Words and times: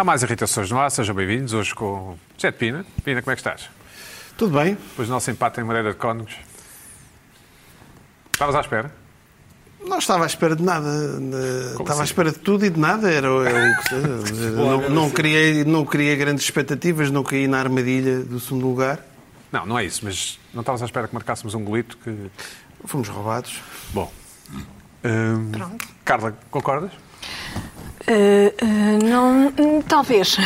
Há 0.00 0.04
mais 0.04 0.22
irritações 0.22 0.70
no 0.70 0.78
ar, 0.80 0.90
sejam 0.90 1.14
bem-vindos. 1.14 1.52
Hoje 1.52 1.74
com 1.74 2.16
José 2.34 2.50
de 2.50 2.56
Pina. 2.56 2.86
Pina, 3.04 3.20
como 3.20 3.32
é 3.32 3.34
que 3.34 3.40
estás? 3.40 3.68
Tudo 4.34 4.58
bem? 4.58 4.72
Depois 4.72 5.06
do 5.08 5.12
nosso 5.12 5.30
empate 5.30 5.60
em 5.60 5.62
Moreira 5.62 5.90
de 5.90 5.96
Cónegos. 5.98 6.34
Estavas 8.32 8.54
à 8.54 8.60
espera? 8.60 8.90
Não 9.84 9.98
estava 9.98 10.24
à 10.24 10.26
espera 10.26 10.56
de 10.56 10.62
nada. 10.62 10.90
de- 11.20 11.72
Estava 11.72 11.90
à 11.90 11.92
assim? 11.96 12.04
espera 12.04 12.32
de 12.32 12.38
tudo 12.38 12.64
e 12.64 12.70
de 12.70 12.80
nada. 12.80 13.10
Era, 13.12 13.26
era 13.46 13.72
o 13.72 13.76
que 13.76 13.88
seja. 13.90 14.50
não, 14.56 14.88
não, 14.88 15.10
criei, 15.10 15.64
não 15.64 15.84
criei 15.84 16.16
grandes 16.16 16.44
expectativas, 16.44 17.10
não 17.10 17.22
caí 17.22 17.46
na 17.46 17.58
armadilha 17.58 18.20
do 18.20 18.40
segundo 18.40 18.66
lugar. 18.68 19.04
Não, 19.52 19.66
não 19.66 19.78
é 19.78 19.84
isso, 19.84 20.00
mas 20.02 20.40
não 20.54 20.60
estavas 20.62 20.80
à 20.80 20.86
espera 20.86 21.08
que 21.08 21.12
marcássemos 21.14 21.54
um 21.54 21.62
golito 21.62 21.98
que... 21.98 22.30
Fomos 22.86 23.06
roubados. 23.10 23.60
Bom. 23.92 24.10
Hum, 25.04 25.50
Pronto. 25.52 25.86
Carla, 26.06 26.34
concordas? 26.50 26.92
Uh, 28.10 28.64
uh, 28.64 29.08
não, 29.08 29.82
talvez. 29.82 30.36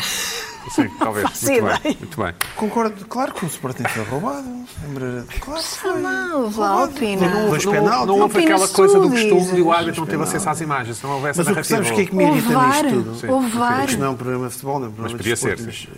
Sim, 0.70 0.88
talvez. 0.98 1.24
Muito 1.42 1.62
bem, 1.82 1.96
muito 1.98 2.22
bem. 2.22 2.34
Concordo, 2.56 3.04
claro 3.06 3.32
que 3.32 3.44
o 3.44 3.48
Sporting 3.48 3.84
foi 3.84 4.04
roubado. 4.04 4.44
Lembra- 4.86 5.24
Claro 5.40 5.62
que 5.62 5.68
foi. 5.78 5.98
Não, 6.00 6.50
vá, 6.50 6.84
opina. 6.84 7.26
Não, 7.28 7.48
não, 7.52 7.58
penaltis. 7.58 8.06
não 8.06 8.18
houve 8.20 8.44
aquela 8.44 8.68
coisa 8.68 9.00
do 9.00 9.08
costume 9.08 9.58
e 9.58 9.62
o 9.62 9.72
árbitro 9.72 10.00
não 10.02 10.06
teve 10.08 10.22
acesso 10.22 10.50
às 10.50 10.60
imagens, 10.60 10.96
se 10.98 11.04
não 11.04 11.12
houvesse 11.14 11.38
Mas 11.38 11.48
a 11.48 11.52
o 11.52 11.54
que 11.56 11.64
sabes 11.64 11.90
o 11.90 11.94
que 11.94 12.00
é 12.02 12.06
que 12.06 12.14
narrativa. 12.14 12.50
me 12.52 12.58
irrita 12.60 12.92
nisto 12.92 13.16
tudo? 13.18 13.32
houve 13.32 13.48
VAR. 13.50 13.84
Isto 13.86 13.98
não 14.00 14.06
é 14.06 14.10
um 14.10 14.16
programa 14.16 14.46
de 14.46 14.52
futebol, 14.52 14.78
não 14.78 14.86
é 14.86 14.88
um 14.88 14.92
programa 14.92 15.16
podia 15.18 15.34
de 15.34 15.40
ser, 15.40 15.58
Mas, 15.64 15.88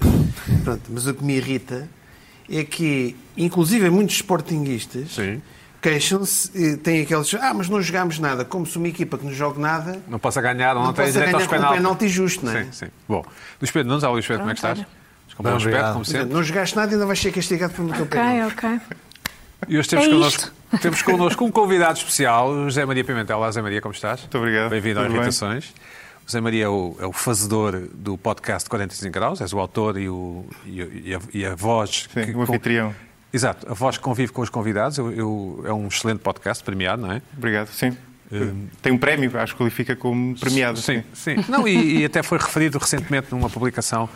pronto, 0.63 0.83
mas 0.91 1.07
o 1.07 1.15
que 1.15 1.25
me 1.25 1.35
irrita 1.37 1.89
é 2.49 2.63
que, 2.63 3.17
inclusive, 3.37 3.91
muitos 3.91 4.15
sportinguistas 4.17 5.15
Sim. 5.15 5.43
Queixam-se, 5.81 6.51
e 6.57 6.77
têm 6.77 7.03
aqueles. 7.03 7.33
Ah, 7.35 7.53
mas 7.55 7.69
não 7.69 7.81
jogámos 7.81 8.19
nada. 8.19 8.45
Como 8.45 8.67
se 8.67 8.77
uma 8.79 8.89
equipa 8.89 9.17
que 9.19 9.25
não 9.25 9.33
jogue 9.33 9.61
nada. 9.61 10.01
Não 10.09 10.19
possa 10.19 10.41
ganhar, 10.41 10.75
não, 10.75 10.85
Não 10.85 10.93
tem 10.93 11.07
direito 11.11 11.27
ganhar 11.27 11.37
aos 11.39 11.47
com 11.47 11.55
um 11.55 11.59
penaltis. 11.59 11.77
penalti 11.79 12.09
justo, 12.09 12.45
não 12.47 12.53
é? 12.53 12.65
Sim, 12.65 12.73
sim. 12.73 12.87
Bom, 13.09 13.25
Luís 13.61 13.71
Pedro 13.71 13.89
Nunes, 13.89 14.03
olá 14.05 14.13
Luís 14.13 14.27
Pedro, 14.27 14.41
como 14.43 14.51
é 14.51 14.55
que 14.55 14.59
estás? 14.59 14.79
Pronto, 14.79 14.91
Com 15.37 15.43
bom 15.43 15.57
aspecto, 15.57 15.93
como 15.93 16.05
sempre. 16.05 16.35
Não 16.35 16.43
jogaste 16.43 16.77
nada 16.77 16.91
e 16.91 16.95
ainda 16.95 17.07
vais 17.07 17.21
ser 17.21 17.33
castigado 17.33 17.73
por 17.75 17.85
meter 17.85 18.01
o 18.01 18.05
Ok, 18.05 18.21
penalti. 18.21 18.55
ok. 18.57 18.81
E 19.69 19.79
hoje 19.79 19.89
temos, 19.89 20.07
É 20.07 20.11
connosco, 20.11 20.51
temos 20.83 21.03
connosco 21.03 21.45
um 21.45 21.51
convidado 21.51 21.99
especial, 21.99 22.51
o 22.51 22.65
José 22.65 22.85
Maria 22.85 23.05
Pimentel. 23.05 23.39
Olá, 23.39 23.47
José 23.49 23.63
Maria, 23.63 23.81
como 23.81 23.95
estás? 23.95 24.21
Muito 24.21 24.39
obrigado. 24.39 24.71
Bem-vindo 24.71 25.01
ao? 25.01 25.07
Irritações. 25.07 25.71
O 26.23 26.27
José 26.29 26.41
Maria 26.41 26.65
é 26.65 26.69
o, 26.69 26.97
é 27.01 27.07
o 27.07 27.13
fazedor 27.13 27.83
do 27.95 28.19
podcast 28.19 28.69
45 28.69 29.13
Graus, 29.13 29.41
és 29.41 29.53
o 29.53 29.59
autor 29.61 29.97
e, 29.97 30.09
o, 30.09 30.45
e, 30.65 31.11
e 31.11 31.15
a, 31.15 31.19
e 31.33 31.47
a 31.47 31.55
voz... 31.55 32.09
Sim, 32.13 32.25
que- 32.27 32.33
o 32.33 32.43
anfitrião. 32.43 32.93
Exato, 33.37 33.71
a 33.71 33.75
voz 33.75 33.99
que 33.99 34.03
convive 34.03 34.33
com 34.33 34.41
os 34.41 34.49
convidados. 34.49 34.97
Eu, 34.97 35.13
eu- 35.13 35.63
é 35.67 35.73
um 35.73 35.89
excelente 35.89 36.21
podcast, 36.21 36.65
premiado, 36.65 37.03
não 37.03 37.13
é? 37.13 37.21
Obrigado, 37.37 37.69
sim. 37.69 37.95
Tem 38.83 38.93
um 38.93 38.99
prémio, 38.99 39.31
acho 39.39 39.53
que 39.53 39.59
qualifica 39.59 39.95
como 39.95 40.35
premiado. 40.39 40.79
Sim, 40.81 41.03
sim. 41.13 41.37
Não, 41.49 41.69
e, 41.69 41.99
e 42.01 42.05
até 42.05 42.23
foi 42.23 42.39
referido 42.39 42.79
recentemente 42.79 43.29
numa 43.31 43.49
publicação 43.51 44.09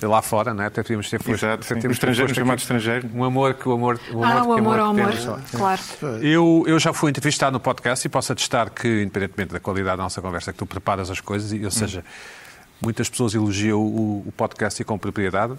lá 0.00 0.22
fora, 0.22 0.54
não 0.54 0.62
é? 0.62 0.66
Até 0.66 0.82
podíamos 0.82 1.08
ter 1.10 1.18
fosto, 1.18 1.44
Exato, 1.44 1.64
até 1.64 1.74
sim. 1.74 1.80
temos 1.80 1.96
O 1.96 2.00
ter 2.00 2.10
estrangeiro, 2.10 2.28
posto 2.28 2.38
chamado 2.40 2.58
estrangeiro. 2.58 3.10
Um 3.14 3.24
amor 3.24 3.54
que 3.54 3.68
o 3.68 3.72
amor... 3.72 3.98
O 4.12 4.22
amor 4.24 4.36
Ah, 4.36 4.44
o 4.44 4.52
amor 4.52 4.78
ao 4.78 4.90
amor. 4.90 5.10
temos. 5.12 5.50
Claro. 5.50 5.80
Eu, 6.22 6.64
eu 6.66 6.78
já 6.78 6.92
fui 6.92 7.10
entrevistado 7.10 7.52
no 7.52 7.60
podcast 7.60 8.06
e 8.06 8.08
posso 8.08 8.32
atestar 8.32 8.70
que, 8.70 9.02
independentemente 9.02 9.52
da 9.52 9.60
qualidade 9.60 9.96
da 9.98 10.02
nossa 10.04 10.20
conversa, 10.22 10.52
que 10.52 10.58
tu 10.58 10.66
preparas 10.66 11.10
as 11.10 11.20
coisas, 11.20 11.52
e, 11.52 11.64
ou 11.64 11.70
seja, 11.70 12.04
muitas 12.80 13.08
pessoas 13.10 13.34
elogiam 13.34 13.80
o, 13.80 14.24
o 14.26 14.32
podcast 14.36 14.80
e 14.80 14.84
com 14.84 14.98
propriedade 14.98 15.54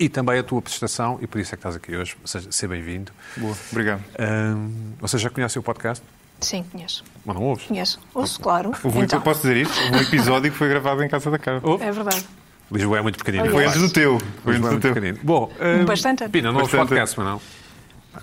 e 0.00 0.08
também 0.08 0.38
a 0.38 0.42
tua 0.42 0.62
prestação, 0.62 1.18
e 1.20 1.26
por 1.26 1.38
isso 1.38 1.54
é 1.54 1.56
que 1.56 1.60
estás 1.60 1.76
aqui 1.76 1.94
hoje. 1.94 2.16
Ou 2.22 2.26
seja, 2.26 2.50
ser 2.50 2.66
bem-vindo. 2.68 3.12
Boa, 3.36 3.54
obrigado. 3.70 4.02
Ahm, 4.18 4.94
você 4.98 5.18
já 5.18 5.28
conhece 5.28 5.58
o 5.58 5.62
podcast? 5.62 6.02
Sim, 6.40 6.64
conheço. 6.72 7.04
Mas 7.22 7.36
não 7.36 7.42
ouves? 7.44 7.66
Conheço. 7.66 8.00
Ouço, 8.14 8.40
claro. 8.40 8.72
Houve 8.82 8.98
um, 8.98 9.02
Então, 9.04 9.20
Posso 9.20 9.42
dizer 9.42 9.58
isto? 9.58 9.78
Houve 9.78 9.96
um 9.98 10.00
episódio 10.00 10.50
que 10.50 10.56
foi 10.56 10.70
gravado 10.70 11.04
em 11.04 11.08
casa 11.08 11.30
da 11.30 11.38
Carla. 11.38 11.60
Ouve? 11.62 11.84
é 11.84 11.92
verdade. 11.92 12.24
Lisboa 12.72 12.98
é 12.98 13.02
muito 13.02 13.18
pequenino. 13.18 13.50
Foi 13.50 13.66
antes 13.66 13.78
do 13.78 13.90
teu. 13.90 14.18
Foi 14.42 14.54
é 14.54 14.56
antes 14.56 14.62
do 14.68 14.72
muito 14.72 14.80
teu. 14.82 14.94
pequenino. 14.94 15.18
Bom, 15.22 15.52
ahm, 15.60 15.84
Bastante. 15.84 16.26
Pina, 16.30 16.50
não 16.50 16.60
ouves 16.60 16.74
podcast, 16.74 17.18
mas 17.20 17.26
não. 17.28 17.40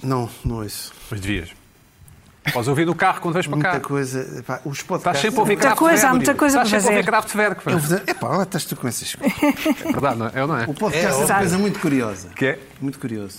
Não, 0.02 0.30
não 0.44 0.56
ouço. 0.64 0.91
Mas 1.12 1.22
devias. 1.22 1.56
Podes 2.53 2.68
ouvir 2.68 2.85
no 2.85 2.96
carro 2.96 3.22
quando 3.22 3.34
vais 3.34 3.46
para 3.47 3.56
Muita 3.56 3.72
cá. 3.72 3.80
coisa. 3.80 4.40
Epá, 4.40 4.59
os 4.66 4.78
Estás 4.78 4.84
podcasts. 4.88 5.22
sempre 5.22 5.38
a 5.38 5.41
ouvir 5.41 5.53
Muita 5.58 5.75
coisa, 5.75 6.08
há 6.08 6.13
muita 6.13 6.35
coisa 6.35 6.62
Estás 6.63 6.69
para 6.69 6.80
sempre 6.81 6.94
a 6.96 6.97
ouvir 6.97 7.06
fazer. 7.06 7.53
Kraftwerk. 7.58 7.63
pá. 7.63 7.72
Vos- 7.75 7.91
Epá, 8.08 8.28
lá 8.30 8.44
estás 8.44 8.66
tu 8.66 8.75
com 8.75 8.88
essas 8.88 9.16
coisas. 9.16 9.38
É 9.85 9.91
verdade, 9.91 10.18
não 10.18 10.25
é? 10.28 10.31
É 10.34 10.46
não 10.47 10.58
é? 10.58 10.63
O 10.66 10.74
podcast 10.74 11.06
é, 11.06 11.13
uma 11.16 11.24
Exato. 11.24 11.40
coisa 11.41 11.58
muito 11.58 11.80
curiosa. 11.80 12.30
Que 12.35 12.46
é? 12.46 12.59
Muito 12.81 13.00
curioso. 13.00 13.38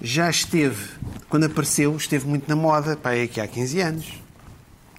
Já 0.00 0.28
esteve, 0.28 0.84
quando 1.28 1.44
apareceu, 1.44 1.96
esteve 1.96 2.26
muito 2.26 2.48
na 2.48 2.56
moda, 2.56 2.96
pá, 2.96 3.12
é 3.14 3.26
que 3.26 3.40
há 3.40 3.46
15 3.46 3.80
anos. 3.80 4.04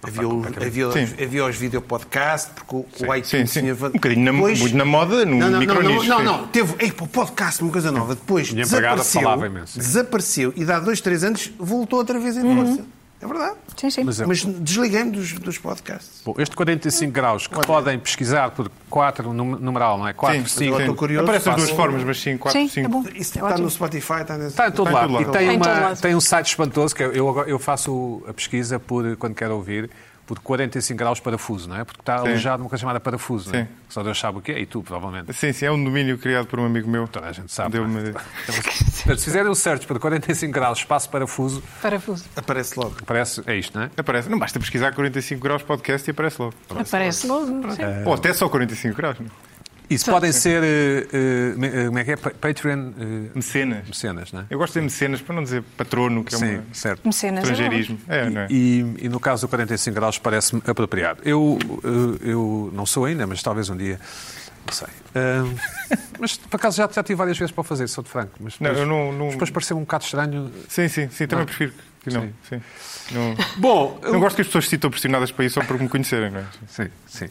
Havia, 0.05 0.27
o- 0.27 0.43
havia, 0.61 0.87
os- 0.89 0.93
Sim. 0.93 1.07
havia 1.23 1.45
os 1.45 1.55
videopodcasts, 1.55 2.51
porque 2.53 2.75
o, 2.75 2.79
o 3.09 3.15
iTunes 3.15 3.27
Sim, 3.29 3.45
sim. 3.45 3.59
tinha... 3.61 3.73
Um 3.73 3.77
bocadinho 3.91 4.25
na- 4.25 4.33
muito 4.33 4.75
na 4.75 4.83
moda, 4.83 5.23
no 5.25 5.35
não, 5.37 5.49
não, 5.49 5.61
não, 5.61 5.81
não, 5.81 6.01
sim. 6.01 6.23
não, 6.23 6.47
teve 6.47 6.75
ei, 6.79 6.91
pá, 6.91 7.05
o 7.05 7.07
podcast, 7.07 7.61
uma 7.63 7.71
coisa 7.71 7.89
nova. 7.89 8.13
Depois 8.13 8.51
Minha 8.51 8.65
desapareceu, 8.65 9.21
imenso, 9.45 9.73
sim. 9.73 9.79
desapareceu 9.79 10.53
e 10.57 10.65
dá 10.65 10.79
dois, 10.79 10.99
três 10.99 11.23
anos 11.23 11.49
voltou 11.57 11.99
outra 11.99 12.19
vez 12.19 12.35
em 12.35 12.41
Uhum. 12.43 12.85
É 13.23 13.27
verdade. 13.27 13.55
Sim, 13.77 13.89
sim. 13.89 14.03
Mas 14.03 14.19
é- 14.19 14.25
Mas 14.25 14.43
desliguei-me 14.43 15.11
dos, 15.11 15.31
dos 15.33 15.57
podcasts. 15.57 16.21
Bom, 16.25 16.35
este 16.37 16.55
45 16.57 17.11
graus 17.13 17.47
que 17.47 17.57
podem 17.65 17.97
pesquisar 17.97 18.51
por 18.51 18.69
4 18.89 19.31
numeral, 19.33 19.97
não 19.97 20.07
é? 20.07 20.11
4, 20.13 20.39
Sim, 20.41 20.45
5. 20.47 20.67
Agora 20.67 20.83
estou 20.83 20.95
curioso, 20.95 21.23
Aparece 21.23 21.49
as 21.49 21.55
duas 21.55 21.69
formas, 21.69 22.03
mas 22.03 22.19
sim, 22.19 22.37
4, 22.37 22.59
Sim, 22.59 22.67
5. 22.67 22.85
é 22.85 22.89
bom. 22.89 22.99
Isso 23.01 23.15
É 23.15 23.19
está 23.21 23.45
ótimo. 23.45 23.63
no 23.63 23.69
Spotify, 23.71 24.13
está 24.21 24.37
nesse... 24.37 24.49
Está 24.49 24.67
em 24.67 24.71
todo 24.71 24.87
Está 24.89 25.05
em 25.05 25.11
lado. 25.11 25.11
todo 25.13 25.21
E 25.21 25.25
lado. 25.25 25.37
tem, 25.37 25.49
em 25.53 25.57
uma, 25.57 25.95
tem 25.95 26.15
um 26.15 26.19
site 26.21 26.47
espantoso 26.47 26.93
que 26.93 27.01
eu, 27.03 27.13
eu, 27.13 27.43
eu 27.47 27.59
faço 27.59 28.21
a 28.27 28.33
pesquisa 28.33 28.77
por, 28.77 29.15
quando 29.15 29.35
quero 29.35 29.55
ouvir, 29.55 29.89
por 30.25 30.39
45 30.39 30.97
graus 30.97 31.19
parafuso, 31.19 31.67
não 31.67 31.77
é? 31.77 31.83
Porque 31.83 31.99
está 32.01 32.19
Sim. 32.19 32.27
alojado 32.27 32.59
numa 32.63 32.69
coisa 32.69 32.81
chamada 32.81 32.99
parafuso, 32.99 33.51
não 33.51 33.59
é? 33.59 33.63
Sim. 33.63 33.69
Só 33.89 34.03
Deus 34.03 34.19
sabe 34.19 34.37
o 34.37 34.41
que 34.41 34.51
é, 34.51 34.59
e 34.59 34.65
tu, 34.65 34.81
provavelmente. 34.81 35.33
Sim, 35.33 35.51
sim, 35.53 35.65
é 35.65 35.71
um 35.71 35.83
domínio 35.83 36.17
criado 36.17 36.47
por 36.47 36.59
um 36.59 36.65
amigo 36.65 36.89
meu. 36.89 37.07
Toda 37.07 37.27
a 37.27 37.31
gente 37.31 37.51
sabe. 37.51 37.77
É? 37.77 37.81
Portanto, 37.83 39.17
se 39.19 39.25
fizerem 39.25 39.51
um 39.51 39.55
search 39.55 39.85
por 39.85 39.99
45 39.99 40.51
graus, 40.53 40.79
espaço 40.79 41.09
parafuso, 41.09 41.61
Parafuso. 41.81 42.25
Aparece 42.35 42.79
logo. 42.79 42.95
parece, 43.05 43.43
é 43.45 43.55
isto, 43.55 43.77
não 43.77 43.85
é? 43.85 43.91
Aparece. 43.97 44.29
Não 44.29 44.39
basta 44.39 44.59
pesquisar 44.59 44.93
45 44.93 45.41
graus 45.41 45.61
podcast 45.61 46.09
e 46.09 46.11
aparece 46.11 46.41
logo. 46.41 46.53
Aparece 46.69 47.27
logo. 47.27 47.45
sim. 47.73 47.81
Ou 48.05 48.13
até 48.13 48.33
só 48.33 48.47
45 48.49 48.95
graus. 48.95 49.19
não? 49.19 49.27
Isso 49.89 50.09
podem 50.09 50.31
ser, 50.31 50.63
eh, 50.63 51.07
eh, 51.13 51.81
eh, 51.81 51.85
como 51.85 51.99
é 51.99 52.03
que 52.03 52.11
é? 52.11 52.15
Pa- 52.15 52.31
Patreon 52.31 52.91
Mecenas. 53.35 53.87
mecenas, 53.87 54.31
não 54.31 54.41
é? 54.41 54.45
Eu 54.49 54.57
gosto 54.57 54.73
de 54.73 54.81
mecenas, 54.81 55.21
para 55.21 55.35
não 55.35 55.43
dizer 55.43 55.61
patrono, 55.77 56.23
que 56.23 56.33
é 56.33 56.37
Sim, 56.37 56.57
um 56.57 56.73
certo. 56.73 57.05
Mecenas. 57.05 57.43
é 57.43 57.51
estrangeirismo. 57.51 57.99
É, 58.07 58.29
não 58.29 58.41
é? 58.41 58.47
E, 58.49 58.79
e 59.01 59.09
no 59.09 59.19
caso 59.19 59.45
do 59.45 59.49
45 59.49 59.93
graus 59.95 60.17
parece-me 60.17 60.61
apropriado. 60.65 61.21
Eu, 61.23 61.59
eu 62.21 62.71
não 62.73 62.85
sou 62.85 63.05
ainda, 63.05 63.27
mas 63.27 63.43
talvez 63.43 63.69
um 63.69 63.77
dia. 63.77 63.99
Não 64.65 64.73
sei. 64.73 64.87
Mas 66.19 66.37
por 66.37 66.55
acaso 66.55 66.77
já, 66.77 66.89
já 66.91 67.03
tive 67.03 67.15
várias 67.17 67.37
vezes 67.37 67.51
para 67.51 67.61
o 67.61 67.63
fazer, 67.63 67.87
sou 67.87 68.03
de 68.03 68.09
franco. 68.09 68.31
Mas 68.39 68.59
Não, 68.59 68.69
depois, 68.69 68.79
eu 68.79 68.85
não- 68.87 69.11
não- 69.11 69.29
depois 69.29 69.49
pareceu 69.49 69.77
um 69.77 69.81
bocado 69.81 70.05
estranho. 70.05 70.51
Sim, 70.69 70.87
sim, 70.87 71.09
sim, 71.09 71.27
também 71.27 71.39
Não. 71.41 71.45
prefiro 71.45 71.73
que 72.01 72.09
não. 72.11 72.21
Sim. 72.21 72.33
Sim. 72.49 72.61
Não, 73.11 73.35
Bom, 73.57 73.99
não 74.03 74.19
gosto 74.19 74.35
que 74.37 74.41
as 74.41 74.47
pessoas 74.47 74.63
se 74.65 74.71
sintam 74.71 74.89
pressionadas 74.89 75.31
para 75.31 75.45
isso 75.45 75.55
só 75.59 75.65
por 75.67 75.77
me 75.79 75.89
conhecerem, 75.89 76.31
não 76.31 76.39
é? 76.39 76.45
Sim, 76.67 76.87
sim. 77.05 77.27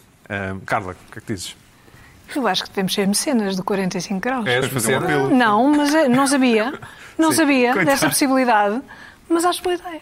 Carla, 0.66 0.92
o 0.92 1.12
que 1.12 1.18
é 1.18 1.20
que 1.22 1.32
dizes? 1.32 1.56
Eu 2.34 2.46
acho 2.46 2.62
que 2.64 2.68
devemos 2.70 2.92
ser 2.94 3.06
mecenas 3.06 3.56
de 3.56 3.62
45 3.62 4.20
graus. 4.20 4.44
Queres 4.44 4.70
fazer 4.70 4.94
um 4.94 5.04
apelo? 5.04 5.30
Não, 5.34 5.70
mas 5.76 5.94
eh, 5.94 6.08
não 6.08 6.26
sabia. 6.26 6.72
Não 7.18 7.30
Sim. 7.30 7.36
sabia 7.38 7.66
Coitado. 7.72 7.86
dessa 7.86 8.06
possibilidade. 8.08 8.80
Mas 9.28 9.44
acho 9.44 9.62
boa 9.62 9.74
ideia. 9.74 10.00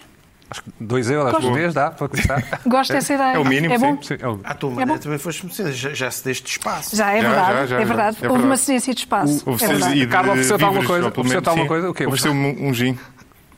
Acho 0.51 0.63
que 0.65 0.71
2 0.81 1.11
euros 1.11 1.33
por 1.45 1.53
mês 1.53 1.73
dá 1.75 1.91
para 1.93 2.09
começar. 2.09 2.43
Gosto 2.67 2.93
dessa 2.93 3.15
ideia. 3.15 3.35
É 3.35 3.39
o 3.39 3.45
mínimo, 3.45 3.73
É 3.73 3.79
bom? 3.79 4.03
Sim, 4.03 4.17
é 4.19 4.27
o- 4.27 4.41
À 4.43 4.53
tua 4.55 4.83
É 4.83 4.87
bom. 4.87 4.99
também 4.99 5.19
foste 5.19 5.47
mecenas, 5.47 5.77
já, 5.77 5.91
já 5.95 6.11
se 6.11 6.25
deste 6.25 6.51
espaço. 6.51 6.97
Já 6.97 7.13
é 7.13 7.21
Já, 7.23 7.29
verdade. 7.29 7.53
já, 7.53 7.67
já, 7.67 7.81
é 7.81 7.85
verdade. 7.85 8.17
É 8.21 8.25
Houve 8.27 8.33
uma 8.33 8.39
verdade. 8.41 8.61
cedência 8.63 8.93
de 8.95 9.01
espaço. 9.01 9.43
Houve 9.47 9.65
é 9.65 9.69
verdade. 9.69 9.93
e 9.97 10.01
de 10.01 10.07
Carla, 10.09 10.33
ofereceu-te 10.33 10.65
alguma 10.65 10.85
coisa? 10.85 11.07
Ofereceu-te 11.09 11.49
alguma 11.49 11.65
sim. 11.65 11.69
coisa? 11.69 11.91
O 11.91 11.95
quê? 11.95 12.07
Ofereceu-me 12.07 12.41
um, 12.61 12.69
um 12.69 12.75
gin. 12.75 12.99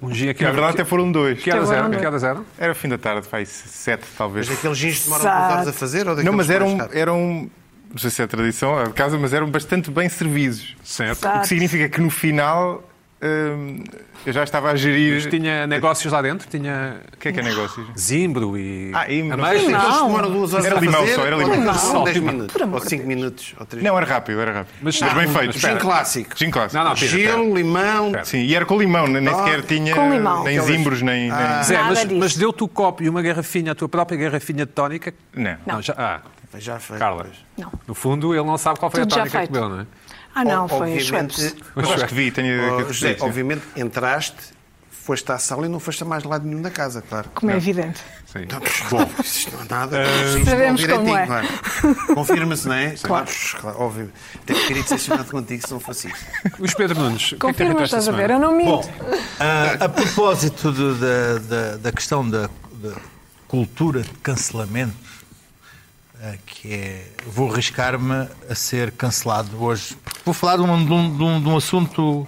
Um 0.03 0.11
dia 0.11 0.33
aqui. 0.33 0.43
Na 0.43 0.51
verdade, 0.51 0.73
até 0.75 0.85
foram 0.85 1.11
dois. 1.13 1.41
Que 1.43 1.51
horas 1.51 1.71
eram? 1.71 1.91
Que 1.93 2.05
horas 2.05 2.25
eram? 2.25 2.45
Era 2.59 2.75
fim 2.75 2.89
da 2.89 2.99
tarde, 2.99 3.27
faz 3.27 3.49
sete, 3.49 4.05
talvez. 4.19 4.49
Mas 4.49 4.59
aqueles 4.59 4.77
gins 4.77 5.05
demoram 5.05 5.23
duas 5.23 5.53
horas 5.53 5.69
a 5.69 5.73
fazer? 5.73 6.09
Ou 6.09 6.17
Não, 6.23 6.33
mas 6.33 6.51
eram, 6.51 6.77
não 7.93 7.99
sei 7.99 8.11
se 8.11 8.23
é 8.23 8.27
tradição 8.27 8.73
lá 8.75 8.85
de 8.85 8.93
casa, 8.93 9.19
mas 9.19 9.33
eram 9.33 9.49
bastante 9.51 9.91
bem 9.91 10.09
servidos. 10.09 10.77
Certo. 10.83 11.27
O 11.29 11.41
que 11.41 11.49
significa 11.49 11.89
que 11.89 12.01
no 12.01 12.11
final 12.11 12.83
hum, 13.23 13.85
eu 14.27 14.33
já 14.33 14.43
estava 14.45 14.71
a 14.71 14.77
gerir. 14.77 15.15
Mas 15.15 15.27
tinha 15.27 15.67
negócios 15.67 16.13
lá 16.13 16.23
dentro? 16.23 16.49
Tinha 16.49 16.97
O 17.13 17.17
que 17.19 17.29
é 17.29 17.33
que 17.33 17.41
é 17.41 17.43
negócios? 17.43 17.87
zimbro 17.99 18.57
e 18.57 18.91
Ah, 18.95 19.09
e- 19.11 19.31
ameixas? 19.31 19.69
Não. 19.71 20.31
Duas 20.33 20.55
horas 20.55 20.67
Era 20.67 20.77
a 20.79 20.81
limão 20.81 21.01
fazer? 21.01 21.15
só, 21.15 21.27
era 21.27 21.37
limão. 21.37 21.61
Não. 21.61 21.75
São 21.75 22.05
10 22.05 22.17
Limão. 22.17 22.33
minutos. 22.35 22.57
Ou 22.63 22.81
de 22.81 22.89
5 22.89 23.07
minutos. 23.07 23.55
Ou 23.61 23.67
3 23.67 23.85
Não, 23.85 23.97
era 23.97 24.07
rápido, 24.07 24.41
era 24.41 24.53
rápido. 24.53 24.75
Mas- 24.81 25.01
Mas, 25.01 25.13
bem 25.15 25.27
Não, 25.27 25.35
feito. 25.35 25.59
Gin 25.59 25.77
clássico. 25.77 26.31
Não, 26.31 26.37
Gin 26.37 26.51
clássico. 26.51 26.85
não, 26.85 26.95
Pina, 26.95 27.09
Gelo, 27.11 27.55
limão. 27.55 28.07
Espera. 28.07 28.25
Sim, 28.25 28.39
e 28.39 28.55
era 28.55 28.65
com 28.65 28.79
limão, 28.79 29.07
nem 29.07 29.21
nem 29.23 29.33
Ah, 29.35 29.45
sequer 29.45 29.63
tinha 29.63 29.95
com 29.95 30.11
limão. 30.13 30.45
nem 30.45 30.61
zimbros, 30.61 31.03
nem. 31.03 31.31
nem- 31.31 31.63
Zé, 31.65 31.83
mas, 31.83 32.05
mas 32.07 32.37
deu-te 32.37 32.63
o 32.65 32.69
copo 32.69 33.03
e 33.03 33.09
uma 33.09 33.21
garrafinha, 33.23 33.73
a 33.73 33.75
tua 33.75 33.89
própria 33.89 34.17
garrafinha 34.19 34.65
de 34.67 34.73
tónica? 34.73 35.13
Não. 35.35 35.57
Não, 35.67 35.83
já, 35.83 35.95
ah, 35.99 36.21
Já 36.61 36.79
foi. 36.79 36.99
Carla. 36.99 37.25
pois. 37.25 37.37
Não. 37.57 37.73
No 37.87 37.95
fundo, 37.95 38.35
ele 38.35 38.45
não 38.45 38.59
sabe 38.59 38.79
qual 38.79 38.91
foi 38.91 39.01
Tudo 39.01 39.15
a 39.15 39.17
tónica 39.19 39.41
que 39.43 39.47
comeu, 39.49 39.69
não 39.69 39.81
é? 39.81 39.87
Ah, 40.35 40.45
não, 40.45 40.65
O- 40.65 40.69
foi 40.69 40.93
obviamente, 40.95 41.35
Schweppes. 41.41 41.57
Mas 41.75 41.91
acho 41.91 42.07
que 42.07 42.15
vi, 42.15 42.31
tenho 42.31 42.79
Oh, 42.81 42.85
que 42.87 42.93
José, 42.93 43.17
obviamente 43.21 43.63
entraste, 43.77 44.37
foste 44.91 45.31
à 45.33 45.37
sala 45.39 45.67
e 45.67 45.69
não 45.69 45.79
foste 45.81 46.03
a 46.03 46.07
mais 46.07 46.25
lado 46.25 46.47
nenhum 46.47 46.63
da 46.63 46.71
casa, 46.71 47.03
claro. 47.03 47.29
Como 47.35 47.51
é 47.53 47.57
evidente. 47.57 48.01
Sim. 48.33 48.41
Então, 48.45 48.61
Bom, 48.89 49.11
isto 49.21 49.51
não 49.55 49.63
é 49.63 49.67
nada. 49.69 50.03
Isto 50.05 50.45
Sabemos 50.49 50.87
como 50.87 51.17
é. 51.19 51.27
claro. 51.27 51.49
Confirma-se, 52.15 52.67
não 52.69 52.75
é? 52.75 52.95
Claro. 53.03 53.27
claro. 53.61 53.81
Óbvio. 53.83 54.13
Até 54.37 54.55
queria 54.55 54.83
decepcionado 54.83 55.31
contigo 55.31 55.67
se 55.67 55.73
não 55.73 55.81
fosse 55.81 56.09
isto. 56.09 56.25
Luís 56.59 56.73
Pedro 56.73 56.99
Nunes, 57.01 57.19
que 57.19 57.35
é 57.35 57.37
que 57.37 57.41
tem 57.41 57.51
Confirma, 57.53 57.73
feito 57.73 57.83
esta 57.85 57.97
estás 57.99 58.09
a 58.09 58.13
ver? 58.17 58.31
Eu 58.31 58.39
não 58.39 58.57
minto. 58.57 58.71
Bom, 58.71 58.91
ah, 59.41 59.85
a 59.85 59.89
propósito 59.89 60.73
da, 60.73 61.39
da, 61.39 61.77
da 61.77 61.93
questão 61.93 62.27
da, 62.29 62.49
da 62.75 62.95
cultura 63.49 64.01
de 64.01 64.11
cancelamento, 64.23 64.95
que 66.47 66.73
é. 66.73 67.07
Vou 67.27 67.53
arriscar-me 67.53 68.29
a 68.49 68.55
ser 68.55 68.93
cancelado 68.93 69.63
hoje. 69.63 69.97
porque 70.05 70.21
Vou 70.25 70.33
falar 70.35 70.57
de 70.57 70.63
um, 70.63 70.85
de 70.85 70.93
um- 70.93 71.41
de 71.43 71.49
um- 71.49 71.57
assunto 71.57 72.27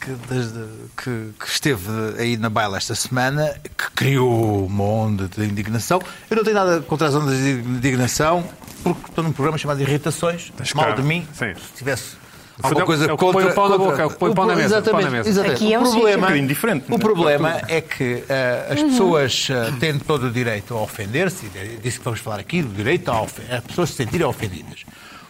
que, 0.00 0.10
desde- 0.28 0.64
que- 0.96 1.30
que 1.38 1.46
esteve 1.48 1.88
aí 2.18 2.36
na 2.36 2.50
baila 2.50 2.76
esta 2.76 2.94
semana, 2.94 3.54
que 3.76 3.90
criou 3.94 4.66
uma 4.66 4.84
onda 4.84 5.28
de 5.28 5.44
indignação. 5.44 6.00
Eu 6.30 6.36
não 6.36 6.44
tenho 6.44 6.56
nada 6.56 6.80
contra 6.82 7.08
as 7.08 7.14
ondas 7.14 7.36
de 7.38 7.50
indignação, 7.60 8.46
porque 8.82 9.08
estou 9.08 9.22
num 9.24 9.32
programa 9.32 9.56
chamado 9.58 9.80
Irritações. 9.80 10.52
Mal 10.74 10.94
de 10.94 11.02
mim. 11.02 11.26
Sim. 11.32 11.54
Se 11.54 11.72
tivesse. 11.78 12.21
Alguma 12.62 12.80
é 12.80 12.84
o- 12.84 12.86
coisa 12.86 13.04
é 13.06 13.12
o 13.12 13.16
que 13.16 13.24
põe 13.24 13.32
contra, 13.32 13.50
o 13.50 13.54
pão 13.54 13.68
na 13.68 13.78
boca, 13.78 14.02
é 14.02 14.06
o 14.06 14.10
que 14.10 14.16
põe 14.18 14.30
o 14.30 14.34
pão 14.34 14.46
na 14.46 14.54
mesa, 14.56 14.66
Exatamente, 14.76 14.88
o 14.88 14.92
pão 14.92 15.02
na 15.04 15.10
mesa. 15.16 15.28
exatamente. 15.28 15.62
Aqui 15.62 15.72
é 15.74 15.78
o 15.78 15.82
o 15.82 15.90
problema, 15.90 16.26
sítio. 16.28 16.42
Um 16.42 16.46
diferente, 16.46 16.84
o 16.90 16.94
é? 16.94 16.98
problema 16.98 17.62
é 17.68 17.80
que 17.80 18.24
ah, 18.28 18.72
as 18.72 18.82
pessoas 18.82 19.48
ah, 19.50 19.72
têm 19.80 19.98
todo 19.98 20.26
o 20.26 20.30
direito 20.30 20.74
a 20.74 20.82
ofender-se, 20.82 21.46
e 21.54 21.58
é 21.58 21.64
disso 21.82 21.98
que 21.98 22.04
vamos 22.04 22.20
falar 22.20 22.38
aqui, 22.40 22.62
do 22.62 22.68
direito 22.74 23.10
a, 23.10 23.22
ofen- 23.22 23.44
a 23.56 23.62
pessoas 23.62 23.90
se 23.90 23.96
sentirem 23.96 24.26
ofendidas. 24.26 24.80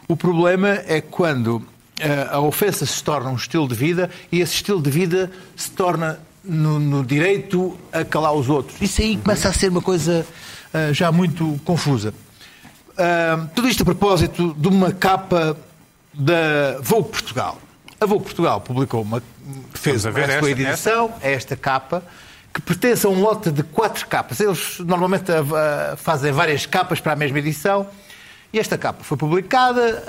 O 0.09 0.17
problema 0.17 0.69
é 0.87 1.01
quando 1.01 1.63
ah, 2.01 2.37
a 2.37 2.41
ofensa 2.41 2.85
se 2.85 3.03
torna 3.05 3.31
um 3.31 3.37
estilo 3.37 3.69
de 3.69 3.75
vida 3.75 4.11
e 4.33 4.41
esse 4.41 4.55
estilo 4.55 4.83
de 4.83 4.91
vida 4.91 5.31
se 5.55 5.71
torna 5.71 6.19
no, 6.45 6.81
no 6.81 7.05
direito 7.05 7.79
a 7.93 8.05
calar 8.05 8.33
os 8.35 8.49
outros. 8.49 8.81
Isso 8.83 9.01
aí 9.01 9.17
começa 9.17 9.49
a 9.49 9.53
ser 9.53 9.69
uma 9.71 9.81
coisa 9.83 10.27
já 10.91 11.13
muito 11.13 11.61
confusa. 11.65 12.13
Tudo 13.55 13.69
isto 13.69 13.83
a 13.83 13.85
propósito 13.85 14.55
de 14.59 14.69
uma 14.69 14.91
capa 14.93 15.57
da 16.13 16.79
Vogue 16.81 17.11
Portugal. 17.11 17.59
A 18.01 18.07
Vogue 18.07 18.25
Portugal 18.25 18.61
publicou 18.61 19.03
uma. 19.03 19.23
fez 19.75 20.05
a 20.05 20.11
esta, 20.11 20.51
edição, 20.51 21.13
é 21.23 21.33
esta 21.33 21.57
capa, 21.57 22.03
que 22.53 22.61
pertence 22.61 23.07
a 23.07 23.09
um 23.09 23.21
lote 23.21 23.51
de 23.51 23.63
quatro 23.63 24.07
capas. 24.07 24.41
Eles 24.41 24.79
normalmente 24.81 25.31
ah, 25.33 25.95
fazem 25.97 26.33
várias 26.33 26.67
capas 26.67 27.01
para 27.01 27.13
a 27.13 27.17
mesma 27.17 27.39
edição. 27.39 27.87
E 28.53 28.59
esta 28.59 28.77
capa 28.77 29.03
foi 29.03 29.17
publicada 29.17 30.05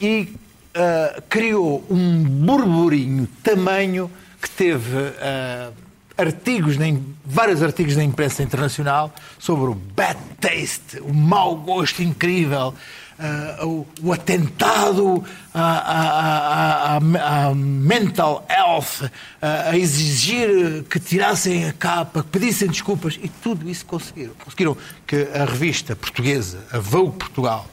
e 0.00 0.34
ah, 0.74 1.22
criou 1.28 1.84
um 1.88 2.24
burburinho 2.24 3.28
tamanho 3.42 4.10
que 4.40 4.50
teve 4.50 4.96
ah, 5.20 5.70
artigos, 6.16 6.76
na 6.76 6.88
im- 6.88 7.14
vários 7.24 7.62
artigos 7.62 7.96
na 7.96 8.02
imprensa 8.04 8.42
internacional 8.42 9.12
sobre 9.38 9.70
o 9.70 9.74
bad 9.74 10.18
taste, 10.40 10.98
o 11.00 11.12
mau 11.14 11.56
gosto 11.56 12.02
incrível, 12.02 12.74
ah, 13.18 13.64
o, 13.66 13.86
atentado 14.12 15.24
à, 15.54 15.62
à- 15.62 16.96
à- 16.96 17.46
à- 17.48 17.54
mental 17.54 18.46
health, 18.50 19.10
ah, 19.40 19.70
a 19.70 19.78
exigir 19.78 20.84
que 20.90 20.98
tirassem 21.00 21.66
a 21.68 21.72
capa, 21.72 22.22
que 22.22 22.28
pedissem 22.30 22.68
desculpas, 22.68 23.18
e 23.22 23.28
tudo 23.28 23.68
isso 23.68 23.84
conseguiram. 23.86 24.32
Conseguiram 24.44 24.76
que 25.06 25.28
a 25.34 25.44
revista 25.44 25.94
portuguesa, 25.96 26.58
a 26.72 26.78
Vogue 26.78 27.16
Portugal, 27.18 27.66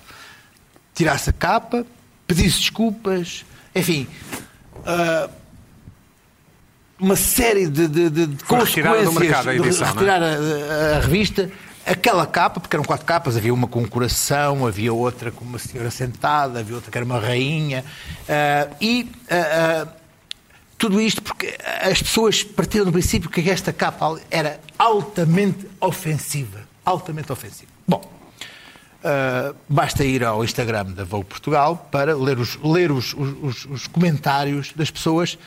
tirasse 0.93 1.29
a 1.29 1.33
capa, 1.33 1.85
pedisse 2.27 2.59
desculpas, 2.59 3.45
enfim. 3.75 4.07
ah, 4.85 5.29
uma 6.99 7.15
série 7.15 7.67
de, 7.67 7.87
de, 7.87 8.09
de, 8.09 8.25
de 8.27 8.43
retirada 8.43 9.03
do 9.03 9.05
consequências 9.05 9.45
mercado 9.45 9.49
a 9.49 9.53
de 9.53 9.59
edição, 9.59 9.87
não 9.87 9.87
é? 9.87 9.93
retirar 9.93 10.21
a, 10.21 10.25
a- 10.25 10.97
a 10.97 10.99
revista. 10.99 11.49
Aquela 11.85 12.27
capa, 12.27 12.59
porque 12.59 12.75
eram 12.75 12.83
quatro 12.83 13.05
capas, 13.05 13.35
havia 13.35 13.53
uma 13.53 13.67
com 13.67 13.79
um 13.81 13.87
coração, 13.87 14.67
havia 14.67 14.93
outra 14.93 15.31
com 15.31 15.43
uma 15.43 15.57
senhora 15.57 15.89
sentada, 15.89 16.59
havia 16.59 16.75
outra 16.75 16.91
que 16.91 16.97
era 16.97 17.05
uma 17.05 17.19
rainha. 17.19 17.83
ah, 18.27 18.67
e 18.79 19.09
ah, 19.29 19.87
ah, 19.87 19.93
tudo 20.77 21.01
isto 21.01 21.21
porque 21.21 21.57
as 21.81 22.01
pessoas 22.01 22.43
partiram 22.43 22.85
do 22.85 22.91
princípio 22.91 23.29
que 23.29 23.49
esta 23.49 23.73
capa 23.73 24.19
era 24.29 24.59
altamente 24.77 25.67
ofensiva. 25.81 26.59
Altamente 26.85 27.31
ofensiva. 27.31 27.71
Bom, 27.87 28.01
Uh, 29.01 29.55
basta 29.69 30.03
ir 30.03 30.25
ao 30.25 30.43
Instagram 30.43 30.87
da 30.87 31.05
Vogue 31.05 31.23
Portugal 31.23 31.87
para 31.89 32.13
ler, 32.17 32.37
os, 32.37 32.57
ler 32.61 32.91
os, 32.91 33.13
os- 33.13 33.63
os 33.63 33.87
comentários 33.87 34.73
das 34.75 34.91
pessoas 34.91 35.37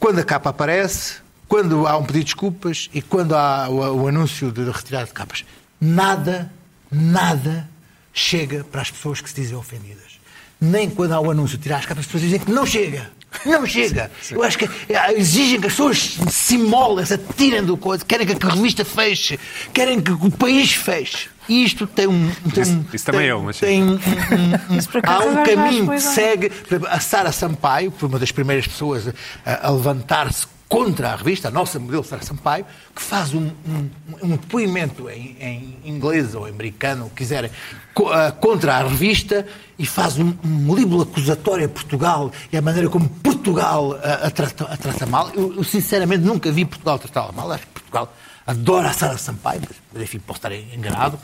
quando 0.00 0.18
a 0.18 0.24
capa 0.24 0.50
aparece, 0.50 1.18
quando 1.52 1.86
há 1.86 1.98
um 1.98 2.02
pedido 2.02 2.20
de 2.20 2.24
desculpas 2.24 2.88
e 2.94 3.02
quando 3.02 3.36
há 3.36 3.68
o, 3.68 4.04
o 4.04 4.08
anúncio 4.08 4.50
de 4.50 4.62
retirada 4.70 5.04
de 5.04 5.12
capas. 5.12 5.44
Nada, 5.78 6.50
nada 6.90 7.68
chega 8.10 8.64
para 8.64 8.80
as 8.80 8.90
pessoas 8.90 9.20
que 9.20 9.28
se 9.28 9.34
dizem 9.34 9.54
ofendidas. 9.54 10.18
Nem 10.58 10.88
quando 10.88 11.12
há 11.12 11.20
o 11.20 11.30
anúncio 11.30 11.58
de 11.58 11.64
tirar 11.64 11.76
as 11.76 11.84
capas, 11.84 12.00
as 12.00 12.06
pessoas 12.06 12.22
dizem 12.22 12.38
que 12.40 12.50
não 12.50 12.64
chega. 12.64 13.10
Não 13.44 13.66
chega. 13.66 14.10
Eu 14.30 14.42
acho 14.42 14.56
que 14.56 14.64
eh, 14.88 15.12
exigem 15.14 15.60
que 15.60 15.66
as 15.66 15.74
pessoas 15.74 15.98
se 16.30 16.54
imolem, 16.54 17.04
se 17.04 17.12
atirem 17.12 17.62
do 17.62 17.76
coisa, 17.76 18.02
querem 18.02 18.26
que 18.26 18.32
a 18.46 18.48
revista 18.48 18.82
feche, 18.82 19.38
querem 19.74 20.00
que 20.00 20.10
o 20.10 20.30
país 20.30 20.72
feche. 20.72 21.28
E 21.50 21.64
isto 21.64 21.86
tem 21.86 22.06
um. 22.06 22.30
Tem, 22.54 22.62
Isso- 22.62 22.72
um- 22.72 22.84
isso 22.94 23.04
também 23.04 23.30
tem- 23.30 23.42
mas 23.42 23.56
sim. 23.56 23.66
tem 23.66 23.82
um- 23.82 23.88
um- 23.92 23.96
um- 23.96 25.00
há 25.02 25.18
um 25.18 25.44
caminho 25.44 25.86
que 25.86 25.94
há. 25.96 26.00
segue. 26.00 26.50
A 26.88 26.98
Sara 26.98 27.30
Sampaio, 27.30 27.92
que 27.92 27.98
foi 28.00 28.08
uma 28.08 28.18
das 28.18 28.32
primeiras 28.32 28.66
pessoas 28.66 29.06
a, 29.44 29.66
a 29.66 29.70
levantar-se 29.70 30.46
contra 30.72 31.12
a 31.12 31.16
revista, 31.16 31.48
a 31.48 31.50
nossa 31.50 31.78
modelo 31.78 32.02
Sara 32.02 32.22
Sampaio, 32.24 32.64
que 32.96 33.02
faz 33.02 33.34
um, 33.34 33.50
um- 33.66 33.90
um 34.22 34.28
depoimento 34.30 35.10
em, 35.10 35.36
em 35.38 35.78
inglês 35.84 36.34
ou 36.34 36.46
americano, 36.46 37.04
o 37.06 37.10
que 37.10 37.16
quiserem, 37.16 37.50
co- 37.92 38.08
ah, 38.10 38.32
contra 38.32 38.76
a 38.76 38.82
revista 38.88 39.46
e 39.78 39.84
faz 39.84 40.18
um, 40.18 40.32
um 40.42 40.74
libelo 40.74 41.02
acusatório 41.02 41.66
a 41.66 41.68
Portugal 41.68 42.32
e 42.50 42.56
a 42.56 42.62
maneira 42.62 42.88
como 42.88 43.06
Portugal 43.06 43.92
a, 44.02 44.28
a 44.28 44.30
trata, 44.30 44.64
a 44.64 44.76
trata 44.78 45.04
mal. 45.04 45.30
Eu, 45.34 45.56
eu, 45.56 45.62
sinceramente 45.64 46.24
nunca 46.24 46.50
vi 46.50 46.64
Portugal 46.64 46.98
tratá-la 46.98 47.32
mal. 47.32 47.52
Acho 47.52 47.66
que 47.66 47.72
Portugal 47.74 48.10
adora 48.46 48.88
a 48.88 48.92
Sara 48.94 49.18
Sampaio, 49.18 49.60
mas 49.92 50.02
enfim, 50.02 50.20
posso 50.20 50.38
estar 50.38 50.52
enganado. 50.52 51.18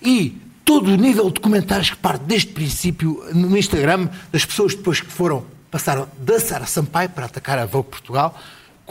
E 0.00 0.40
todo 0.64 0.92
o 0.92 0.96
nível 0.96 1.28
de 1.28 1.40
comentários 1.40 1.90
que 1.90 1.96
parte 1.96 2.22
deste 2.22 2.52
princípio 2.52 3.20
no 3.34 3.56
Instagram, 3.58 4.08
das 4.30 4.44
pessoas 4.44 4.76
depois 4.76 5.00
que 5.00 5.10
foram, 5.10 5.44
passaram 5.72 6.06
da 6.18 6.38
Sara 6.38 6.66
Sampaio 6.66 7.08
para 7.10 7.26
atacar 7.26 7.58
a 7.58 7.66
Vogue 7.66 7.88
Portugal, 7.90 8.38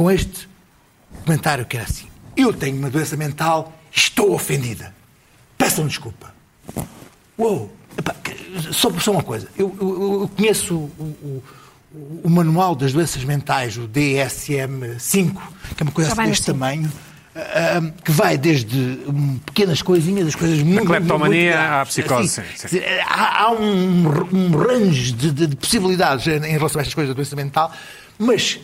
com 0.01 0.09
este 0.09 0.49
comentário 1.23 1.63
que 1.65 1.77
era 1.77 1.85
assim: 1.85 2.07
Eu 2.35 2.51
tenho 2.51 2.75
uma 2.75 2.89
doença 2.89 3.15
mental, 3.15 3.71
estou 3.91 4.33
ofendida. 4.33 4.95
Peçam 5.57 5.85
desculpa. 5.85 6.33
Uou! 7.37 7.71
Epá, 7.95 8.15
só, 8.71 8.89
só 8.99 9.11
uma 9.11 9.21
coisa. 9.21 9.47
Eu, 9.55 9.75
eu- 9.79 10.21
eu 10.21 10.31
conheço 10.35 10.73
o, 10.75 10.91
o- 10.97 11.43
o- 11.93 12.21
o 12.23 12.29
manual 12.29 12.73
das 12.73 12.93
doenças 12.93 13.23
mentais, 13.23 13.77
o 13.77 13.87
DSM-5, 13.87 15.33
que 15.75 15.83
é 15.83 15.83
uma 15.83 15.91
coisa 15.91 16.11
assim 16.13 16.23
deste 16.23 16.45
cinco. 16.45 16.57
tamanho, 16.57 16.91
ah, 17.35 17.91
que 18.03 18.11
vai 18.11 18.37
desde 18.39 18.77
hum, 19.07 19.37
pequenas 19.45 19.81
coisinhas, 19.83 20.27
as 20.29 20.35
coisas 20.35 20.59
muito. 20.63 20.85
cleptomania 20.87 21.57
muito 21.57 21.73
à 21.73 21.85
psicose, 21.85 22.39
Assim, 22.39 22.49
sim, 22.55 22.57
sim. 22.57 22.67
dizer, 22.79 23.01
Há, 23.05 23.43
há 23.43 23.51
um, 23.51 24.07
um 24.33 24.51
range 24.57 25.11
de, 25.11 25.31
de- 25.31 25.47
de 25.47 25.55
possibilidades 25.57 26.25
em 26.27 26.37
em 26.37 26.51
relação 26.57 26.79
a 26.79 26.81
estas 26.81 26.93
coisas 26.95 27.09
da 27.09 27.15
doença 27.15 27.35
mental, 27.35 27.71
mas 28.17 28.57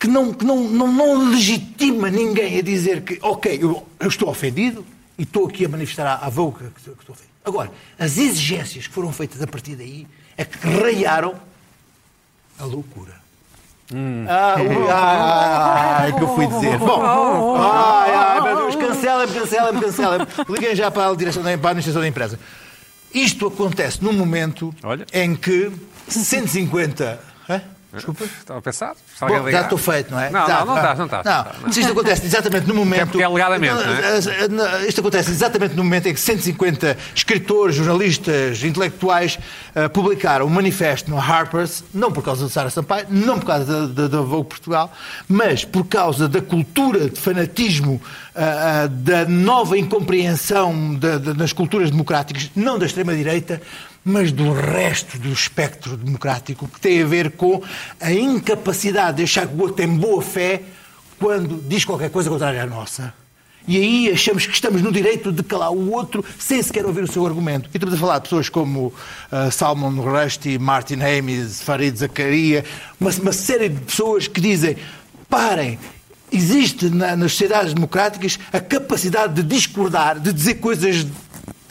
que 0.00 0.08
não, 0.08 0.32
que 0.32 0.44
não, 0.44 0.56
não, 0.64 0.90
não 0.92 1.30
legitima 1.30 2.10
ninguém 2.10 2.58
a 2.58 2.62
dizer 2.62 3.02
que, 3.02 3.18
ok, 3.22 3.58
eu, 3.62 3.86
eu 4.00 4.08
estou 4.08 4.28
ofendido 4.30 4.84
e 5.18 5.22
estou 5.24 5.46
aqui 5.46 5.66
a 5.66 5.68
manifestar 5.68 6.06
à, 6.06 6.26
à 6.26 6.28
Vogue 6.30 6.58
que, 6.74 6.80
estou- 6.80 6.94
que 6.94 7.00
estou 7.02 7.12
ofendido. 7.14 7.30
Agora, 7.44 7.70
as 7.98 8.16
exigências 8.18 8.86
que 8.86 8.92
foram 8.94 9.12
feitas 9.12 9.40
a 9.42 9.46
partir 9.46 9.76
daí 9.76 10.06
é 10.36 10.44
que 10.44 10.58
raiaram 10.66 11.34
a 12.58 12.64
loucura. 12.64 13.20
Ah, 14.28 14.54
ui, 14.60 14.86
ai, 14.90 16.12
que 16.16 16.22
eu 16.22 16.34
fui 16.34 16.46
dizer. 16.46 16.78
Bom, 16.80 17.56
ai, 17.56 18.10
ai, 18.14 18.40
meu 18.40 18.56
Deus, 18.56 18.76
cancelem-me, 18.76 19.32
cancelem-me, 19.40 19.80
cancelem-me. 19.80 20.26
Liguem 20.48 20.74
já 20.76 20.90
para 20.90 21.10
a 21.10 21.14
direção 21.16 21.42
da, 21.42 21.56
para 21.58 21.68
a 21.68 21.70
administração 21.72 22.00
da 22.00 22.08
empresa. 22.08 22.38
Isto 23.12 23.48
acontece 23.48 24.02
num 24.02 24.12
momento 24.12 24.72
Olha. 24.84 25.04
em 25.12 25.34
que 25.34 25.72
150. 26.06 27.20
Hã? 27.48 27.62
Desculpa. 27.92 28.24
Estava 28.24 28.58
a 28.58 28.62
pensar? 28.62 28.94
Bom, 29.20 29.50
já 29.50 29.62
estou 29.62 29.76
feito, 29.78 30.10
não 30.12 30.20
é? 30.20 30.30
Não, 30.30 30.46
Já, 30.46 30.58
não, 30.60 30.66
não 30.66 30.74
vá. 30.74 30.80
estás, 30.80 30.98
não 30.98 31.04
estás. 31.06 31.24
Não, 31.26 31.68
isto 31.70 31.92
acontece 31.92 32.24
exatamente 32.26 32.66
no 32.68 32.74
momento. 32.74 33.06
porque 33.08 33.22
é 33.22 33.26
alegadamente, 33.26 33.74
não 33.74 33.80
é? 33.82 34.48
Não, 34.48 34.84
Isto 34.86 35.00
acontece 35.00 35.30
exatamente 35.30 35.74
no 35.74 35.82
momento 35.82 36.06
em 36.06 36.14
que 36.14 36.20
150 36.20 36.96
escritores, 37.14 37.74
jornalistas, 37.76 38.62
intelectuais 38.62 39.38
ah, 39.74 39.88
publicaram 39.88 40.46
um 40.46 40.50
manifesto 40.50 41.10
no 41.10 41.18
Harper's, 41.18 41.82
não 41.92 42.12
por 42.12 42.22
causa 42.22 42.46
de 42.46 42.52
Sara 42.52 42.70
Sampaio, 42.70 43.06
não 43.10 43.38
por 43.38 43.46
causa 43.46 43.64
da, 43.88 44.02
da, 44.02 44.08
da 44.08 44.20
Vogue 44.22 44.48
Portugal, 44.48 44.92
mas 45.28 45.64
por 45.64 45.84
causa 45.84 46.28
da 46.28 46.40
cultura 46.40 47.10
de 47.10 47.20
fanatismo, 47.20 48.00
ah, 48.36 48.84
ah, 48.84 48.86
da 48.86 49.24
nova 49.26 49.76
incompreensão 49.76 50.94
da- 50.94 51.18
da- 51.18 51.32
das 51.32 51.52
culturas 51.52 51.90
democráticas, 51.90 52.50
não 52.54 52.78
da 52.78 52.86
extrema-direita, 52.86 53.60
mas 54.04 54.32
do 54.32 54.52
resto 54.52 55.18
do 55.18 55.32
espectro 55.32 55.96
democrático, 55.96 56.66
que 56.66 56.80
tem 56.80 57.02
a 57.02 57.06
ver 57.06 57.32
com 57.32 57.62
a 58.00 58.12
incapacidade 58.12 59.18
de 59.18 59.22
achar 59.24 59.46
que 59.46 59.54
o 59.54 59.60
outro 59.60 59.76
tem 59.76 59.88
boa 59.88 60.22
fé 60.22 60.62
quando 61.18 61.62
diz 61.68 61.84
qualquer 61.84 62.10
coisa 62.10 62.30
contrária 62.30 62.62
à 62.62 62.66
nossa. 62.66 63.12
E 63.68 63.76
aí 63.76 64.10
achamos 64.10 64.46
que 64.46 64.54
estamos 64.54 64.80
no 64.80 64.90
direito 64.90 65.30
de 65.30 65.42
calar 65.42 65.70
o 65.70 65.92
outro 65.92 66.24
sem 66.38 66.62
sequer 66.62 66.86
ouvir 66.86 67.04
o 67.04 67.12
seu 67.12 67.26
argumento. 67.26 67.68
E 67.72 67.76
estamos 67.76 67.94
a 67.94 67.98
falar 67.98 68.16
de 68.18 68.22
pessoas 68.22 68.48
como 68.48 68.86
uh, 68.86 69.50
Salman 69.52 70.00
Rushdie, 70.00 70.58
Martin 70.58 71.00
Amis, 71.02 71.60
Farid 71.60 71.96
Zakaria, 71.96 72.64
uma, 72.98 73.10
uma 73.10 73.32
série 73.32 73.68
de 73.68 73.80
pessoas 73.80 74.26
que 74.26 74.40
dizem 74.40 74.76
parem, 75.28 75.78
existe 76.32 76.88
na, 76.88 77.14
nas 77.14 77.32
sociedades 77.32 77.74
democráticas 77.74 78.38
a 78.52 78.60
capacidade 78.60 79.34
de 79.34 79.42
discordar, 79.42 80.18
de 80.18 80.32
dizer 80.32 80.54
coisas 80.54 81.06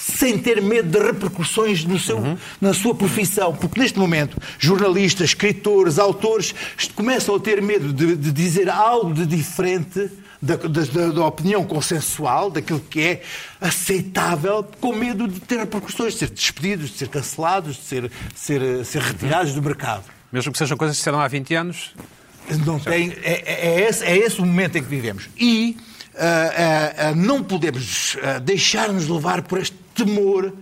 sem 0.10 0.38
ter 0.38 0.62
medo 0.62 0.90
de 0.90 1.06
repercussões 1.06 1.84
no 1.86 2.00
seu, 2.00 2.18
uhum. 2.18 2.38
na 2.60 2.74
sua 2.74 2.96
profissão. 2.96 3.56
Porque 3.56 3.80
neste 3.80 3.98
momento, 3.98 4.38
jornalistas, 4.58 5.30
escritores, 5.30 6.00
autores 6.00 6.54
começam 6.96 7.36
a 7.36 7.40
ter 7.40 7.62
medo 7.62 7.94
de, 7.94 8.16
de 8.16 8.32
dizer 8.32 8.70
algo 8.70 9.14
de 9.14 9.26
diferente 9.26 10.10
da, 10.42 10.56
da, 10.56 11.08
da, 11.12 11.26
opinião 11.26 11.66
consensual, 11.66 12.50
daquilo 12.50 12.80
que 12.80 13.02
é 13.02 13.22
aceitável, 13.60 14.66
com 14.80 14.94
medo 14.94 15.28
de 15.28 15.40
ter 15.42 15.60
repercussões, 15.60 16.14
de 16.14 16.20
ser 16.20 16.30
despedidos, 16.30 16.92
de 16.92 16.98
ser 16.98 17.10
cancelados, 17.10 17.76
de 17.76 17.84
ser, 17.84 18.12
ser, 18.36 18.86
ser 18.86 19.02
retirados 19.02 19.54
do 19.54 19.62
mercado. 19.62 20.06
Mesmo 20.32 20.52
que 20.52 20.58
sejam 20.58 20.78
coisas 20.78 20.98
que 20.98 21.04
se 21.04 21.10
há 21.10 21.28
20 21.28 21.56
anos? 21.56 21.94
Não 22.66 22.80
tem, 22.80 23.12
é, 23.22 23.32
é, 23.32 23.82
é, 23.82 23.90
esse, 23.90 24.04
é 24.04 24.18
esse 24.18 24.40
o 24.40 24.46
momento 24.46 24.78
em 24.78 24.84
que 24.84 24.90
vivemos. 24.90 25.30
E 25.38 25.78
uh, 26.14 27.12
uh, 27.12 27.16
não 27.16 27.44
podemos 27.44 28.18
deixar-nos 28.44 29.08
levar 29.08 29.44
por 29.44 29.60
este 29.60 29.76
temor 30.04 30.54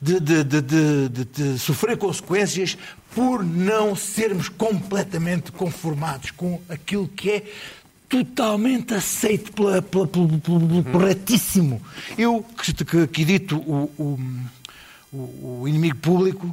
de, 0.00 0.18
de, 0.18 0.44
de, 0.44 1.24
de, 1.24 1.58
sofrer 1.58 1.96
consequências 1.96 2.76
por 3.14 3.44
não 3.44 3.94
sermos 3.94 4.48
completamente 4.48 5.52
conformados 5.52 6.32
com 6.32 6.60
aquilo 6.68 7.06
que 7.06 7.30
é 7.30 7.42
totalmente 8.08 8.92
aceito 8.94 9.52
pela, 9.52 9.80
pela, 9.80 10.06
pelo, 10.06 10.38
pelo 10.40 10.84
corretíssimo. 10.84 11.80
Eu, 12.18 12.44
que, 12.60 12.84
que, 12.84 13.06
que 13.06 13.24
dito 13.24 13.56
o, 13.58 14.18
o, 15.12 15.60
o, 15.60 15.68
inimigo 15.68 15.96
público, 15.96 16.46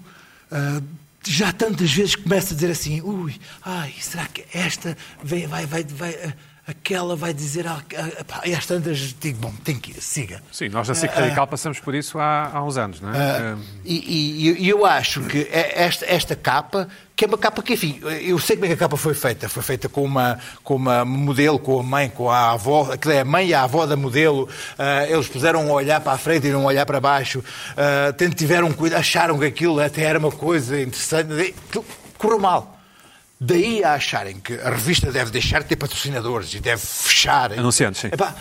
uh, 0.51 0.83
já 1.25 1.51
tantas 1.51 1.91
vezes 1.91 2.15
começo 2.15 2.53
a 2.53 2.55
dizer 2.55 2.71
assim, 2.71 3.01
ui, 3.01 3.35
ai, 3.63 3.93
será 3.99 4.25
que 4.27 4.45
esta 4.53 4.97
vai, 5.23 5.47
vai, 5.47 5.65
vai, 5.65 5.83
vai 5.83 6.11
uh, 6.11 6.33
aquela 6.69 7.15
vai 7.15 7.33
dizer 7.33 7.65
ah, 7.65 7.81
ah, 7.97 8.47
e 8.47 8.53
às 8.53 8.65
tantas 8.65 9.15
digo, 9.19 9.39
bom, 9.39 9.51
tem 9.63 9.79
que 9.79 9.91
ir, 9.91 10.01
siga. 10.01 10.39
Sim, 10.51 10.69
nós 10.69 10.87
na 10.87 10.93
SIC 10.93 11.11
uh, 11.11 11.15
Radical 11.15 11.47
passamos 11.47 11.79
por 11.79 11.95
isso 11.95 12.19
há, 12.19 12.51
há 12.53 12.63
uns 12.63 12.77
anos, 12.77 13.01
não 13.01 13.09
é? 13.09 13.53
Uh, 13.53 13.59
e, 13.83 14.55
e, 14.59 14.69
eu 14.69 14.85
acho 14.85 15.21
que 15.21 15.49
é 15.51 15.83
esta, 15.83 16.05
esta 16.05 16.35
capa, 16.35 16.87
que 17.15 17.25
é 17.25 17.27
uma 17.27 17.39
capa 17.39 17.63
que, 17.63 17.73
enfim, 17.73 17.99
eu 18.21 18.37
sei 18.37 18.55
como 18.55 18.65
é 18.65 18.67
que 18.67 18.75
a 18.75 18.77
capa 18.77 18.95
foi 18.95 19.15
feita. 19.15 19.49
Foi 19.49 19.63
feita 19.63 19.89
com 19.89 20.03
uma, 20.03 20.37
com 20.63 20.75
uma 20.75 21.03
modelo, 21.03 21.57
com 21.57 21.79
a 21.79 21.83
mãe, 21.83 22.07
com 22.07 22.29
a 22.29 22.51
avó, 22.51 22.91
aquilo 22.93 23.13
é 23.13 23.21
a 23.21 23.25
mãe 23.25 23.47
e 23.47 23.53
a 23.53 23.63
avó 23.63 23.85
da 23.85 23.97
modelo. 23.97 24.47
Eles 25.09 25.27
puseram 25.27 25.65
um 25.65 25.71
olhar 25.71 25.99
para 25.99 26.13
a 26.13 26.17
frente 26.17 26.47
e 26.47 26.51
não 26.51 26.61
um 26.61 26.65
olhar 26.65 26.85
para 26.85 27.01
baixo. 27.01 27.39
Uh, 27.39 28.35
tiveram 28.35 28.71
cuidado, 28.71 28.99
acharam 28.99 29.37
que 29.37 29.45
aquilo 29.45 29.81
até 29.81 30.03
era 30.03 30.17
uma 30.17 30.31
coisa 30.31 30.79
interessante. 30.79 31.53
Correu 32.17 32.39
mal. 32.39 32.78
Daí 33.41 33.83
a 33.83 33.93
acharem 33.93 34.39
que 34.39 34.53
a 34.53 34.69
revista 34.69 35.11
deve 35.11 35.31
deixar 35.31 35.63
de 35.63 35.69
ter 35.69 35.77
patrocinadores 35.77 36.53
e 36.53 36.59
deve 36.59 36.81
fechar. 36.81 37.53
Anunciantes, 37.53 38.01
sim. 38.01 38.07
Epá, 38.07 38.35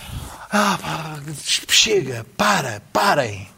ah, 0.51 0.79
pá, 0.81 1.21
chega, 1.69 2.27
para, 2.37 2.83
parem. 2.93 3.49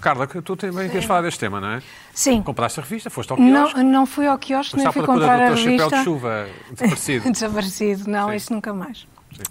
Carla, 0.00 0.26
tu 0.26 0.56
também 0.56 0.88
queres 0.88 1.04
falar 1.04 1.22
deste 1.22 1.40
tema, 1.40 1.60
não 1.60 1.68
é? 1.68 1.82
Sim. 2.14 2.42
Compraste 2.42 2.80
a 2.80 2.82
revista, 2.82 3.10
foste 3.10 3.30
ao 3.30 3.36
quiosque. 3.36 3.76
Não, 3.76 3.84
não 3.84 4.06
fui 4.06 4.26
ao 4.26 4.38
quiosque, 4.38 4.76
nem 4.76 4.90
fui 4.90 5.04
comprar 5.04 5.40
a 5.40 5.48
revista. 5.50 5.84
chapéu 5.84 5.98
de 5.98 6.04
chuva 6.04 6.48
desaparecido. 6.72 7.30
desaparecido, 7.32 8.10
não, 8.10 8.30
Sim. 8.30 8.36
isso 8.36 8.52
nunca 8.52 8.72
mais. 8.72 9.06
Sim. 9.32 9.42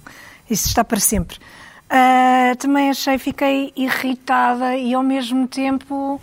Isso 0.49 0.67
está 0.67 0.83
para 0.83 0.99
sempre. 0.99 1.37
Uh, 1.37 2.55
também 2.57 2.89
achei, 2.89 3.17
fiquei 3.17 3.71
irritada 3.75 4.75
e 4.75 4.93
ao 4.93 5.03
mesmo 5.03 5.47
tempo, 5.47 6.19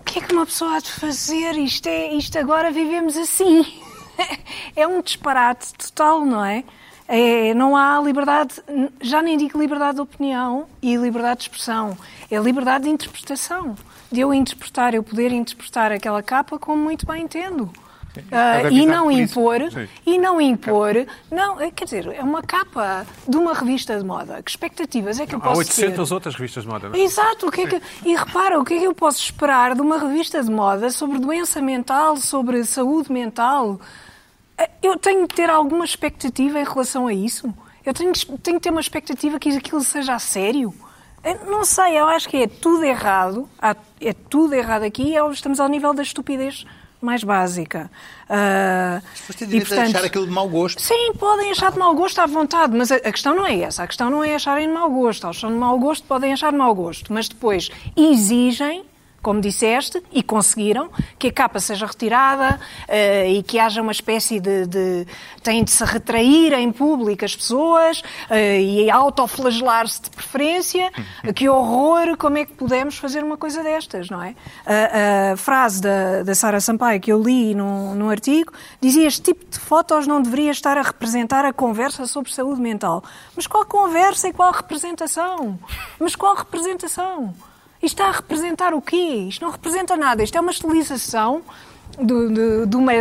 o 0.00 0.04
que 0.04 0.18
é 0.18 0.22
que 0.22 0.32
uma 0.32 0.46
pessoa 0.46 0.76
há 0.76 0.78
de 0.78 0.90
fazer? 0.90 1.52
Isto, 1.56 1.88
é, 1.88 2.14
isto 2.14 2.38
agora 2.38 2.70
vivemos 2.70 3.16
assim. 3.16 3.81
é 4.76 4.86
um 4.86 5.00
disparate 5.00 5.72
total, 5.74 6.24
não 6.24 6.44
é? 6.44 6.64
é? 7.08 7.54
Não 7.54 7.76
há 7.76 8.00
liberdade, 8.00 8.62
já 9.00 9.22
nem 9.22 9.36
digo 9.36 9.58
liberdade 9.58 9.96
de 9.96 10.00
opinião 10.00 10.66
e 10.80 10.96
liberdade 10.96 11.38
de 11.38 11.42
expressão, 11.44 11.96
é 12.30 12.38
liberdade 12.38 12.84
de 12.84 12.90
interpretação. 12.90 13.76
De 14.10 14.20
eu 14.20 14.34
interpretar, 14.34 14.94
eu 14.94 15.02
poder 15.02 15.32
interpretar 15.32 15.90
aquela 15.90 16.22
capa 16.22 16.58
como 16.58 16.82
muito 16.82 17.06
bem 17.06 17.22
entendo. 17.22 17.72
Uh, 18.14 18.70
e 18.70 18.84
não 18.84 19.10
impor, 19.10 19.60
e 20.04 20.18
não 20.18 20.38
impor, 20.38 21.06
não, 21.30 21.58
é, 21.58 21.70
quer 21.70 21.84
dizer, 21.84 22.06
é 22.08 22.22
uma 22.22 22.42
capa 22.42 23.06
de 23.26 23.36
uma 23.38 23.54
revista 23.54 23.96
de 23.96 24.04
moda. 24.04 24.42
Que 24.42 24.50
expectativas 24.50 25.18
é 25.18 25.26
que 25.26 25.34
eu 25.34 25.40
posso? 25.40 25.54
Há 25.54 25.58
800 25.58 26.08
ter? 26.08 26.14
outras 26.14 26.34
revistas 26.34 26.64
de 26.64 26.68
moda. 26.68 26.90
Não? 26.90 26.96
É? 26.96 27.00
Exato, 27.00 27.46
o 27.46 27.50
que 27.50 27.62
é 27.62 27.66
que, 27.66 27.82
e 28.04 28.14
repara, 28.14 28.60
o 28.60 28.64
que 28.64 28.74
é 28.74 28.78
que 28.80 28.84
eu 28.84 28.94
posso 28.94 29.18
esperar 29.18 29.74
de 29.74 29.80
uma 29.80 29.98
revista 29.98 30.42
de 30.42 30.50
moda 30.50 30.90
sobre 30.90 31.18
doença 31.18 31.62
mental, 31.62 32.18
sobre 32.18 32.62
saúde 32.64 33.10
mental? 33.10 33.80
Eu 34.82 34.96
tenho 34.98 35.26
que 35.26 35.34
ter 35.34 35.48
alguma 35.48 35.84
expectativa 35.84 36.60
em 36.60 36.64
relação 36.64 37.06
a 37.06 37.14
isso? 37.14 37.52
Eu 37.84 37.92
tenho, 37.92 38.12
tenho 38.12 38.56
que 38.58 38.62
ter 38.62 38.70
uma 38.70 38.80
expectativa 38.80 39.38
que 39.38 39.50
aquilo 39.56 39.82
seja 39.82 40.14
a 40.14 40.18
sério? 40.18 40.74
Eu 41.24 41.46
não 41.46 41.64
sei, 41.64 41.98
eu 41.98 42.06
acho 42.08 42.28
que 42.28 42.36
é 42.36 42.46
tudo 42.46 42.84
errado. 42.84 43.48
É 44.00 44.12
tudo 44.12 44.54
errado 44.54 44.82
aqui. 44.82 45.14
Estamos 45.32 45.60
ao 45.60 45.68
nível 45.68 45.94
da 45.94 46.02
estupidez 46.02 46.66
mais 47.00 47.24
básica. 47.24 47.90
Uh, 48.24 49.02
Mas 49.26 49.36
tem 49.36 49.48
direito 49.48 49.66
e, 49.66 49.68
portanto, 49.68 49.94
a 49.94 49.98
achar 49.98 50.04
aquilo 50.06 50.26
de 50.26 50.32
mau 50.32 50.48
gosto. 50.48 50.80
Sim, 50.80 51.12
podem 51.18 51.50
achar 51.50 51.72
de 51.72 51.78
mau 51.78 51.94
gosto 51.94 52.18
à 52.20 52.26
vontade, 52.26 52.76
mas 52.76 52.92
a, 52.92 52.96
a, 52.96 53.12
questão 53.12 53.34
não 53.34 53.44
é 53.44 53.60
essa. 53.60 53.82
A 53.82 53.86
questão 53.86 54.08
não 54.08 54.22
é 54.22 54.34
acharem 54.34 54.68
de 54.68 54.72
mau 54.72 54.88
gosto. 54.88 55.26
Eles 55.26 55.38
são 55.38 55.50
de 55.50 55.56
mau 55.56 55.78
gosto, 55.78 56.06
podem 56.06 56.32
achar 56.32 56.52
de 56.52 56.58
mau 56.58 56.74
gosto. 56.74 57.12
Mas 57.12 57.28
depois 57.28 57.70
exigem 57.96 58.84
como 59.22 59.40
disseste, 59.40 60.02
e 60.12 60.22
conseguiram, 60.22 60.90
que 61.18 61.28
a 61.28 61.32
capa 61.32 61.60
seja 61.60 61.86
retirada 61.86 62.60
uh, 62.88 63.28
e 63.28 63.42
que 63.42 63.58
haja 63.58 63.80
uma 63.80 63.92
espécie 63.92 64.40
de, 64.40 64.66
de. 64.66 65.06
têm 65.42 65.62
de 65.62 65.70
se 65.70 65.84
retrair 65.84 66.52
em 66.54 66.72
público 66.72 67.24
as 67.24 67.34
pessoas 67.34 68.00
uh, 68.00 68.34
e 68.34 68.90
autoflagelar-se 68.90 70.02
de 70.02 70.10
preferência. 70.10 70.90
que 71.34 71.48
horror, 71.48 72.16
como 72.16 72.38
é 72.38 72.44
que 72.44 72.52
podemos 72.52 72.96
fazer 72.98 73.22
uma 73.22 73.36
coisa 73.36 73.62
destas, 73.62 74.10
não 74.10 74.22
é? 74.22 74.34
A, 74.66 75.32
a 75.32 75.36
frase 75.36 75.80
da, 75.80 76.22
da 76.22 76.34
Sara 76.34 76.60
Sampaio 76.60 77.00
que 77.00 77.12
eu 77.12 77.22
li 77.22 77.54
no, 77.54 77.94
no 77.94 78.10
artigo 78.10 78.52
dizia: 78.80 79.06
este 79.06 79.22
tipo 79.22 79.44
de 79.48 79.58
fotos 79.58 80.06
não 80.06 80.20
deveria 80.20 80.50
estar 80.50 80.76
a 80.76 80.82
representar 80.82 81.44
a 81.44 81.52
conversa 81.52 82.06
sobre 82.06 82.32
saúde 82.32 82.60
mental. 82.60 83.04
Mas 83.36 83.46
qual 83.46 83.64
conversa 83.64 84.28
e 84.28 84.32
qual 84.32 84.52
representação? 84.52 85.58
Mas 86.00 86.16
qual 86.16 86.34
representação? 86.34 87.34
Isto 87.82 88.00
está 88.00 88.06
a 88.06 88.12
representar 88.12 88.72
o 88.74 88.80
quê? 88.80 89.26
Isto 89.28 89.44
não 89.44 89.50
representa 89.50 89.96
nada. 89.96 90.22
Isto 90.22 90.38
é 90.38 90.40
uma 90.40 90.52
estilização 90.52 91.42
de, 92.00 92.28
de, 92.28 92.66
de, 92.66 92.76
uma 92.76 92.92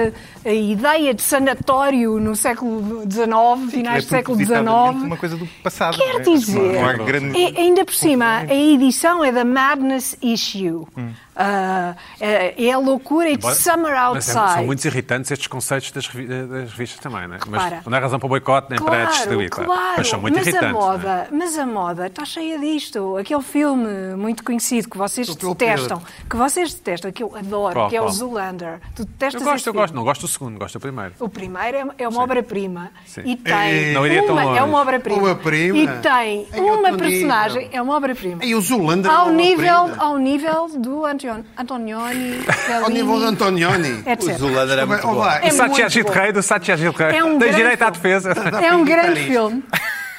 ideia 0.45 1.13
de 1.13 1.21
sanatório 1.21 2.19
no 2.19 2.35
século 2.35 3.03
XIX, 3.09 3.71
finais 3.71 4.03
é 4.03 4.07
do 4.07 4.09
século 4.09 4.38
XIX. 4.38 4.59
uma 4.59 5.17
coisa 5.17 5.38
do 5.38 5.47
passado. 5.63 5.97
Quer 5.97 6.15
é? 6.15 6.19
dizer, 6.19 6.75
é 6.75 6.97
grande... 6.97 7.41
é, 7.41 7.61
ainda 7.61 7.85
por 7.85 7.93
cima, 7.93 8.39
a 8.39 8.53
edição 8.53 9.23
é 9.23 9.31
da 9.31 9.45
Madness 9.45 10.17
Issue. 10.21 10.88
Hum. 10.97 11.11
Uh, 11.31 11.95
é, 12.19 12.65
é 12.65 12.71
a 12.73 12.77
loucura 12.77 13.29
e 13.29 13.41
Summer 13.55 13.97
Outside. 13.97 14.35
Mas 14.35 14.51
é, 14.51 14.55
são 14.55 14.65
muito 14.65 14.85
irritantes 14.85 15.31
estes 15.31 15.47
conceitos 15.47 15.91
das, 15.91 16.05
das 16.07 16.71
revistas 16.71 17.00
também, 17.00 17.25
não 17.27 17.35
é? 17.35 17.39
Mas 17.47 17.85
não 17.85 17.97
é 17.97 18.01
razão 18.01 18.19
para 18.19 18.25
o 18.25 18.29
boicote 18.29 18.67
nem 18.69 18.77
claro, 18.77 19.03
para 19.03 19.11
destruir. 19.11 19.50
Claro, 19.50 19.93
mas 19.97 20.07
são 20.07 20.19
muito 20.19 20.35
mas 20.38 20.47
irritantes. 20.47 20.75
A 20.75 20.79
moda, 20.79 21.09
é? 21.09 21.27
Mas 21.31 21.57
a 21.57 21.65
moda 21.65 22.07
está 22.07 22.25
cheia 22.25 22.59
disto. 22.59 23.17
Aquele 23.17 23.41
filme 23.41 24.15
muito 24.17 24.43
conhecido 24.43 24.89
que 24.89 24.97
vocês 24.97 25.33
detestam, 25.33 26.01
que 26.29 26.35
vocês 26.35 26.73
detestam, 26.73 27.11
que 27.11 27.23
eu 27.23 27.33
adoro, 27.35 27.73
qual, 27.75 27.89
que 27.89 27.95
é 27.95 28.01
o 28.01 28.09
Zoolander. 28.09 28.81
Tu 28.93 29.05
detestas 29.05 29.41
eu 29.41 29.47
gosto, 29.47 29.67
eu 29.67 29.73
gosto. 29.73 29.95
Não 29.95 30.03
gosto 30.03 30.21
do 30.21 30.27
segundo, 30.27 30.59
gosto 30.59 30.79
do 30.79 30.81
primeiro. 30.81 31.13
O 31.19 31.29
primeiro 31.29 31.77
é, 31.77 32.03
é 32.03 32.07
uma 32.09 32.23
obra-prima. 32.23 32.91
E 33.23 33.38
tem 33.38 33.93
não 33.93 34.05
iria 34.05 34.23
uma, 34.23 34.57
é 34.57 34.63
uma 34.63 34.79
obra-prima. 34.79 35.21
Obra-prima. 35.21 35.77
E 35.77 35.88
tem 36.01 36.47
uma 36.59 36.97
personagem, 36.97 37.69
é 37.71 37.81
uma 37.81 37.95
obra-prima. 37.95 38.43
E 38.43 38.53
o 38.53 38.61
Zoolander 38.61 39.09
ao 39.09 39.29
é 39.29 39.33
nível, 39.33 39.89
Ao 39.97 40.17
nível 40.17 40.67
do 40.77 41.05
Antonio 41.29 41.45
Antonioni, 41.57 42.45
Ao 42.83 42.89
nível 42.89 43.19
de 43.19 43.25
Antonioni. 43.25 44.03
O 44.19 44.37
Zulander 44.37 44.79
é 44.79 44.85
muito 44.85 45.07
bom. 45.07 45.25
É 45.25 45.47
o 45.47 45.51
Satyajit 45.51 46.09
Rei 46.11 46.31
do 46.31 46.41
Satyajit 46.41 46.97
Rei. 46.97 47.17
É 47.17 47.23
um 47.23 47.37
Tens 47.37 47.55
direito 47.55 47.81
à 47.81 47.89
defesa. 47.89 48.31
É 48.61 48.73
um 48.73 48.83
grande 48.83 49.25
filme. 49.25 49.63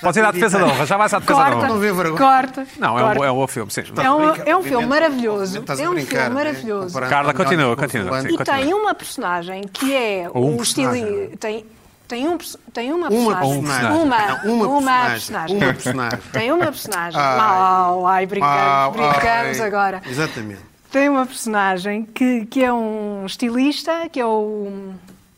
Pode 0.03 0.19
ir 0.19 0.25
à 0.25 0.33
defesa 0.33 0.59
de 0.59 0.65
honra, 0.65 0.85
já 0.85 0.97
vais 0.97 1.15
à 1.15 1.19
defesa 1.21 1.39
corta, 1.39 1.79
de 1.79 1.93
honra. 1.93 2.11
Corta. 2.19 2.67
Não, 2.77 2.99
é 2.99 3.05
um, 3.05 3.25
é 3.25 3.31
um 3.31 3.37
bom 3.37 3.47
filme, 3.47 3.71
sim. 3.71 3.83
É 3.97 4.11
um, 4.11 4.35
é 4.35 4.57
um 4.57 4.63
filme 4.63 4.87
maravilhoso. 4.87 5.59
É 5.59 5.89
um 5.89 5.97
filme 5.97 6.29
maravilhoso. 6.29 7.01
Carla, 7.01 7.33
continua, 7.33 7.77
continua. 7.77 8.21
E 8.29 8.37
tem 8.37 8.75
uma 8.75 8.95
personagem 8.95 9.63
que 9.73 9.95
é 9.95 10.29
o 10.35 10.61
estilo. 10.61 10.93
Tem, 11.39 11.65
tem, 12.09 12.29
um, 12.29 12.37
tem 12.73 12.93
uma 12.93 13.09
personagem. 13.09 13.49
Uma, 13.49 13.63
personagem. 13.63 14.03
uma, 14.03 14.43
uma, 14.45 14.67
uma 14.67 15.11
personagem. 15.11 15.57
Uma 15.57 15.73
personagem. 15.73 16.19
Tem 16.33 16.53
uma 16.53 16.67
personagem. 16.67 17.21
Mal, 17.21 18.07
ai, 18.09 18.27
brincamos, 18.27 18.97
brincamos 18.97 19.61
agora. 19.61 20.03
Exatamente 20.05 20.72
tem 20.93 21.09
uma 21.09 21.27
personagem 21.27 22.05
que, 22.05 22.45
que 22.47 22.63
é 22.63 22.73
um 22.73 23.25
estilista, 23.25 24.09
que 24.11 24.21
é 24.21 24.27
o 24.27 24.93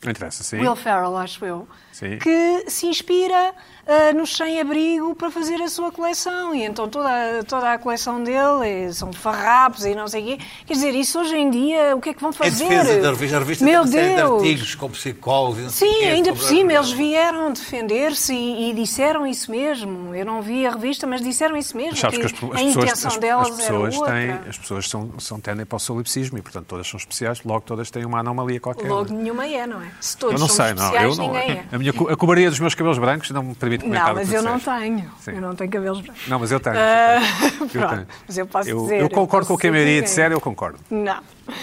interessa, 0.05 0.43
sim. 0.43 0.59
Will 0.59 0.75
Ferrell, 0.75 1.17
acho 1.17 1.43
eu, 1.43 1.67
Sim. 1.91 2.19
que 2.19 2.69
se 2.69 2.85
inspira 2.85 3.55
ah, 3.87 4.13
nos 4.13 4.35
sem-abrigo 4.35 5.13
para 5.15 5.29
fazer 5.31 5.61
a 5.61 5.67
sua 5.67 5.91
coleção. 5.91 6.53
E 6.55 6.63
então 6.63 6.87
toda, 6.87 7.07
a- 7.09 7.43
toda 7.43 7.71
a 7.73 7.77
coleção 7.77 8.23
dele 8.23 8.67
é- 8.87 8.91
são 8.91 9.11
farrapos 9.13 9.85
e 9.85 9.93
não 9.95 10.07
sei 10.07 10.21
o 10.21 10.25
quê. 10.25 10.37
Quer 10.65 10.73
dizer, 10.73 10.95
isso 10.95 11.19
hoje 11.19 11.35
em 11.35 11.49
dia, 11.49 11.95
o 11.95 12.01
que 12.01 12.09
é 12.09 12.13
que 12.13 12.21
vão 12.21 12.31
Em 12.31 12.33
fazer? 12.33 12.67
defesa 12.67 13.01
da 13.01 13.09
revista, 13.11 13.35
a 13.35 13.39
revista 13.39 13.65
Meu 13.65 13.81
tem 13.83 13.91
uma 13.91 13.91
série 13.91 14.09
de 14.09 14.15
Deus! 14.15 14.41
artigos 14.41 14.75
com 14.75 14.89
psicólogos. 14.89 15.59
e 15.59 15.69
Sim, 15.71 15.93
quê, 15.99 16.05
ainda 16.05 16.33
por 16.33 16.41
cima, 16.43 16.73
eles 16.73 16.91
vieram 16.91 17.51
defender-se 17.51 18.33
e, 18.33 18.69
e 18.69 18.73
disseram 18.73 19.25
isso 19.27 19.51
mesmo. 19.51 20.13
Eu 20.15 20.25
não 20.25 20.41
vi 20.41 20.65
a 20.65 20.71
revista, 20.71 21.05
mas 21.05 21.21
disseram 21.21 21.55
isso 21.57 21.75
mesmo. 21.77 21.95
Sabes 21.97 22.17
que 22.19 22.25
as, 22.25 22.31
que 22.31 22.37
as 22.45 22.51
a 22.51 22.55
pessoas, 22.55 22.75
intenção 22.85 23.11
as, 23.11 23.17
delas 23.17 23.49
as 23.49 23.55
pessoas 23.57 23.93
era 23.93 23.99
outra. 24.01 24.13
têm, 24.13 24.49
as 24.49 24.57
pessoas 24.57 24.89
são, 24.89 25.09
são 25.19 25.39
tendem 25.39 25.65
para 25.65 25.75
o 25.75 25.79
solipsismo 25.79 26.37
e, 26.37 26.41
portanto, 26.41 26.65
todas 26.67 26.87
são 26.87 26.97
especiais, 26.97 27.41
logo 27.43 27.61
todas 27.61 27.91
têm 27.91 28.05
uma 28.05 28.19
anomalia 28.19 28.59
qualquer. 28.59 28.87
Logo 28.89 29.13
nenhuma 29.13 29.45
é, 29.47 29.65
não 29.67 29.81
é? 29.81 29.87
Se 29.99 30.15
todos 30.17 30.33
eu 30.35 30.39
não 30.39 30.47
sei, 30.47 30.73
não. 30.73 30.83
especiais, 30.85 31.03
Eu 31.03 31.15
não 31.15 31.33
ninguém 31.33 31.51
é. 31.57 31.65
a, 31.71 31.77
minha, 31.77 31.91
a 31.91 32.15
cobaria 32.15 32.49
dos 32.49 32.59
meus 32.59 32.73
cabelos 32.73 32.97
brancos 32.97 33.29
não 33.31 33.43
me 33.43 33.55
permite 33.55 33.74
Não, 33.83 34.13
mas 34.13 34.29
tu 34.29 34.35
eu 34.35 34.41
não 34.43 34.57
disseste. 34.57 34.79
tenho. 34.81 35.11
Sim. 35.19 35.31
Eu 35.31 35.41
não 35.41 35.55
tenho 35.55 35.71
cabelos 35.71 36.01
brancos. 36.01 36.27
Não, 36.27 36.39
mas 36.39 36.51
eu 36.51 36.59
tenho. 36.59 36.75
Ah, 36.77 37.19
eu 37.51 37.67
pronto. 37.67 37.89
tenho. 37.89 38.07
Mas 38.27 38.37
eu 38.37 38.47
posso 38.47 38.69
eu, 38.69 38.81
dizer. 38.83 39.01
eu 39.01 39.09
concordo 39.09 39.47
com 39.47 39.53
o 39.53 39.57
que 39.57 39.67
a 39.67 39.71
maioria 39.71 40.01
disser, 40.01 40.31
eu 40.31 40.39
concordo. 40.41 40.79
Não. 40.89 41.17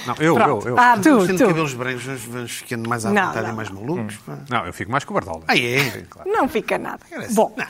Não, 0.06 0.14
eu, 0.20 0.34
Pronto. 0.34 0.68
eu, 0.68 0.74
eu. 0.76 0.78
Ah, 0.78 0.94
Vamos 0.96 1.06
tu, 1.06 1.26
tendo 1.26 1.38
tu. 1.38 1.46
cabelos 1.48 1.74
brancos, 1.74 2.04
vamos, 2.04 2.22
vamos 2.24 2.52
ficando 2.52 2.88
mais 2.88 3.04
à 3.04 3.10
Não, 3.10 3.26
vontade 3.26 3.46
não, 3.46 3.52
e 3.52 3.56
mais 3.56 3.70
malucos. 3.70 4.16
pá. 4.24 4.38
Não, 4.48 4.66
eu 4.66 4.72
fico 4.72 4.92
mais 4.92 5.02
com 5.04 5.12
o 5.12 5.14
Bardola. 5.14 5.42
Ah, 5.48 5.56
é? 5.56 5.78
Sim, 5.90 6.04
claro. 6.08 6.30
Não 6.30 6.48
fica 6.48 6.78
nada. 6.78 7.00
Parece- 7.10 7.34
Bom. 7.34 7.52
Não. 7.56 7.66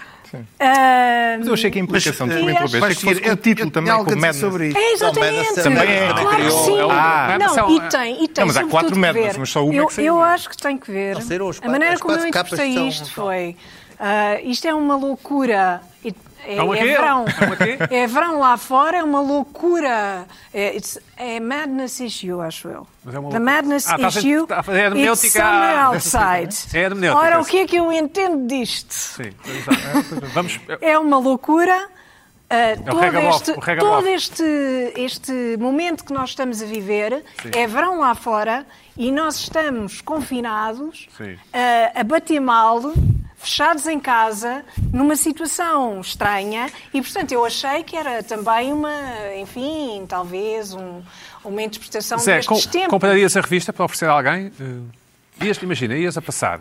ah, 0.61 1.37
Mas 1.39 1.47
eu 1.47 1.55
achei 1.55 1.71
que 1.71 1.79
a 1.79 1.83
implicação, 1.83 2.27
Mas, 2.27 2.37
desculpa 2.37 2.51
eh, 2.51 2.53
interromper, 2.53 2.65
achei 2.77 2.81
Vais 2.81 2.99
que 2.99 3.05
fosse 3.05 3.29
Eu- 3.31 3.37
título 3.37 3.69
eu- 3.69 3.73
também, 3.73 3.93
com 3.93 4.05
Madness. 4.11 4.37
sobre 4.37 4.69
isso. 4.69 4.79
É 4.79 4.93
exatamente. 4.93 5.55
Também 5.63 5.91
é, 5.91 6.09
Claro 6.13 6.37
que 6.37 6.51
sim. 6.51 6.79
é 6.79 6.83
Ah, 6.91 7.39
não, 7.39 7.71
e 7.77 7.81
tem, 7.89 8.25
e 8.25 8.29
tem. 8.29 8.43
Não, 8.43 8.47
mas 8.47 8.57
há 8.57 8.65
quatro 8.67 8.99
Madness, 8.99 9.37
mas 9.39 9.51
só 9.51 9.65
uma 9.65 9.75
é 9.75 9.79
eu, 9.79 9.87
que 9.87 9.95
saiu. 9.95 10.07
eu 10.15 10.23
acho 10.23 10.51
que 10.51 10.57
tem 10.57 10.77
que 10.79 10.91
ver. 10.91 11.17
A 11.63 11.69
maneira 11.69 11.99
como 11.99 12.15
eu 12.15 12.27
interpretei 12.27 12.75
são- 12.75 12.89
isto 12.89 13.11
foi. 13.13 13.57
Ah, 14.03 14.41
isto 14.43 14.67
é 14.67 14.75
uma 14.75 14.97
loucura. 14.97 15.81
É, 16.45 16.57
É 16.57 16.57
é 16.57 16.85
verão. 16.85 17.25
É? 17.89 17.95
É 18.03 18.07
verão 18.09 18.41
lá 18.41 18.57
fora, 18.57 18.97
é 18.99 19.03
uma 19.05 19.21
loucura. 19.21 20.27
É, 20.53 20.75
it's- 20.75 20.99
é 21.17 21.39
madness 21.39 22.01
issue, 22.01 22.41
acho 22.41 22.67
eu. 22.67 22.85
Mas 23.05 23.15
é 23.15 23.19
uma 23.21 23.31
The 23.31 23.39
madness 23.39 23.87
Ah, 23.89 23.97
ser- 24.11 24.19
issue. 24.19 24.43
está 24.43 24.59
a 24.59 24.63
fazer 24.65 24.93
it's 24.97 25.33
summer 25.33 25.79
outside. 25.87 26.53
É. 27.07 27.15
Ora, 27.15 27.41
o 27.41 27.45
que 27.45 27.59
é 27.59 27.67
que 27.67 27.77
eu 27.77 27.93
entendo 27.93 28.45
disto? 28.49 28.93
Sim. 28.93 29.31
Vamos. 30.35 30.59
É 30.83 30.99
uma 30.99 31.19
loucura. 31.19 31.89
Uh, 32.53 32.85
todo 32.85 33.19
este, 33.19 33.55
todo 33.79 34.07
este, 34.09 34.93
este 34.95 35.57
momento 35.59 36.05
que 36.05 36.13
nós 36.13 36.31
estamos 36.31 36.61
a 36.61 36.67
viver 36.67 37.25
é 37.51 37.67
verão 37.67 37.99
lá 37.99 38.15
fora 38.15 38.67
e 38.95 39.11
nós 39.11 39.37
estamos 39.37 40.03
confinados, 40.03 41.09
Sim. 41.17 41.33
uh, 41.33 41.39
a 41.95 42.05
bater 42.05 42.41
mal, 42.41 42.93
fechados 43.39 43.87
em 43.87 43.99
casa, 43.99 44.63
numa 44.93 45.17
situação 45.17 46.01
estranha 46.03 46.71
e, 46.93 47.01
portanto, 47.01 47.33
eu 47.33 47.43
achei 47.45 47.83
que 47.83 47.97
era 47.97 48.23
também 48.23 48.71
uma, 48.71 48.93
enfim, 49.37 50.05
talvez 50.07 50.75
um, 50.75 51.03
uma 51.43 51.63
interpretação 51.63 52.19
Zé, 52.19 52.37
destes 52.37 52.67
com, 52.67 52.71
tempos. 52.71 52.91
comprarias 52.91 53.35
a 53.35 53.41
revista 53.41 53.73
para 53.73 53.85
oferecer 53.85 54.11
a 54.11 54.13
alguém? 54.13 54.53
Eh, 54.61 55.47
ias, 55.47 55.57
imagina, 55.57 55.95
ias 55.97 56.19
a 56.19 56.23
passar. 56.23 56.61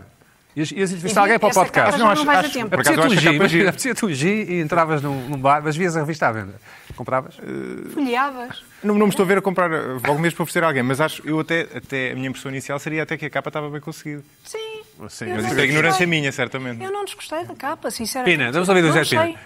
Ias, 0.56 0.72
ias 0.72 0.92
entrevistar 0.92 1.22
alguém 1.22 1.40
para 1.40 1.50
o 1.50 1.54
podcast. 1.54 1.92
capa 1.92 1.98
já 1.98 2.16
não 2.16 2.26
vais 2.26 2.52
tempo. 2.52 2.76
acho 2.80 3.44
a 3.44 3.48
gira. 3.48 3.70
apetecia-te 3.70 4.06
um 4.06 4.14
G 4.14 4.44
e 4.44 4.62
entravas 4.62 5.02
num, 5.02 5.30
num 5.30 5.38
bar, 5.38 5.62
mas 5.64 5.76
vias 5.78 5.96
a 5.96 6.02
revista 6.02 6.28
à 6.28 6.32
venda. 6.32 6.56
Compravas? 6.96 7.36
Folheavas. 7.94 8.64
Não, 8.84 8.96
não 8.96 9.06
me 9.08 9.12
estou 9.12 9.24
a 9.24 9.28
ver 9.28 9.38
a 9.38 9.42
comprar 9.42 9.72
eh, 9.72 9.78
logo 10.06 10.20
mesmo 10.20 10.36
para 10.36 10.44
oferecer 10.44 10.64
a 10.64 10.68
alguém, 10.68 10.84
mas 10.84 11.00
acho, 11.00 11.26
eu 11.26 11.40
até, 11.40 11.68
até 11.74 12.12
a 12.12 12.16
minha 12.16 12.28
impressão 12.28 12.52
inicial 12.52 12.78
seria 12.80 13.04
até 13.04 13.18
que 13.18 13.26
a 13.26 13.30
capa 13.30 13.50
estava 13.50 13.70
bem 13.70 13.80
conseguida. 13.80 14.24
Sim. 14.44 14.82
Sim, 15.10 15.26
Eu 15.26 15.36
mas 15.36 15.44
não 15.44 15.52
Isso 15.52 15.60
é 15.60 15.64
ignorância 15.64 16.06
minha, 16.06 16.32
certamente. 16.32 16.84
Eu 16.84 16.92
não 16.92 17.06
desgostei 17.06 17.44
da 17.46 17.56
capa, 17.56 17.90
sinceramente. 17.90 18.38
Pina, 18.38 18.52
vamos 18.52 18.70
ouvir 18.70 18.82
do 18.82 18.88
Não 18.90 18.94
Zé 18.94 19.06
Pina. 19.06 19.40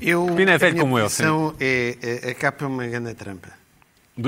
Eu, 0.00 0.26
Pina 0.36 0.52
é 0.52 0.58
velho 0.58 0.78
como 0.78 0.98
eu, 0.98 1.04
posição 1.04 1.54
É, 1.60 1.96
é- 2.02 2.30
a 2.30 2.34
capa 2.34 2.64
é 2.64 2.68
uma 2.68 2.86
grande 2.86 3.14
trampa. 3.14 3.48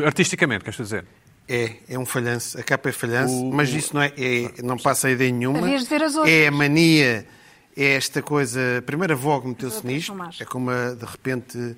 Artisticamente, 0.05 0.65
queres 0.65 0.77
dizer? 0.77 1.05
É, 1.49 1.77
é 1.89 1.99
um 1.99 2.05
falhanço. 2.05 2.59
A 2.61 2.63
capa 2.63 2.91
é 2.91 2.93
falhanço, 2.93 3.45
mas 3.47 3.71
isso 3.71 3.95
não, 3.95 4.03
é, 4.03 4.13
é- 4.17 4.63
não 4.63 4.77
passa 4.77 5.09
a 5.09 5.11
ideia 5.11 5.33
nenhuma. 5.33 5.59
Havias 5.61 5.85
de 5.85 5.89
ver 5.89 6.03
as 6.03 6.15
outras. 6.15 6.33
É 6.35 6.47
a 6.47 6.51
mania, 6.51 7.27
é 7.77 7.95
esta 7.95 8.21
coisa. 8.21 8.61
Primeiro 8.85 9.15
a 9.15 9.17
Vogue 9.17 9.49
meteu-se 9.49 9.87
nisto. 9.87 10.15
É 10.39 10.45
como 10.45 10.71
a, 10.71 10.93
de 10.93 11.05
repente 11.07 11.77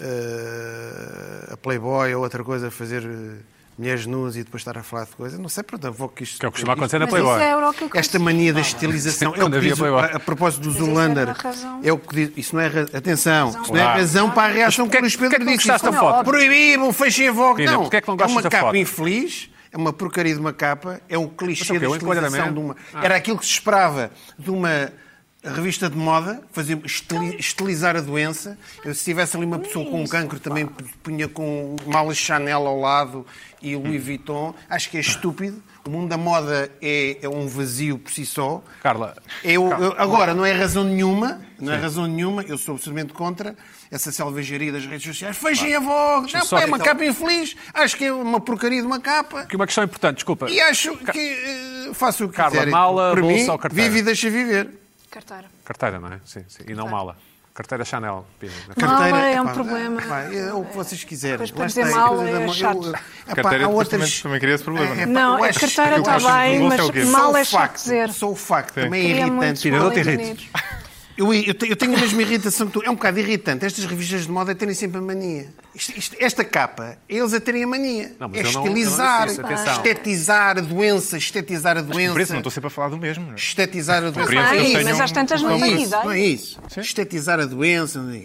eh, 0.00 1.48
a 1.52 1.56
Playboy 1.56 2.14
ou 2.14 2.22
outra 2.22 2.42
coisa 2.42 2.70
fazer 2.70 3.02
eh, 3.04 3.36
mulheres 3.80 4.04
nuas 4.06 4.36
e 4.36 4.44
depois 4.44 4.60
estar 4.60 4.76
a 4.76 4.82
falar 4.82 5.04
de 5.04 5.12
coisa. 5.16 5.38
Não 5.38 5.48
sei, 5.48 5.62
pronto, 5.64 5.86
a 5.86 5.90
Vogue 5.90 6.14
que 6.16 6.22
isto. 6.24 6.38
Que 6.38 6.44
é 6.44 6.48
o 6.48 6.52
que 6.52 6.56
costuma 6.58 6.74
acontecer 6.74 6.98
na 6.98 7.06
Playboy. 7.06 7.38
que 7.90 7.98
esta 7.98 8.18
mania 8.18 8.52
da 8.52 8.60
estilização. 8.60 9.34
É 9.34 9.42
o 9.42 9.50
que 9.50 9.56
havia 9.56 9.70
diz, 9.70 9.78
a, 9.98 10.16
a 10.16 10.20
propósito 10.20 10.62
do 10.62 10.70
isso 10.70 10.80
é 10.80 10.84
razão. 11.32 11.80
É 11.82 11.92
o 11.92 11.98
que 11.98 12.14
diz. 12.14 12.32
Isso 12.36 12.54
não 12.54 12.62
é. 12.62 12.66
ra- 12.68 12.86
Atenção, 12.92 13.48
isso 13.48 13.58
não 13.58 13.64
é 13.64 13.82
Claro. 13.82 13.98
razão 14.00 14.30
para 14.30 14.50
a 14.50 14.54
reação 14.54 14.88
que 14.88 14.96
o 14.96 15.00
Luís 15.00 15.16
Pedro 15.16 15.38
que 15.38 15.44
disse. 15.46 15.56
gostaste 15.68 15.90
da 15.90 15.92
foto? 15.98 16.24
Proibimos, 16.24 16.96
fechem 16.96 17.28
a 17.28 17.32
Vogue. 17.32 17.56
Pina, 17.64 17.72
Não. 17.72 17.84
é 17.96 18.00
que 18.00 18.08
não 18.08 18.16
é 18.20 18.26
uma 18.26 18.42
capa 18.42 18.58
foto? 18.66 18.76
infeliz. 18.76 19.50
É 19.72 19.76
uma 19.76 19.92
porcaria 19.92 20.34
de 20.34 20.40
uma 20.40 20.52
capa, 20.52 21.00
é 21.08 21.16
um 21.16 21.28
clichê 21.28 21.72
o 21.72 21.78
quê? 21.78 21.78
da 21.78 21.86
estilização 21.96 22.52
de 22.52 22.58
uma. 22.58 22.76
Ah. 22.92 23.04
Era 23.04 23.14
aquilo 23.16 23.38
que 23.38 23.46
se 23.46 23.52
esperava 23.52 24.10
de 24.36 24.50
uma 24.50 24.92
revista 25.42 25.88
de 25.88 25.96
moda, 25.96 26.42
fazer, 26.52 26.78
estili- 26.84 27.36
estilizar 27.38 27.96
a 27.96 28.00
doença. 28.00 28.58
Eu, 28.84 28.94
se 28.94 29.04
tivesse 29.04 29.36
ali 29.36 29.46
uma 29.46 29.58
pessoa 29.58 29.88
com 29.88 30.02
um 30.02 30.06
cancro, 30.06 30.38
também 30.38 30.66
punha 31.02 31.28
com 31.28 31.76
malas 31.86 32.16
Chanel 32.18 32.66
ao 32.66 32.78
lado 32.78 33.26
e 33.62 33.74
Louis 33.74 34.04
Vuitton. 34.04 34.54
Acho 34.68 34.90
que 34.90 34.98
é 34.98 35.00
estúpido. 35.00 35.62
O 35.86 35.88
mundo 35.88 36.10
da 36.10 36.18
moda 36.18 36.70
é, 36.82 37.16
é 37.22 37.28
um 37.28 37.48
vazio 37.48 37.98
por 37.98 38.12
si 38.12 38.26
só. 38.26 38.62
Carla, 38.82 39.16
Eu, 39.42 39.66
eu- 39.70 39.94
agora, 39.96 40.34
não 40.34 40.44
é 40.44 40.52
razão 40.52 40.84
nenhuma, 40.84 41.40
não 41.58 41.72
é 41.72 41.76
razão 41.78 42.06
nenhuma, 42.06 42.42
eu 42.42 42.58
sou 42.58 42.74
absolutamente 42.74 43.14
contra 43.14 43.56
essa 43.90 44.12
selvageria 44.12 44.70
das 44.70 44.84
redes 44.84 45.06
sociais. 45.06 45.38
Fechem 45.38 45.74
a 45.74 45.80
Vogue, 45.80 46.30
não, 46.34 46.40
é 46.58 46.66
uma 46.66 46.76
então- 46.76 46.86
capa 46.86 47.02
infeliz, 47.02 47.56
acho 47.72 47.96
que 47.96 48.04
é 48.04 48.12
uma 48.12 48.38
porcaria 48.40 48.82
de 48.82 48.86
uma 48.86 49.00
capa. 49.00 49.46
que 49.46 49.56
uma 49.56 49.64
questão 49.64 49.82
importante, 49.82 50.16
desculpa. 50.16 50.50
E 50.50 50.60
acho 50.60 50.94
que 50.98 51.18
eh, 51.18 51.90
faço 51.94 52.26
o 52.26 52.28
que 52.28 52.36
Carla, 52.36 52.50
quiser. 52.58 52.70
mala, 52.70 53.12
Para 53.12 53.22
bolsa 53.22 53.36
mim, 53.44 53.48
ou 53.48 53.58
carteira? 53.58 53.88
Vive 53.88 54.00
e 54.00 54.02
deixa 54.02 54.28
viver. 54.28 54.79
Carteira. 55.10 55.44
Carteira, 55.64 55.98
não 55.98 56.08
é? 56.08 56.20
Sim, 56.24 56.44
sim. 56.48 56.62
E 56.68 56.74
não 56.74 56.88
mala. 56.88 57.16
Carteira 57.52 57.84
Chanel. 57.84 58.24
Pina. 58.38 58.52
Mala 58.80 59.18
é 59.26 59.40
um 59.40 59.44
epá, 59.44 59.52
problema. 59.52 60.00
epá, 60.00 60.20
é 60.22 60.52
o 60.54 60.64
que 60.64 60.76
vocês 60.76 61.02
quiserem. 61.02 61.34
Depois 61.46 61.50
para 61.50 61.66
dizer 61.66 61.84
está, 61.92 62.24
é 62.28 62.32
da 62.32 62.40
mo- 62.46 62.54
chato. 62.54 62.84
eu- 62.86 62.90
epá, 62.92 63.34
Carteira 63.34 63.64
há 63.64 63.68
outras- 63.68 63.90
também- 64.20 64.40
cria 64.40 64.54
esse 64.54 64.64
problema. 64.64 64.94
É, 64.94 65.02
epá, 65.02 65.06
Não, 65.06 65.34
a 65.42 65.52
carteira 65.52 65.98
está 65.98 66.16
bem, 66.18 66.60
mas 66.62 66.80
é 66.96 67.04
mal 67.06 67.36
é 67.36 67.42
o 67.42 67.44
chato 67.44 67.60
facto, 67.60 67.82
dizer. 67.82 68.10
Só 68.12 68.30
o 68.30 68.36
facto 68.36 68.74
também 68.74 69.02
é 69.04 69.08
irritante. 69.10 69.30
muitos 69.32 69.62
Pina, 69.62 69.78
não 69.78 69.90
Eu, 71.20 71.34
eu 71.34 71.54
eu 71.68 71.76
tenho 71.76 71.94
a 71.94 72.00
mesma 72.00 72.22
irritação 72.22 72.66
que 72.66 72.72
tu. 72.72 72.82
É 72.82 72.88
um 72.90 72.94
bocado 72.94 73.18
irritante 73.18 73.66
estas 73.66 73.84
revistas 73.84 74.22
de 74.22 74.30
moda 74.30 74.54
terem 74.54 74.74
sempre 74.74 74.98
a 74.98 75.02
mania. 75.02 75.48
Isto- 75.74 75.98
isto- 75.98 76.16
esta 76.18 76.42
capa, 76.44 76.96
eles 77.06 77.34
a 77.34 77.40
terem 77.40 77.64
a 77.64 77.66
mania. 77.66 78.12
Não, 78.18 78.26
mas 78.28 78.38
é 78.38 78.40
eu 78.40 78.44
não- 78.52 78.52
não 78.52 78.66
estilizar, 78.68 79.26
isso, 79.28 79.42
estetizar 79.70 80.56
a 80.58 80.60
doença, 80.62 81.18
estetizar 81.18 81.76
a 81.76 81.82
doença. 81.82 82.12
Por 82.12 82.20
isso 82.22 82.32
não 82.32 82.40
estou 82.40 82.50
sempre 82.50 82.68
a 82.68 82.70
falar 82.70 82.88
do 82.88 82.96
mesmo. 82.96 83.26
não 83.26 83.32
é? 83.32 83.36
Estetizar 83.36 83.98
a 84.02 84.08
doença. 84.10 84.32
Eles 84.32 84.50
Bem, 84.50 84.72
tenham- 84.72 84.84
mas 84.84 85.00
às 85.00 85.12
tantas 85.12 85.42
não 85.42 85.50
Não 85.50 85.56
é 85.56 85.60
tem 85.60 85.82
isso, 85.82 85.90
não 85.90 86.10
é 86.10 86.20
isso. 86.20 86.60
Estetizar 86.78 87.38
a 87.38 87.44
doença. 87.44 88.00
Não 88.02 88.14
é. 88.14 88.22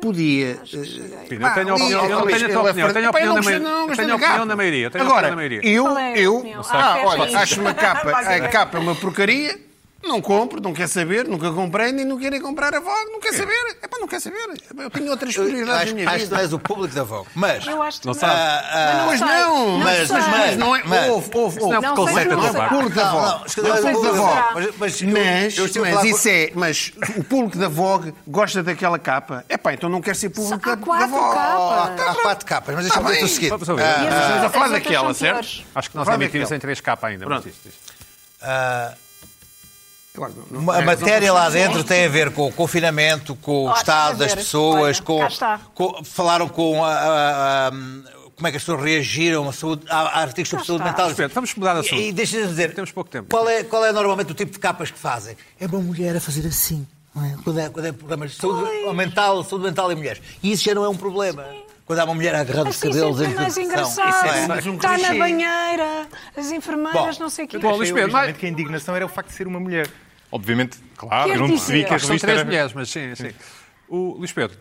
Podia. 0.00 0.58
eu 0.72 1.28
tenho 1.28 1.40
pá, 1.40 1.52
opinião, 1.52 1.78
eu 1.78 2.08
não 2.08 2.26
tenho 2.26 2.46
a 2.46 2.48
tua 2.48 2.70
opinião. 2.70 2.92
Tenho 2.92 3.06
a 3.06 3.10
opinião 3.10 3.34
não 3.34 3.40
da 3.40 3.86
não 3.86 3.96
tenho 3.96 4.12
a 4.12 4.16
opinião 4.16 4.46
da 4.46 4.56
maioria. 4.56 4.86
A 4.92 5.00
Agora, 5.00 5.04
opinião 5.12 5.30
da 5.30 5.36
maioria. 5.36 5.60
eu, 5.64 5.96
é 5.98 6.12
a 6.12 6.18
eu 6.18 6.60
ah, 6.70 7.02
olha, 7.04 7.26
isso. 7.28 7.36
acho 7.36 7.60
uma 7.60 7.72
capa, 7.74 8.10
a 8.10 8.34
a 8.36 8.48
capa 8.48 8.78
é 8.78 8.80
uma 8.80 8.94
porcaria, 8.94 9.58
não 10.04 10.20
compro, 10.20 10.60
não 10.60 10.72
quer 10.72 10.88
saber, 10.88 11.26
nunca 11.26 11.50
comprei, 11.52 11.92
nem 11.92 12.04
não 12.04 12.18
querem 12.18 12.40
comprar 12.40 12.74
a 12.74 12.80
Vogue, 12.80 13.10
não 13.12 13.20
quer 13.20 13.32
saber. 13.32 13.76
É 13.82 13.88
para 13.88 13.98
não 14.00 14.06
quer 14.08 14.20
saber. 14.20 14.38
Eu 14.76 14.90
tenho 14.90 15.10
outras 15.10 15.34
prioridades 15.34 15.82
Acho, 15.82 15.86
na 15.90 15.94
minha 15.94 16.08
acho 16.08 16.18
que 16.18 16.24
tu 16.24 16.30
vida. 16.30 16.42
és 16.42 16.52
o 16.52 16.58
público 16.58 16.94
da 16.94 17.02
Vogue. 17.04 17.28
Mas, 17.34 17.66
Eu 17.66 17.82
acho 17.82 18.00
que 18.00 18.06
Não 18.06 18.12
não. 18.14 18.20
sabe. 18.20 18.32
ah, 18.34 19.06
sei. 19.08 19.26
não, 19.26 19.78
mas- 19.78 20.10
mas, 20.10 20.28
mas- 20.28 20.56
não 20.56 20.76
é. 20.76 20.82
mas- 20.84 21.08
Ouve, 21.08 21.30
ouve, 21.34 21.60
ouve. 21.60 21.74
Não, 21.74 21.80
Não 21.80 21.94
conceito 21.94 22.28
não 22.30 22.36
tua 22.38 22.50
sei. 22.50 22.60
parte. 22.60 22.74
público 22.74 22.94
da 22.96 23.04
Não, 23.04 23.12
Vogue. 23.12 23.38
não, 23.40 23.48
se 23.48 23.56
calhar 23.56 23.72
o 23.72 23.76
é 23.76 23.80
o 23.80 23.94
público 23.94 24.02
da 24.04 24.12
Vogue. 24.22 24.40
Mas- 24.54 24.76
mas 24.78 25.02
eu- 25.02 25.08
Mas, 25.08 25.76
mas 25.76 26.04
isso 26.04 26.28
é. 26.28 26.50
Mas 26.54 26.92
o 27.16 27.24
público 27.24 27.58
da 27.58 27.68
Vogue 27.68 28.14
gosta 28.26 28.62
daquela 28.62 28.98
capa. 28.98 29.44
É 29.48 29.56
pá, 29.56 29.72
então 29.74 29.88
não 29.88 30.00
quer 30.00 30.16
ser 30.16 30.30
público 30.30 30.58
da, 30.64 30.76
Vogue. 30.76 30.98
capas. 30.98 32.00
há 32.08 32.14
quatro 32.22 32.46
capas, 32.46 32.74
mas 32.74 32.84
deixa-me 32.84 33.04
Tá 33.04 33.10
dizer 33.12 33.24
o 33.24 33.28
seguinte. 33.28 33.52
Ah, 33.52 33.56
Estamos 33.56 34.44
a 34.44 34.50
falar 34.50 34.68
daquela, 34.68 35.14
certo? 35.14 35.64
Acho 35.74 35.90
que 35.90 35.96
nós 35.96 36.08
emitimos 36.08 36.50
em 36.52 36.58
três 36.58 36.80
capa 36.80 37.08
ainda. 37.08 37.26
mas 37.26 37.42
Pronto. 37.42 39.03
Agora, 40.16 40.32
não- 40.50 40.60
não- 40.62 40.72
a 40.72 40.80
matéria 40.82 41.28
não- 41.28 41.34
lá 41.34 41.50
dentro 41.50 41.82
tem 41.82 42.04
a 42.04 42.08
ver 42.08 42.30
com 42.30 42.46
o 42.46 42.52
confinamento, 42.52 43.34
com 43.36 43.66
o 43.68 43.72
estado 43.72 44.18
das 44.18 44.34
pessoas, 44.34 44.98
Olha, 44.98 45.02
com, 45.02 45.28
com- 45.74 46.04
falaram 46.04 46.48
com 46.48 46.84
a, 46.84 46.88
a- 46.92 47.68
a- 47.68 47.70
como 48.36 48.46
é 48.46 48.50
que 48.50 48.56
as 48.56 48.62
pessoas 48.62 48.82
reagiram 48.82 49.48
a 49.48 49.52
saúde, 49.52 49.84
a, 49.88 49.96
a 50.00 50.20
artigos 50.22 50.50
sobre 50.50 50.64
saúde 50.66 50.84
mental. 50.84 51.10
Espera, 51.10 51.28
vamos 51.34 51.52
mudar 51.56 51.74
de 51.74 51.80
assunto. 51.80 52.00
E, 52.00 52.08
e 52.08 52.12
deixa-me 52.12 52.46
dizer, 52.46 52.74
Temos 52.74 52.92
pouco 52.92 53.10
tempo. 53.10 53.28
Qual 53.28 53.48
é, 53.48 53.64
qual 53.64 53.84
é 53.84 53.92
normalmente 53.92 54.30
o 54.30 54.34
tipo 54.34 54.52
de 54.52 54.58
capas 54.60 54.90
que 54.90 54.98
fazem? 54.98 55.36
É 55.58 55.66
uma 55.66 55.80
mulher 55.80 56.16
a 56.16 56.20
fazer 56.20 56.46
assim. 56.46 56.86
não 57.14 57.24
é? 57.24 57.36
Quando, 57.42 57.58
é, 57.60 57.68
quando 57.68 57.86
é 57.86 57.92
problemas 57.92 58.32
de 58.32 58.36
saúde 58.38 58.70
mental, 58.94 59.42
saúde 59.44 59.64
mental 59.66 59.90
em 59.92 59.94
mulheres. 59.96 60.20
E 60.42 60.50
isso 60.52 60.64
já 60.64 60.74
não 60.74 60.84
é 60.84 60.88
um 60.88 60.96
problema. 60.96 61.44
Quando 61.86 61.98
há 61.98 62.04
uma 62.04 62.14
mulher 62.14 62.34
agarrando 62.34 62.70
os 62.70 62.78
cabelos 62.78 63.20
em 63.20 63.24
é 63.24 63.28
mais 63.28 63.54
televisão. 63.54 63.64
engraçado. 63.64 64.08
Isso 64.08 64.26
é- 64.34 64.46
mais 64.48 64.66
um 64.66 64.76
Está 64.76 64.96
na 64.96 65.14
banheira, 65.14 66.08
as 66.34 66.50
enfermeiras, 66.50 67.16
Bom, 67.18 67.24
não 67.24 67.28
sei 67.30 67.44
o 67.44 67.48
quê. 67.48 67.58
Bom, 67.58 67.76
Luís 67.76 67.92
Pedro, 67.92 68.12
mas- 68.12 68.36
que 68.36 68.46
a 68.46 68.48
indignação 68.48 68.96
era 68.96 69.04
o 69.04 69.08
facto 69.08 69.28
de 69.28 69.34
ser 69.34 69.46
uma 69.46 69.60
mulher. 69.60 69.88
Obviamente, 70.32 70.78
claro, 70.96 71.30
eu 71.30 71.38
não 71.40 71.48
percebi 71.48 71.84
que 71.84 71.92
a 71.92 71.96
Acho 71.96 71.96
que 71.96 72.06
são 72.06 72.08
revista 72.08 72.26
três 72.26 72.38
era... 72.40 72.46
mulheres, 72.46 72.72
mas 72.72 72.88
sim, 72.90 73.14
sim. 73.14 73.30
O 73.86 74.14
Luís 74.18 74.32
Pedro, 74.32 74.56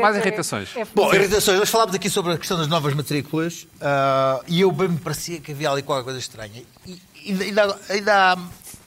mais 0.00 0.16
é- 0.16 0.20
irritações. 0.20 0.76
é 0.76 0.84
Bom, 0.94 1.12
irritações. 1.14 1.58
Nós 1.58 1.70
falámos 1.70 1.94
aqui 1.94 2.10
sobre 2.10 2.32
a 2.34 2.38
questão 2.38 2.58
das 2.58 2.68
novas 2.68 2.92
matrículas 2.94 3.66
ah, 3.80 4.40
e 4.46 4.60
eu 4.60 4.70
bem 4.70 4.88
me 4.88 4.98
parecia 4.98 5.40
que 5.40 5.52
havia 5.52 5.70
ali 5.70 5.82
qualquer 5.82 6.04
coisa 6.04 6.18
estranha. 6.18 6.62
E, 6.86 7.00
e 7.24 7.42
ainda, 7.42 7.78
ainda 7.88 8.32
há 8.32 8.38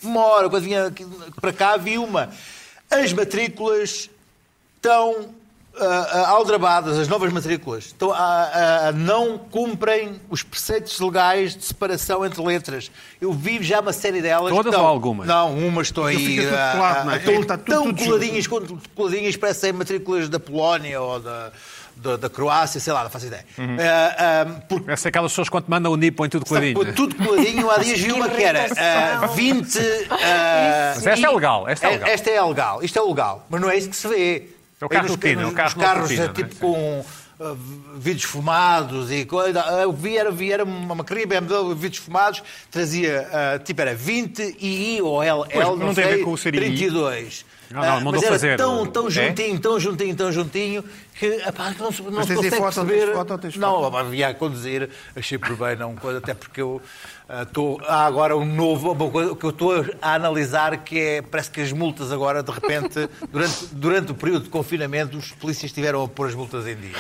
uma 0.04 0.22
hora, 0.22 0.50
quando 0.50 0.64
vinha 0.64 0.86
aqui 0.88 1.06
para 1.42 1.52
cá, 1.52 1.76
vi 1.76 1.98
uma. 1.98 2.30
As 2.90 3.12
matrículas 3.12 4.10
estão 4.78 5.34
ah, 5.80 6.10
ah, 6.12 6.28
aldrabadas, 6.30 6.98
as 6.98 7.08
novas 7.08 7.32
matrículas, 7.32 7.86
estão, 7.86 8.12
a- 8.14 8.88
a- 8.88 8.92
não 8.92 9.38
cumprem 9.38 10.20
os 10.30 10.44
preceitos 10.44 11.00
legais 11.00 11.56
de 11.56 11.64
separação 11.66 12.26
entre 12.26 12.42
letras. 12.42 12.92
Eu 13.22 13.32
vi 13.34 13.62
já 13.64 13.80
uma 13.80 13.94
série 13.94 14.22
delas. 14.22 14.50
Todas 14.54 14.68
estão- 14.72 14.84
ou 14.84 14.90
algumas? 14.90 15.28
Não, 15.28 15.56
umas 15.58 15.88
estão 15.88 16.06
Aquilo 16.06 16.20
aí. 16.22 16.28
fica 16.36 16.44
tudo 16.44 16.56
ah, 16.58 16.72
colado, 16.76 16.98
ah, 16.98 17.04
não 17.06 17.12
é? 17.14 17.18
estão 17.18 17.34
É, 17.34 17.40
está 17.40 17.58
tudo- 17.58 17.66
tão 17.68 17.94
coladinhas, 17.96 18.48
com- 18.48 18.78
coladinhas, 18.96 19.36
parecem 19.38 19.74
matrículas 19.74 20.30
da 20.30 20.40
Polónia 20.40 21.02
ou 21.02 21.20
da, 21.20 21.52
da, 21.96 22.16
da 22.18 22.30
Croácia, 22.30 22.80
sei 22.80 22.94
lá, 22.94 23.04
não 23.04 23.10
faço 23.10 23.26
ideia. 23.26 23.46
Ah, 23.58 24.44
ah, 24.48 24.62
porque 24.70 24.92
essa 24.92 25.08
é 25.08 25.10
aquelas 25.10 25.32
pessoas 25.32 25.50
quando 25.50 25.66
mandam 25.68 25.92
o 25.92 25.96
NIP 25.98 26.16
põem 26.16 26.30
tudo 26.30 26.46
coladinho. 26.46 26.94
Tudo 26.94 27.16
coladinho. 27.16 27.70
Há 27.72 27.78
dias 27.80 28.00
vi 28.00 28.12
uma 28.12 28.30
que 28.30 28.44
era 28.44 28.68
ah, 28.78 29.28
20. 29.28 29.80
ah, 30.12 30.94
Mas 30.96 31.08
esta 31.08 31.28
é 31.28 31.30
legal, 31.30 31.68
esta 31.68 31.88
é 31.88 31.90
legal. 31.92 32.10
Esta 32.10 32.30
é 32.30 32.42
legal, 32.44 32.84
isto 32.84 33.00
é 33.00 33.02
legal. 33.02 33.46
Mas 33.50 33.62
não 33.62 33.70
é 33.70 33.78
isso 33.78 33.90
que 33.90 33.96
se 33.96 34.08
vê. 34.08 34.50
É 34.80 34.86
o 34.86 34.90
carro 34.90 35.04
nos- 35.04 35.12
rotina, 35.12 35.42
é 35.42 35.46
o 35.46 35.52
carro 35.54 35.80
carros 35.80 36.02
rotina, 36.04 36.24
é 36.24 36.26
é? 36.30 36.34
tipo 36.34 36.56
com 36.56 37.06
ah, 37.40 37.56
vidros 37.96 38.24
fumados 38.26 39.12
e 39.12 39.26
coisa. 39.26 39.64
Ah, 39.66 39.82
Eu 39.82 39.92
vi, 39.92 40.18
era, 40.18 40.32
vi, 40.32 40.52
era 40.52 40.64
uma, 40.64 41.04
querida 41.04 41.40
BMW, 41.42 41.74
vidros 41.76 42.00
fumados, 42.00 42.44
trazia, 42.70 43.28
ah, 43.32 43.60
tipo, 43.60 43.82
era 43.82 43.96
20 43.96 44.56
II 44.60 45.02
ou 45.02 45.24
L, 45.24 45.44
Pois, 45.52 45.66
não 45.66 45.76
não 45.88 45.94
tem 45.94 46.04
a 46.04 46.08
ver 46.08 46.14
sei, 46.16 46.24
com 46.24 46.32
o 46.32 46.38
ser 46.38 46.54
II. 46.54 46.62
32. 46.62 47.46
Não, 47.70 47.82
não, 47.82 47.88
Ah, 47.88 47.96
mandou 48.00 48.14
mas 48.14 48.24
era 48.24 48.32
fazer. 48.32 48.58
tão, 48.58 48.86
tão 48.86 49.08
É? 49.08 49.10
juntinho, 49.12 49.60
tão 49.60 49.80
juntinho, 49.80 50.16
tão 50.16 50.32
juntinho, 50.32 50.84
que 51.14 51.26
epá, 51.26 51.74
não, 51.78 51.92
se- 51.92 52.02
não 52.02 52.12
Mas 52.12 52.28
se 52.28 52.36
consegue 52.36 52.56
foto, 52.56 52.86
perceber. 52.86 53.14
foto 53.14 53.32
ou 53.32 53.38
tens 53.38 53.58
não, 53.58 53.82
foto? 53.84 53.98
havia 53.98 54.30
a 54.30 54.34
conduzir, 54.34 54.90
achei 55.16 55.38
por 55.38 55.56
bem, 55.58 55.76
não, 55.76 55.96
até 56.18 56.34
porque 56.34 56.62
eu 56.62 56.82
estou. 57.42 57.82
há 57.86 58.06
agora 58.06 58.38
um 58.38 58.46
novo, 58.46 58.92
uma 58.94 59.10
coisa 59.12 59.36
que 59.36 59.44
eu 59.46 59.50
estou 59.50 59.86
a 60.02 60.14
analisar 60.14 60.78
que 60.78 60.98
é. 61.00 61.22
Parece 61.22 61.52
que 61.52 61.60
as 61.60 61.72
multas 61.74 62.12
agora, 62.12 62.42
de 62.42 62.52
repente, 62.52 63.10
durante, 63.32 63.66
durante 63.74 64.12
o 64.12 64.16
período 64.16 64.44
de 64.44 64.50
confinamento, 64.50 65.18
os 65.18 65.32
polícias 65.34 65.72
tiveram 65.72 66.04
a 66.04 66.08
pôr 66.08 66.28
as 66.30 66.36
multas 66.36 66.66
em 66.66 66.76
dia. 66.76 66.96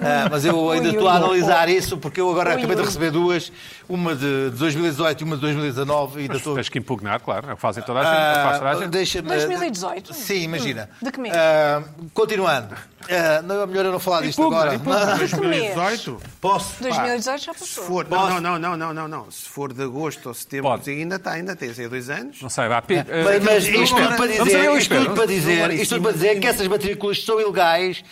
Ah, 0.00 0.28
mas 0.30 0.44
eu 0.44 0.70
ainda 0.70 0.88
estou 0.90 1.08
a 1.08 1.14
analisar 1.16 1.68
isso 1.68 1.96
porque 1.96 2.20
eu 2.20 2.30
agora 2.30 2.50
Ui, 2.50 2.56
acabei 2.58 2.76
de 2.76 2.82
receber 2.82 3.10
duas, 3.10 3.50
uma 3.88 4.14
de 4.14 4.50
2018 4.50 5.20
e 5.20 5.24
uma 5.24 5.36
de 5.36 5.40
2019 5.42 6.18
e 6.18 6.20
ainda 6.22 6.32
Mas 6.34 6.38
estou. 6.42 6.54
tens 6.54 6.68
que 6.68 6.78
impugnar, 6.78 7.20
claro. 7.20 7.50
É 7.50 7.56
fazem 7.56 7.82
toda 7.82 8.00
a 8.00 8.04
gente. 8.04 8.14
é 8.14 8.30
o 8.30 8.34
que 8.34 8.42
faz 8.42 8.58
toda 8.58 8.70
a 8.70 8.72
Ah, 8.72 8.76
gente. 8.76 8.88
Deixa-me. 8.90 9.28
2018? 9.28 10.12
Sim, 10.14 10.42
imagina. 10.42 10.90
Hum, 11.00 11.04
de 11.06 11.12
que 11.12 11.20
mês? 11.20 11.34
Ah, 11.36 11.82
continuando. 12.12 12.74
Ah, 13.08 13.40
não 13.42 13.62
é 13.62 13.66
melhor 13.66 13.84
eu 13.86 13.92
não 13.92 14.00
falar 14.00 14.22
disto 14.22 14.40
Impugna, 14.40 14.58
agora. 14.60 14.74
impugna. 14.74 15.06
Mas- 15.16 15.30
De 15.30 15.36
que 15.36 15.46
mês? 15.46 15.74
2018? 15.74 16.22
Posso? 16.40 16.82
2018 16.82 17.44
já 17.44 17.52
Se 17.54 17.58
passou. 17.60 17.84
for, 17.84 18.06
não, 18.08 18.40
não, 18.40 18.58
não, 18.58 18.76
não, 18.76 18.92
não, 18.94 19.08
não. 19.08 19.30
Se 19.30 19.48
for 19.48 19.72
de 19.72 19.82
agosto 19.82 20.26
ou 20.26 20.34
setembro, 20.34 20.70
Pode. 20.70 20.90
ainda 20.90 21.16
está, 21.16 21.32
ainda 21.32 21.54
tem, 21.56 21.70
é 21.70 21.88
dois 21.88 22.10
anos. 22.10 22.42
Não 22.42 22.50
sei, 22.50 22.68
vá. 22.68 22.82
Pi- 22.82 22.96
Mas, 22.96 23.08
eh, 23.08 23.40
mas 23.42 23.68
Luís 23.68 23.82
isto 23.84 23.96
tudo 23.96 24.16
para 24.16 24.26
dizer, 24.26 24.70
isto 24.76 24.94
tudo 24.98 25.14
para 25.14 25.26
dizer, 25.26 25.70
isto 25.72 25.94
tudo 25.94 26.02
para 26.02 26.12
dizer 26.12 26.40
que 26.40 26.46
essas 26.46 26.66
matrículas 26.68 27.24
são 27.24 27.40
ilegais 27.40 28.02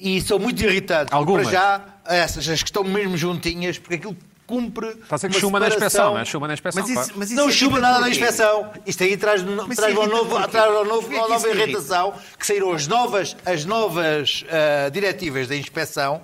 e 0.00 0.20
são 0.22 0.38
muito 0.38 0.64
irritantes. 0.64 1.12
Algumas. 1.12 1.46
Para 1.48 1.52
já, 1.52 1.84
essas, 2.06 2.48
as 2.48 2.62
que 2.62 2.70
estão 2.70 2.82
mesmo 2.82 3.16
juntinhas, 3.16 3.78
porque 3.78 3.96
aquilo 3.96 4.16
cumpre. 4.46 4.88
Estás 4.88 5.24
a 5.24 5.28
dizer 5.28 5.38
que 5.40 5.46
uma 5.46 5.50
chuma 5.50 5.60
na 5.60 5.68
inspeção, 5.68 6.14
não 6.14 6.18
é? 6.18 6.24
Chuma 6.24 6.48
na 6.48 6.54
inspeção. 6.54 6.82
Mas 6.82 6.90
isso, 6.90 7.12
mas 7.14 7.30
isso 7.30 7.36
Não 7.36 7.48
irrita 7.48 7.58
chupa 7.64 7.78
nada 7.80 8.00
na 8.00 8.08
inspeção. 8.08 8.70
Isto 8.86 9.04
aí 9.04 9.16
traz, 9.16 9.42
Mas 9.42 9.76
traz, 9.76 9.94
uma, 9.94 10.02
irrita 10.04 10.16
novo, 10.16 10.48
traz 10.48 10.70
uma, 10.72 10.84
novo, 10.84 11.06
uma 11.08 11.28
nova 11.28 11.48
irritação, 11.48 12.14
que 12.38 12.46
saíram 12.46 12.72
as 12.72 12.88
novas, 12.88 13.36
as 13.44 13.64
novas 13.64 14.44
ah, 14.50 14.88
diretivas 14.88 15.46
da 15.46 15.54
inspeção, 15.54 16.22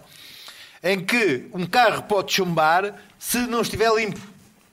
em 0.83 0.99
que 0.99 1.47
um 1.53 1.67
carro 1.67 2.03
pode 2.03 2.33
chumbar 2.33 2.95
se 3.19 3.39
não 3.39 3.61
estiver 3.61 3.93
limpo. 3.95 4.21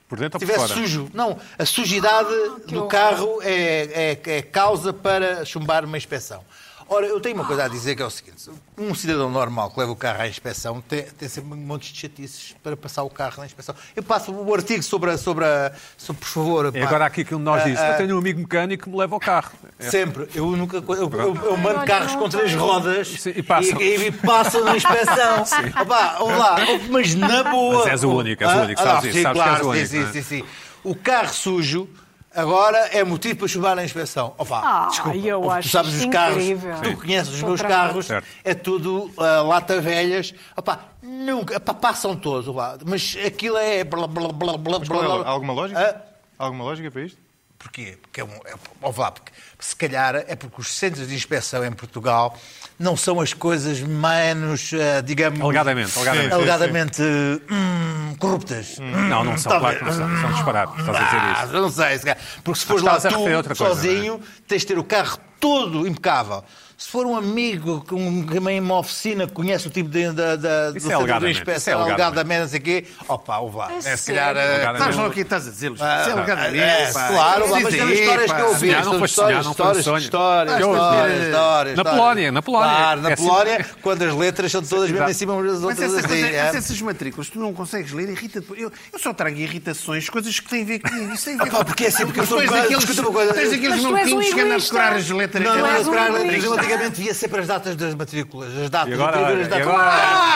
Por 0.08 0.18
dentro 0.18 0.38
Se 0.38 0.44
ou 0.44 0.48
por 0.48 0.52
estiver 0.54 0.68
fora? 0.68 0.80
sujo. 0.80 1.10
Não, 1.14 1.38
a 1.58 1.64
sujidade 1.64 2.28
do 2.66 2.76
horror. 2.76 2.88
carro 2.88 3.38
é, 3.42 4.18
é- 4.24 4.36
é 4.38 4.42
causa 4.42 4.92
para 4.92 5.44
chumbar 5.44 5.84
uma 5.84 5.96
inspeção. 5.96 6.44
Ora, 6.88 7.06
eu 7.06 7.18
tenho 7.20 7.34
uma 7.36 7.44
coisa 7.46 7.64
a 7.64 7.68
dizer 7.68 7.96
que 7.96 8.02
é 8.02 8.06
o 8.06 8.10
seguinte: 8.10 8.50
um 8.76 8.94
cidadão 8.94 9.30
normal 9.30 9.70
que 9.70 9.80
leva 9.80 9.90
o 9.92 9.96
carro 9.96 10.20
à 10.22 10.28
inspeção 10.28 10.80
tem, 10.80 11.02
tem 11.02 11.28
sempre 11.28 11.52
um 11.54 11.56
monte 11.56 11.92
de 11.92 11.98
chatices 12.00 12.54
para 12.62 12.76
passar 12.76 13.02
o 13.04 13.10
carro 13.10 13.36
na 13.38 13.46
inspeção. 13.46 13.74
Eu 13.96 14.02
passo 14.02 14.32
o 14.32 14.54
artigo 14.54 14.82
sobre 14.82 15.10
a. 15.10 15.18
Sobre 15.18 15.44
a 15.44 15.72
sobre, 15.96 16.20
por 16.20 16.28
favor. 16.28 16.66
E 16.66 16.72
pá. 16.80 16.86
agora 16.86 17.06
aqui 17.06 17.22
aquilo 17.22 17.40
que 17.40 17.44
nós 17.44 17.62
Ah, 17.62 17.64
disse. 17.68 17.82
ah, 17.82 17.90
Eu 17.92 17.96
tenho 17.96 18.14
um 18.16 18.18
amigo 18.18 18.38
mecânico 18.40 18.84
que 18.84 18.90
me 18.90 18.96
leva 18.98 19.14
ao 19.16 19.20
carro. 19.20 19.52
É. 19.78 19.90
Sempre. 19.90 20.28
Eu 20.34 20.46
nunca. 20.56 20.76
Eu, 20.76 20.84
eu, 21.10 21.34
eu 21.44 21.56
mando 21.56 21.78
Olha, 21.78 21.86
carros 21.86 22.12
não 22.12 22.20
com 22.20 22.28
três 22.28 22.54
rodas 22.54 23.08
Sim, 23.08 23.32
e 23.34 23.42
passam. 23.42 23.80
e, 23.80 24.06
e 24.06 24.12
passam 24.12 24.64
na 24.64 24.76
inspeção. 24.76 25.42
Opa, 25.82 26.18
lá. 26.20 26.56
Mas 26.90 27.14
na 27.14 27.44
boa. 27.44 27.78
Mas 27.78 27.86
és 27.88 28.04
o 28.04 28.10
único, 28.10 28.44
és 28.44 28.52
o 28.52 28.58
Ah, 28.58 28.62
único, 28.64 28.80
ah, 28.80 28.84
sabes 28.84 29.02
não, 29.02 29.08
isso, 29.10 29.16
sim, 29.18 29.22
sabes 29.22 29.42
que 29.42 29.48
és 29.48 29.58
claro, 29.58 29.66
o 29.66 29.70
único, 29.70 29.86
sim, 29.86 29.98
é? 30.02 30.06
sim, 30.06 30.12
sim, 30.12 30.22
sim. 30.22 30.44
O 30.84 30.94
carro 30.94 31.32
sujo. 31.32 31.88
Agora 32.34 32.78
é 32.92 33.04
motivo 33.04 33.36
para 33.40 33.48
chumbar 33.48 33.76
na 33.76 33.84
inspeção. 33.84 34.34
Opa, 34.36 34.60
Ah, 34.64 34.88
desculpa. 34.88 35.16
eu 35.18 35.40
tu 35.42 35.50
acho 35.50 35.68
sabes 35.68 35.94
os 35.94 36.04
carros, 36.06 36.42
incrível. 36.42 36.80
tu 36.82 36.96
conheces 37.00 37.28
os 37.28 37.34
Estou 37.34 37.48
meus 37.50 37.62
carros, 37.62 38.06
Certo. 38.06 38.26
é 38.44 38.54
tudo 38.54 39.10
ah, 39.18 39.42
lata 39.42 39.80
velhas. 39.80 40.34
Opa, 40.56 40.80
nunca, 41.02 41.54
epá, 41.56 41.72
passam 41.74 42.16
todos, 42.16 42.48
opa, 42.48 42.78
mas 42.84 43.16
aquilo 43.24 43.56
é 43.56 43.84
blá 43.84 44.06
blá 44.06 44.28
blá 44.32 44.56
blá 44.58 44.78
blá. 44.78 44.96
é, 44.98 45.02
blá. 45.02 45.22
há 45.26 45.30
alguma 45.30 45.52
lógica? 45.52 45.80
Ah, 45.80 46.14
Alguma 46.36 46.64
lógica 46.64 46.90
para 46.90 47.02
isto? 47.02 47.23
Porquê? 47.58 47.98
Porque, 48.00 48.20
é 48.20 48.24
um, 48.24 48.34
é, 48.44 48.54
lá, 48.98 49.10
porque 49.10 49.32
se 49.58 49.74
calhar 49.74 50.16
é 50.16 50.36
porque 50.36 50.60
os 50.60 50.68
centros 50.68 51.08
de 51.08 51.14
inspeção 51.14 51.64
em 51.64 51.72
Portugal 51.72 52.38
não 52.78 52.96
são 52.96 53.20
as 53.20 53.32
coisas 53.32 53.80
menos, 53.80 54.72
eh, 54.72 55.00
digamos... 55.00 55.40
Alegadamente, 55.40 55.96
alegadamente. 55.96 56.28
Sim, 56.28 56.34
alegadamente, 56.34 57.02
hum, 57.02 58.16
corruptas. 58.18 58.78
Não, 58.78 59.24
não 59.24 59.38
são, 59.38 59.58
claro 59.58 59.78
que 59.78 59.84
não 59.84 59.92
são. 59.92 60.20
São 60.20 60.32
disparados. 60.32 60.78
Estás 60.78 60.96
a 60.96 61.04
dizer 61.04 61.44
isso. 61.44 61.52
não 61.52 61.70
sei, 61.70 62.14
porque 62.42 62.60
se 62.60 62.66
fores 62.66 62.82
lá 62.82 63.00
tu, 63.00 63.14
coisa, 63.14 63.54
sozinho, 63.54 64.20
tens 64.46 64.62
de 64.62 64.66
ter 64.66 64.78
o 64.78 64.84
carro 64.84 65.18
todo 65.40 65.86
impecável. 65.86 66.44
Se 66.76 66.88
for 66.90 67.06
um 67.06 67.16
amigo 67.16 67.84
com 67.88 68.24
também 68.26 68.58
uma 68.60 68.78
oficina 68.78 69.26
que 69.26 69.32
conhece 69.32 69.66
o 69.68 69.70
tipo 69.70 69.88
de, 69.88 70.10
da, 70.12 70.34
da, 70.36 70.70
do 70.72 70.78
Isso 70.78 70.90
é 70.90 70.96
centro 70.96 71.06
de 71.06 71.12
isso 71.14 71.26
é 71.26 71.30
inspeção, 71.30 71.80
alegadamente. 71.82 72.40
não 72.40 72.48
sei 72.48 72.58
o 72.58 72.62
quê, 72.62 72.84
opa, 73.08 73.38
lá. 73.38 73.72
É 73.72 73.76
É, 73.90 73.96
se 73.96 74.06
calhar... 74.12 74.36
eh. 74.36 74.72
Estás 74.72 74.96
lá 74.96 75.06
o 75.06 75.10
que 75.10 75.20
estás 75.20 75.46
a 75.46 75.50
dizer, 75.50 75.68
Luís? 75.68 75.80
Isso 75.80 75.84
é 75.88 76.12
alegadamente, 76.12 76.58
é, 76.58 76.90
claro, 76.92 77.44
Isso 77.44 77.54
mas 77.62 77.74
são 77.76 77.90
histórias 77.90 78.32
que 78.32 78.40
eu 78.40 78.46
ouvi. 78.48 78.70
Não 78.74 78.98
foi 78.98 79.06
histórias, 79.06 79.44
não 79.44 79.50
um 79.52 79.54
histórias, 79.54 79.86
histórias, 80.04 81.76
Na. 81.76 81.84
Polónia, 81.84 82.32
na 82.32 82.42
Polónia. 82.42 82.70
Claro, 82.76 83.00
na 83.02 83.10
É 83.10 83.12
assim- 83.12 83.26
Polónia, 83.26 83.66
quando 83.80 84.02
as 84.02 84.14
letras 84.14 84.52
são 84.52 84.62
todas 84.62 84.90
mesmo 84.90 85.08
em 85.08 85.14
cima 85.14 85.32
umas 85.34 85.52
das 85.52 85.62
outras 85.62 85.94
assim. 85.94 86.22
é. 86.24 86.42
mas 86.44 86.54
essas 86.56 86.80
matrículas, 86.82 87.28
tu 87.28 87.38
não 87.38 87.52
consegues 87.54 87.92
ler, 87.92 88.08
irrita 88.08 88.42
eu, 88.56 88.72
só 88.98 89.12
trago 89.14 89.36
irritações, 89.36 90.08
coisas 90.08 90.38
que 90.40 90.48
têm 90.48 90.62
a 90.62 90.66
ver 90.66 90.78
comigo. 90.80 91.14
Isso 91.14 91.24
tem 91.24 91.40
a 91.40 91.44
ver 91.44 91.54
Ah, 91.54 91.64
porque 91.64 91.84
é 91.84 91.88
assim, 91.88 92.04
porque 92.04 92.20
eu 92.20 92.26
sou 92.26 92.38
Tens 92.38 92.52
aqueles, 92.52 92.82
escuta 92.84 93.00
uma 93.02 93.12
coisa, 93.12 93.32
tens 93.34 93.48
eu- 93.48 93.54
aqueles 93.54 93.70
Mas 93.70 93.80
tu 93.82 93.86
és 93.86 93.92
maluquinhos 94.10 94.34
que 94.34 94.40
andam 94.40 94.56
a 94.56 94.58
decorar 94.58 94.92
as 94.94 95.10
letras. 95.10 95.44
Não, 95.44 95.52
Tu 95.54 95.58
não, 95.58 96.63
antigamente 96.64 97.00
via 97.00 97.14
sempre 97.14 97.40
as 97.40 97.46
datas 97.46 97.76
das 97.76 97.94
matrículas. 97.94 98.56
As 98.58 98.70
datas, 98.70 98.90
E 98.90 98.94
agora, 98.94 99.16
eu 99.20 99.26
tive 99.28 99.40
as 99.42 99.46
e 99.46 99.50
datas. 99.50 99.66
agora? 99.68 99.90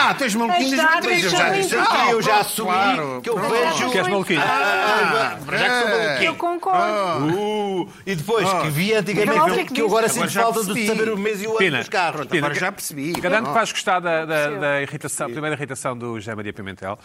Ah, 0.09 0.15
tens 0.17 0.35
maluquinhos 0.35 0.73
As 0.73 0.77
das 0.85 0.95
matrículas. 0.95 1.31
já 1.31 1.47
aqui 1.47 2.11
eu 2.11 2.21
já 2.21 2.39
assumi 2.39 2.69
claro, 2.71 3.21
que 3.21 3.29
eu 3.29 3.33
pronto. 3.35 3.49
vejo. 3.51 3.89
Que 3.91 3.97
és 3.97 4.07
maluquinho. 4.07 4.41
Ah, 4.41 5.37
já 5.51 5.57
que 5.69 5.79
sou 5.79 5.89
maluquinho. 5.99 6.23
Eu 6.29 6.35
concordo. 6.35 7.25
Uh, 7.35 7.89
e 8.05 8.15
depois, 8.15 8.47
Ah. 8.49 8.61
que 8.61 8.69
via 8.69 8.99
antigamente, 8.99 9.63
que, 9.65 9.73
que 9.73 9.81
eu 9.81 9.87
agora 9.87 10.07
que 10.07 10.13
sinto 10.13 10.31
falta 10.31 10.63
de 10.63 10.85
já 10.85 10.93
saber 10.95 11.09
o 11.11 11.17
mês 11.17 11.41
e 11.41 11.47
o 11.47 11.49
ano 11.51 11.57
Pina, 11.57 11.77
dos 11.79 11.89
carros. 11.89 12.25
Pina, 12.27 12.47
Agora 12.47 12.59
já 12.59 12.71
percebi. 12.71 13.11
Garanto 13.13 13.47
que 13.47 13.53
vais 13.53 13.71
gostar 13.71 13.99
da, 13.99 14.25
da, 14.25 14.49
da 14.51 14.81
irritação, 14.81 15.27
a 15.27 15.29
primeira 15.29 15.55
irritação 15.55 15.97
do 15.97 16.19
José 16.19 16.33
Maria 16.35 16.53
Pimentel. 16.53 16.97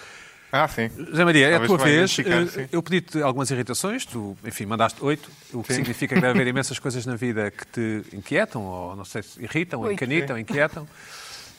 Ah, 0.57 0.69
sim. 0.69 0.89
José 0.97 1.25
Maria, 1.25 1.49
é 1.49 1.57
a 1.57 1.67
tua 1.67 1.77
vez. 1.79 2.17
identificar, 2.17 2.67
Eu- 2.71 2.81
pedi-te 2.81 3.21
algumas 3.21 3.51
irritações, 3.51 4.07
tu, 4.07 4.37
enfim, 4.47 4.67
mandaste 4.67 5.03
oito, 5.05 5.29
o 5.53 5.65
que 5.65 5.73
Sim. 5.73 5.81
significa 5.81 6.15
que 6.15 6.21
deve 6.21 6.31
haver 6.41 6.47
imensas 6.55 6.79
coisas 6.79 7.05
na 7.05 7.17
vida 7.17 7.51
que 7.51 7.67
te 7.67 8.17
inquietam, 8.17 8.63
ou 8.63 8.95
não 8.95 9.05
sei 9.05 9.25
se 9.25 9.43
irritam, 9.43 9.81
ou 9.81 9.91
encanitam, 9.91 10.39
inquietam. 10.39 10.87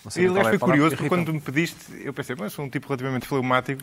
Não 0.02 0.10
sei 0.10 0.24
E 0.24 0.28
aliás 0.28 0.48
é 0.48 0.50
foi 0.52 0.60
curioso, 0.60 0.96
porque 0.96 1.10
quando 1.10 1.34
me 1.34 1.42
pediste, 1.42 1.78
eu 2.06 2.14
pensei, 2.14 2.38
eu 2.40 2.50
sou 2.50 2.64
um 2.64 2.70
tipo 2.70 2.88
relativamente 2.88 3.28
fleumático, 3.28 3.82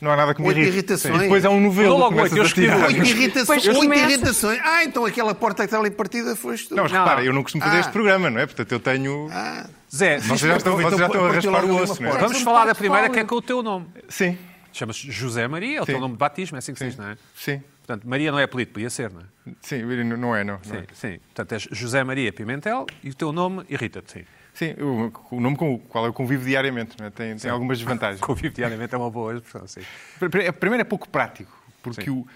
não 0.00 0.10
há 0.10 0.16
nada 0.16 0.34
que 0.34 0.40
me 0.42 0.48
Oito 0.48 0.58
irrite. 0.58 0.72
irritações. 0.74 1.16
E 1.16 1.18
depois 1.20 1.44
há 1.44 1.50
um 1.50 1.60
novelo 1.60 1.96
logo 1.96 2.20
oito, 2.20 2.36
eu. 2.36 2.42
Oito 2.42 2.60
irritações. 3.04 3.62
Depois 3.62 3.78
Oito 3.88 3.94
irritações. 3.94 4.60
Ah, 4.62 4.84
então 4.84 5.04
aquela 5.04 5.34
porta 5.34 5.62
que 5.62 5.66
está 5.66 5.78
ali 5.78 5.90
partida 5.90 6.36
foste 6.36 6.68
tu. 6.68 6.74
Não, 6.76 6.82
mas 6.84 6.92
Não. 6.92 7.00
repara, 7.00 7.24
eu 7.24 7.32
não 7.32 7.42
costumo 7.42 7.64
fazer 7.64 7.76
Ah. 7.76 7.80
este 7.80 7.92
programa, 7.92 8.30
não 8.30 8.40
é? 8.40 8.46
Portanto, 8.46 8.72
eu 8.72 8.80
tenho... 8.80 9.28
Ah, 9.32 9.66
Zé, 9.94 10.18
Vocês 10.18 10.40
já 10.40 10.56
estão, 10.56 10.76
vocês 10.76 10.98
já 10.98 11.06
estão 11.06 11.24
a 11.26 11.32
raspar 11.32 11.64
o 11.64 11.76
osso, 11.82 12.02
não 12.02 12.10
é? 12.10 12.18
vamos 12.18 12.42
falar 12.42 12.66
da 12.66 12.74
primeira, 12.74 13.08
que 13.08 13.18
é 13.20 13.24
com 13.24 13.36
o 13.36 13.42
teu 13.42 13.62
nome. 13.62 13.86
Sim, 14.08 14.36
Chama-se 14.72 15.10
José 15.10 15.48
Maria, 15.48 15.78
é 15.78 15.82
o 15.82 15.86
teu 15.86 15.98
nome 15.98 16.12
de 16.14 16.18
batismo, 16.18 16.56
é 16.56 16.58
assim 16.58 16.72
que 16.74 16.78
se 16.80 16.84
diz, 16.86 16.96
não 16.98 17.08
é? 17.08 17.16
sim, 17.34 17.62
Portanto, 17.86 18.06
Maria 18.06 18.30
não 18.32 18.38
é 18.38 18.42
apelido, 18.42 18.72
podia 18.72 18.90
ser, 18.90 19.10
não 19.10 19.20
é? 19.20 19.24
sim, 19.62 19.80
não 20.18 20.36
é, 20.36 20.42
não. 20.44 20.54
não 20.54 20.60
Sim, 20.62 20.76
é. 20.78 20.84
sim. 20.92 21.18
Portanto, 21.34 21.52
és 21.52 21.68
José 21.70 22.02
Maria 22.04 22.30
Pimentel 22.32 22.84
e 23.02 23.08
o 23.10 23.14
teu 23.14 23.32
nome 23.32 23.64
irrita-te, 23.70 24.12
sim. 24.12 24.24
Sim, 24.56 24.74
o, 24.80 25.12
o 25.36 25.40
nome 25.40 25.54
com 25.56 25.74
o 25.74 25.78
qual 25.78 26.06
eu 26.06 26.12
convivo 26.12 26.44
diariamente, 26.44 26.96
não 26.98 27.06
é? 27.06 27.10
tem, 27.10 27.36
tem 27.36 27.50
algumas 27.50 27.78
desvantagens. 27.78 28.20
Convivo 28.24 28.54
diariamente 28.54 28.94
é 28.94 28.98
uma 28.98 29.10
boa 29.10 29.34
expressão, 29.34 29.66
sim. 29.68 29.82
Pr- 30.18 30.52
Primeiro 30.58 30.80
é 30.80 30.84
pouco 30.84 31.06
prático, 31.08 31.52
porque 31.82 32.08
o, 32.08 32.26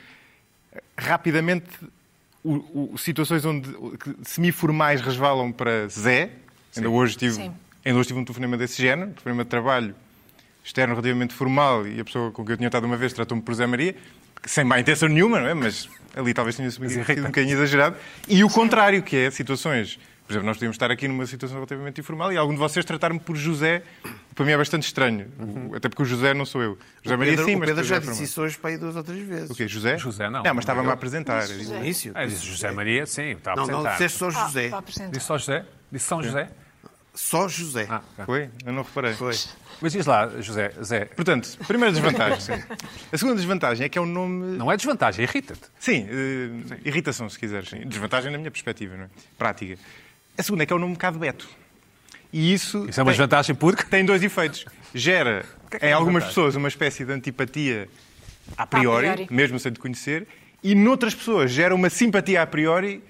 rapidamente 0.97 1.67
o, 2.45 2.93
o- 2.95 2.99
situações 2.99 3.45
onde 3.45 3.69
semiformais 4.23 5.01
resvalam 5.01 5.51
para 5.53 5.89
Zé. 5.89 6.31
Ainda 6.77 6.89
hoje, 6.89 7.17
tive, 7.17 7.35
Sim. 7.35 7.53
ainda 7.85 7.99
hoje 7.99 8.09
tive 8.09 8.21
um 8.21 8.25
telefonema 8.25 8.57
desse 8.57 8.81
género, 8.81 9.09
um 9.11 9.13
telefonema 9.13 9.43
de 9.45 9.51
trabalho 9.51 9.95
externo 10.65 10.95
relativamente 10.95 11.35
formal, 11.35 11.87
e 11.87 12.01
a 12.01 12.05
pessoa 12.05 12.31
com 12.31 12.45
quem 12.45 12.53
eu 12.53 12.57
tinha 12.59 12.69
estado 12.69 12.85
uma 12.85 12.97
vez 12.97 13.13
tratou-me 13.13 13.43
por 13.43 13.55
Zé 13.55 13.67
Maria, 13.67 13.97
sem 14.45 14.63
má 14.63 14.79
intenção 14.79 15.09
nenhuma, 15.09 15.41
não 15.41 15.49
é? 15.49 15.55
mas 15.55 15.89
ali 16.15 16.33
talvez 16.33 16.57
tenha 16.57 16.71
sido 16.71 16.89
sido 16.89 17.23
um 17.23 17.25
bocadinho 17.25 17.55
exagerado. 17.55 17.97
E 18.29 18.45
o 18.45 18.49
contrário, 18.49 19.03
que 19.03 19.17
é 19.17 19.31
situações. 19.31 19.99
Por 20.31 20.35
exemplo, 20.35 20.47
nós 20.47 20.57
podíamos 20.59 20.77
estar 20.77 20.91
aqui 20.93 21.09
numa 21.09 21.27
situação 21.27 21.57
relativamente 21.57 22.01
informal 22.01 22.33
e 22.33 22.37
algum 22.37 22.53
de 22.53 22.59
vocês 22.61 22.85
tratar-me 22.85 23.19
por 23.19 23.35
José, 23.35 23.83
para 24.33 24.47
mim 24.47 24.53
é 24.53 24.57
bastante 24.57 24.85
estranho. 24.85 25.27
Até 25.75 25.89
porque 25.89 26.03
o 26.05 26.07
José 26.07 26.33
não 26.33 26.47
sou 26.47 26.63
eu. 26.63 26.79
José 27.03 27.17
O 27.17 27.19
Maria 27.19 27.33
Pedro, 27.33 27.45
sim, 27.47 27.57
o 27.57 27.59
mas 27.59 27.69
Pedro 27.69 27.83
depois 27.83 27.89
já 27.89 27.99
disse 27.99 28.07
formal. 28.11 28.25
isso 28.25 28.43
hoje 28.43 28.59
para 28.59 28.71
aí 28.71 28.79
duas 28.79 28.95
ou 28.95 29.03
três 29.03 29.27
vezes. 29.27 29.51
O 29.51 29.55
quê? 29.57 29.67
José? 29.67 29.99
José 29.99 30.31
não. 30.31 30.45
Não, 30.45 30.55
mas 30.55 30.63
estava-me 30.63 30.89
a 30.89 30.93
apresentar. 30.93 31.49
No 31.49 31.79
início. 31.79 32.13
Ah, 32.15 32.25
disse 32.25 32.47
José 32.47 32.71
Maria, 32.71 33.05
sim, 33.07 33.31
está 33.33 33.55
a 33.55 33.57
Não, 33.57 33.67
não, 33.67 33.81
apresentar. 33.81 33.93
disseste 33.93 34.19
só 34.19 34.27
Ah, 34.29 34.47
José. 34.47 34.71
apresentar. 34.73 35.11
Disse 35.11 35.27
só 35.27 35.37
José? 35.39 35.65
Disse 35.91 36.05
São 36.07 36.23
José? 36.23 36.49
Só 37.13 37.49
José. 37.49 37.87
Ah, 37.91 38.03
ok. 38.13 38.25
Foi? 38.25 38.51
Eu 38.65 38.73
não 38.73 38.85
reparei. 38.85 39.15
Foi. 39.15 39.35
Mas 39.83 39.93
diz 39.93 40.07
lá, 40.07 40.29
José, 40.41 40.73
Zé, 40.81 41.07
Portanto, 41.07 41.59
primeira 41.67 41.91
desvantagem. 41.93 42.63
A 43.13 43.19
segunda 43.19 43.35
desvantagem 43.35 43.85
é 43.85 43.89
que 43.89 43.99
é 43.99 44.01
um 44.01 44.07
nome. 44.07 44.57
não 44.57 44.71
é 44.71 44.77
desvantagem, 44.77 45.25
irrita-te. 45.25 45.63
Sim, 45.79 46.07
eh, 46.09 46.77
irritação, 46.85 47.29
se 47.29 47.37
quiseres. 47.37 47.69
Desvantagem 47.87 48.31
na 48.31 48.39
minha 48.39 48.51
perspectiva, 48.51 48.97
não 48.97 49.05
é? 49.05 49.09
Prática. 49.37 49.77
A 50.37 50.43
segunda 50.43 50.63
é 50.63 50.67
que 50.67 50.73
é 50.73 50.77
um 50.77 50.79
nome 50.79 50.93
um 50.93 50.95
bocado 50.95 51.19
beto. 51.19 51.49
E 52.33 52.53
isso, 52.53 52.87
Isso 52.89 53.01
é 53.01 53.03
uma 53.03 53.11
tem, 53.11 53.17
desvantagem 53.19 53.55
porque... 53.57 53.85
tem 53.85 54.05
dois 54.05 54.23
efeitos. 54.23 54.65
Gera 54.95 55.45
que 55.71 55.77
é 55.77 55.79
que 55.81 55.87
em 55.87 55.89
é 55.89 55.93
algumas 55.93 56.25
desvantagem? 56.25 56.29
pessoas 56.29 56.57
uma 56.57 56.69
espécie 56.69 57.05
de 57.05 57.13
antipatia 57.13 57.89
a 58.57 58.67
priori, 58.67 59.07
A 59.09 59.13
priori. 59.15 59.35
mesmo 59.35 59.59
sem 59.59 59.73
te 59.73 59.79
conhecer, 59.81 60.27
e 60.63 60.75
noutras 60.75 61.15
pessoas 61.15 61.51
gera 61.51 61.75
uma 61.75 61.91
simpatia 61.91 62.43
a 62.43 62.47
priori 62.47 63.03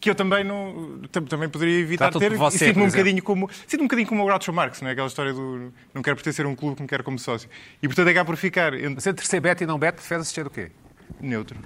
que 0.00 0.10
eu 0.10 0.14
também 0.14 0.44
não 0.44 1.00
tam- 1.10 1.24
também 1.24 1.48
poderia 1.48 1.78
evitar 1.80 2.12
ter 2.12 2.34
você, 2.36 2.56
e 2.56 2.68
sinto-me 2.68 2.84
um 2.84 2.88
bocadinho 2.88 3.22
como 3.22 3.48
sinto 3.66 3.80
um 3.80 3.84
bocadinho 3.84 4.06
como 4.08 4.22
o 4.22 4.26
Groucho 4.26 4.52
Marx, 4.52 4.82
não 4.82 4.88
é 4.88 4.92
aquela 4.92 5.06
história 5.08 5.32
do 5.32 5.72
não 5.94 6.02
quero 6.02 6.14
pertencer 6.16 6.44
a 6.44 6.48
um 6.48 6.54
clube 6.54 6.76
que 6.76 6.82
me 6.82 6.88
quer 6.88 7.02
como 7.02 7.18
sócio. 7.18 7.48
E 7.82 7.88
portanto 7.88 8.08
acaba 8.08 8.26
por 8.26 8.36
ficar 8.36 8.74
entre- 8.74 8.90
Mas 8.96 9.06
entre 9.06 9.26
ser 9.26 9.40
beto 9.40 9.62
e 9.62 9.66
não 9.66 9.78
beto, 9.78 9.96
preferes 9.98 10.28
ser 10.28 10.46
o 10.46 10.50
quê? 10.50 10.70
neutro. 11.20 11.58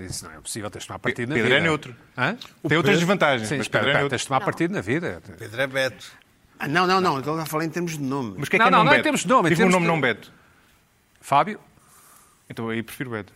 Isso 0.00 0.24
não 0.24 0.32
é 0.32 0.40
possível, 0.40 0.70
tens 0.70 0.82
de 0.82 0.86
tomar 0.88 0.98
partido 0.98 1.28
na 1.28 1.34
Pedro 1.34 1.48
vida. 1.50 1.60
é 1.60 1.62
neutro. 1.62 1.96
Hã? 2.16 2.36
Tem 2.68 2.76
outras 2.76 2.98
desvantagens, 2.98 3.48
Sim, 3.48 3.56
mas 3.58 3.66
espera, 3.66 3.84
Pedro 3.84 3.96
é 3.96 4.00
neutro. 4.00 4.10
tens 4.10 4.20
de 4.22 4.26
tomar 4.28 4.40
partido 4.40 4.74
na 4.74 4.80
vida. 4.80 5.22
Pedro 5.38 5.60
é 5.60 5.66
Beto. 5.66 6.06
Ah, 6.58 6.68
não, 6.68 6.86
não, 6.86 7.00
não. 7.00 7.18
Então 7.18 7.36
já 7.36 7.46
falei 7.46 7.66
em 7.66 7.70
termos 7.70 7.92
de 7.92 8.00
nome. 8.00 8.34
Mas 8.38 8.48
o 8.48 8.50
que 8.50 8.56
é 8.56 8.58
Não, 8.58 8.66
que 8.66 8.68
é 8.68 8.70
não, 8.70 8.78
nome 8.78 8.90
não 8.90 8.96
é 8.96 9.00
em 9.00 9.02
termos 9.02 9.20
de 9.22 9.28
nome, 9.28 9.48
em 9.48 9.50
Diz-me 9.50 9.64
um 9.64 9.70
nome 9.70 9.86
de- 9.86 9.92
não 9.92 10.00
Beto. 10.00 10.32
Fábio? 11.20 11.58
Então 12.48 12.68
aí 12.68 12.82
prefiro 12.82 13.10
Beto. 13.10 13.32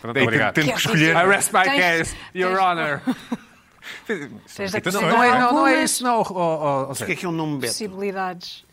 Pronto, 0.00 0.14
Daí 0.14 0.22
obrigado. 0.22 0.54
tento, 0.54 0.66
tento 0.66 0.74
que 0.74 0.80
escolher. 0.80 1.16
I 1.16 1.26
rest 1.28 1.52
my 1.52 1.64
case, 1.64 2.14
Your 2.34 2.58
Honor. 2.60 3.00
Irritações. 4.08 4.92
Não, 4.94 5.10
não, 5.10 5.22
é, 5.24 5.38
não, 5.40 5.52
não 5.52 5.66
é 5.66 5.82
isso, 5.82 6.02
não. 6.04 6.20
ó, 6.20 6.24
ó, 6.30 6.88
ó, 6.88 6.92
O 6.92 6.94
que 6.94 7.12
é 7.12 7.16
que 7.16 7.24
é 7.26 7.28
um 7.28 7.32
nome 7.32 7.54
Beto? 7.58 7.72
Possibilidades. 7.72 8.64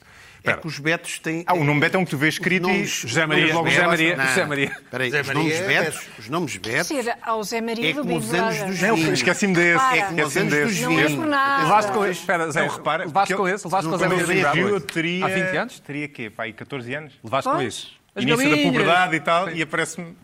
É 0.52 0.58
que 0.58 0.68
os 0.68 0.80
Betos 0.80 1.20
têm... 1.20 1.44
Ah, 1.48 1.54
o 1.54 1.64
nome 1.64 1.80
Beto 1.80 1.98
é 1.98 2.00
um 2.00 2.06
que 2.06 2.12
tu 2.12 2.18
vês 2.18 2.36
escrito 2.36 2.68
e... 2.68 2.72
nomes- 2.72 2.90
José 3.06 3.26
Maria, 3.26 3.54
nomes 3.54 3.74
José 3.74 3.88
Maria, 3.88 4.16
Não. 4.16 4.26
José 4.28 4.46
Maria. 4.46 4.66
Espera 4.66 5.04
aí, 5.04 5.10
José 5.10 5.22
os 5.22 5.28
Maria 5.28 5.42
nomes 5.44 5.56
é 5.60 5.68
Betos, 5.68 6.00
Beto. 6.00 6.12
os 6.20 6.30
nomes 6.30 6.58
Betos, 6.58 6.88
Ser 6.88 7.18
ao 7.22 7.44
Zé 7.44 7.62
Maria 7.62 7.90
É 7.90 7.94
do 7.94 8.02
como 8.02 8.14
Big 8.20 8.26
os 8.26 8.34
anos 8.34 8.56
Brother. 8.56 8.72
dos 8.74 8.82
Não, 8.82 9.14
esqueci-me 9.14 9.54
desse. 9.56 9.78
Para. 9.78 9.98
é 9.98 10.02
como 10.04 10.22
os 10.26 10.36
Esqueci-me 10.36 10.50
desse. 10.52 11.16
Não 11.16 11.26
nada. 11.26 11.64
Levaste 11.64 11.92
com 11.92 12.06
isso, 12.06 12.20
espera, 12.22 12.52
Zé, 12.52 12.68
repara, 12.68 13.06
levaste 13.06 13.34
com 13.36 13.50
isso, 13.50 13.68
levaste 13.68 13.90
com 13.90 13.96
o 13.96 13.98
Zé 13.98 14.08
Maria 14.08 14.24
do 14.24 14.28
Big 14.28 14.42
Brother. 14.42 14.82
teria... 14.82 15.26
Há 15.26 15.28
20 15.30 15.58
anos? 15.58 15.80
Teria 15.80 16.08
quê? 16.08 16.30
Pá, 16.30 16.44
aí 16.44 16.54
14 16.54 16.94
anos? 16.94 17.14
Levaste 17.24 17.50
com. 17.50 17.58
As 17.58 18.24
Início 18.24 18.50
da 18.50 18.58
puberdade 18.58 19.16
e 19.16 19.20
tal, 19.20 19.50
e 19.50 19.62
aparece-me 19.62 20.16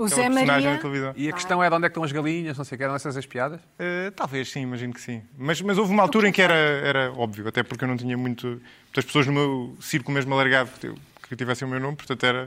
O 0.00 0.04
aquela 0.06 0.22
Zé 0.22 0.28
Maria. 0.28 0.80
E 1.16 1.28
a 1.28 1.32
questão 1.32 1.62
era 1.62 1.76
onde 1.76 1.84
é 1.86 1.88
que 1.88 1.92
estão 1.92 2.02
as 2.04 2.10
galinhas, 2.12 2.56
não 2.56 2.64
sei 2.64 2.76
o 2.76 2.78
que, 2.78 2.84
eram 2.84 2.94
essas 2.94 3.16
as 3.16 3.26
piadas? 3.26 3.60
Eh, 3.78 4.10
talvez 4.16 4.50
sim, 4.50 4.62
imagino 4.62 4.92
que 4.94 5.00
sim. 5.00 5.22
Mas, 5.36 5.60
mas 5.60 5.76
houve 5.78 5.92
uma 5.92 6.02
altura 6.02 6.28
em 6.28 6.32
que 6.32 6.40
era, 6.40 6.54
era 6.54 7.12
óbvio, 7.12 7.46
até 7.46 7.62
porque 7.62 7.84
eu 7.84 7.88
não 7.88 7.96
tinha 7.96 8.16
muito, 8.16 8.46
muitas 8.86 9.04
pessoas 9.04 9.26
no 9.26 9.32
meu 9.32 9.76
círculo 9.80 10.14
mesmo 10.14 10.32
alargado 10.32 10.70
que, 10.80 10.92
que 11.28 11.36
tivessem 11.36 11.66
o 11.68 11.70
meu 11.70 11.78
nome, 11.78 11.96
portanto 11.96 12.24
era. 12.24 12.44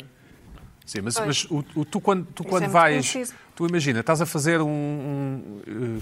Sim, 0.85 1.01
mas, 1.01 1.15
mas 1.17 1.45
o, 1.45 1.63
o- 1.75 1.85
tu 1.85 2.01
quando, 2.01 2.25
tu 2.33 2.43
quando 2.43 2.63
é 2.63 2.67
vais. 2.67 3.11
conhecido. 3.11 3.37
Tu 3.55 3.67
imagina, 3.67 3.99
estás 3.99 4.19
a 4.19 4.25
fazer 4.25 4.59
um. 4.59 4.67
um, 4.67 5.61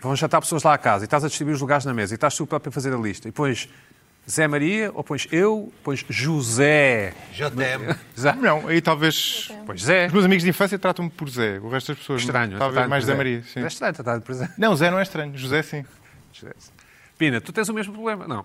vão 0.00 0.14
jantar 0.16 0.40
pessoas 0.40 0.62
lá 0.62 0.72
à 0.74 0.78
casa 0.78 1.04
e 1.04 1.06
estás 1.06 1.24
a 1.24 1.28
distribuir 1.28 1.54
os 1.56 1.60
lugares 1.60 1.84
na 1.84 1.92
mesa 1.92 2.14
e 2.14 2.16
estás 2.16 2.34
tu 2.36 2.46
próprio 2.46 2.70
a 2.70 2.72
fazer 2.72 2.92
a 2.94 2.96
lista 2.96 3.28
e 3.28 3.32
pões 3.32 3.68
Zé 4.30 4.46
Maria 4.46 4.90
ou 4.94 5.02
pões 5.02 5.26
eu, 5.32 5.72
pões 5.82 6.04
José. 6.08 7.12
JM. 7.32 7.96
Zé. 8.18 8.32
Não, 8.34 8.68
aí 8.68 8.80
talvez. 8.80 9.48
Pões 9.66 9.82
Zé. 9.82 10.06
Os 10.06 10.12
meus 10.12 10.24
amigos 10.24 10.44
de 10.44 10.50
infância 10.50 10.78
tratam-me 10.78 11.10
por 11.10 11.28
Zé, 11.28 11.58
o 11.58 11.68
resto 11.68 11.88
das 11.88 11.98
pessoas. 11.98 12.20
Estranho. 12.22 12.50
Talvez 12.58 12.72
tratar-me 12.72 12.88
mais 12.90 13.04
Zé 13.04 13.14
Maria. 13.14 13.42
Sim. 13.52 13.62
É 13.62 13.66
estranho 13.66 13.92
tratar 13.92 14.20
por 14.20 14.34
Zé. 14.34 14.48
Não, 14.56 14.76
Zé 14.76 14.90
não 14.90 14.98
é 14.98 15.02
estranho, 15.02 15.36
José 15.36 15.62
sim. 15.62 15.84
José. 16.32 16.52
Pina, 17.18 17.40
tu 17.40 17.52
tens 17.52 17.68
o 17.68 17.74
mesmo 17.74 17.92
problema? 17.92 18.26
Não. 18.28 18.44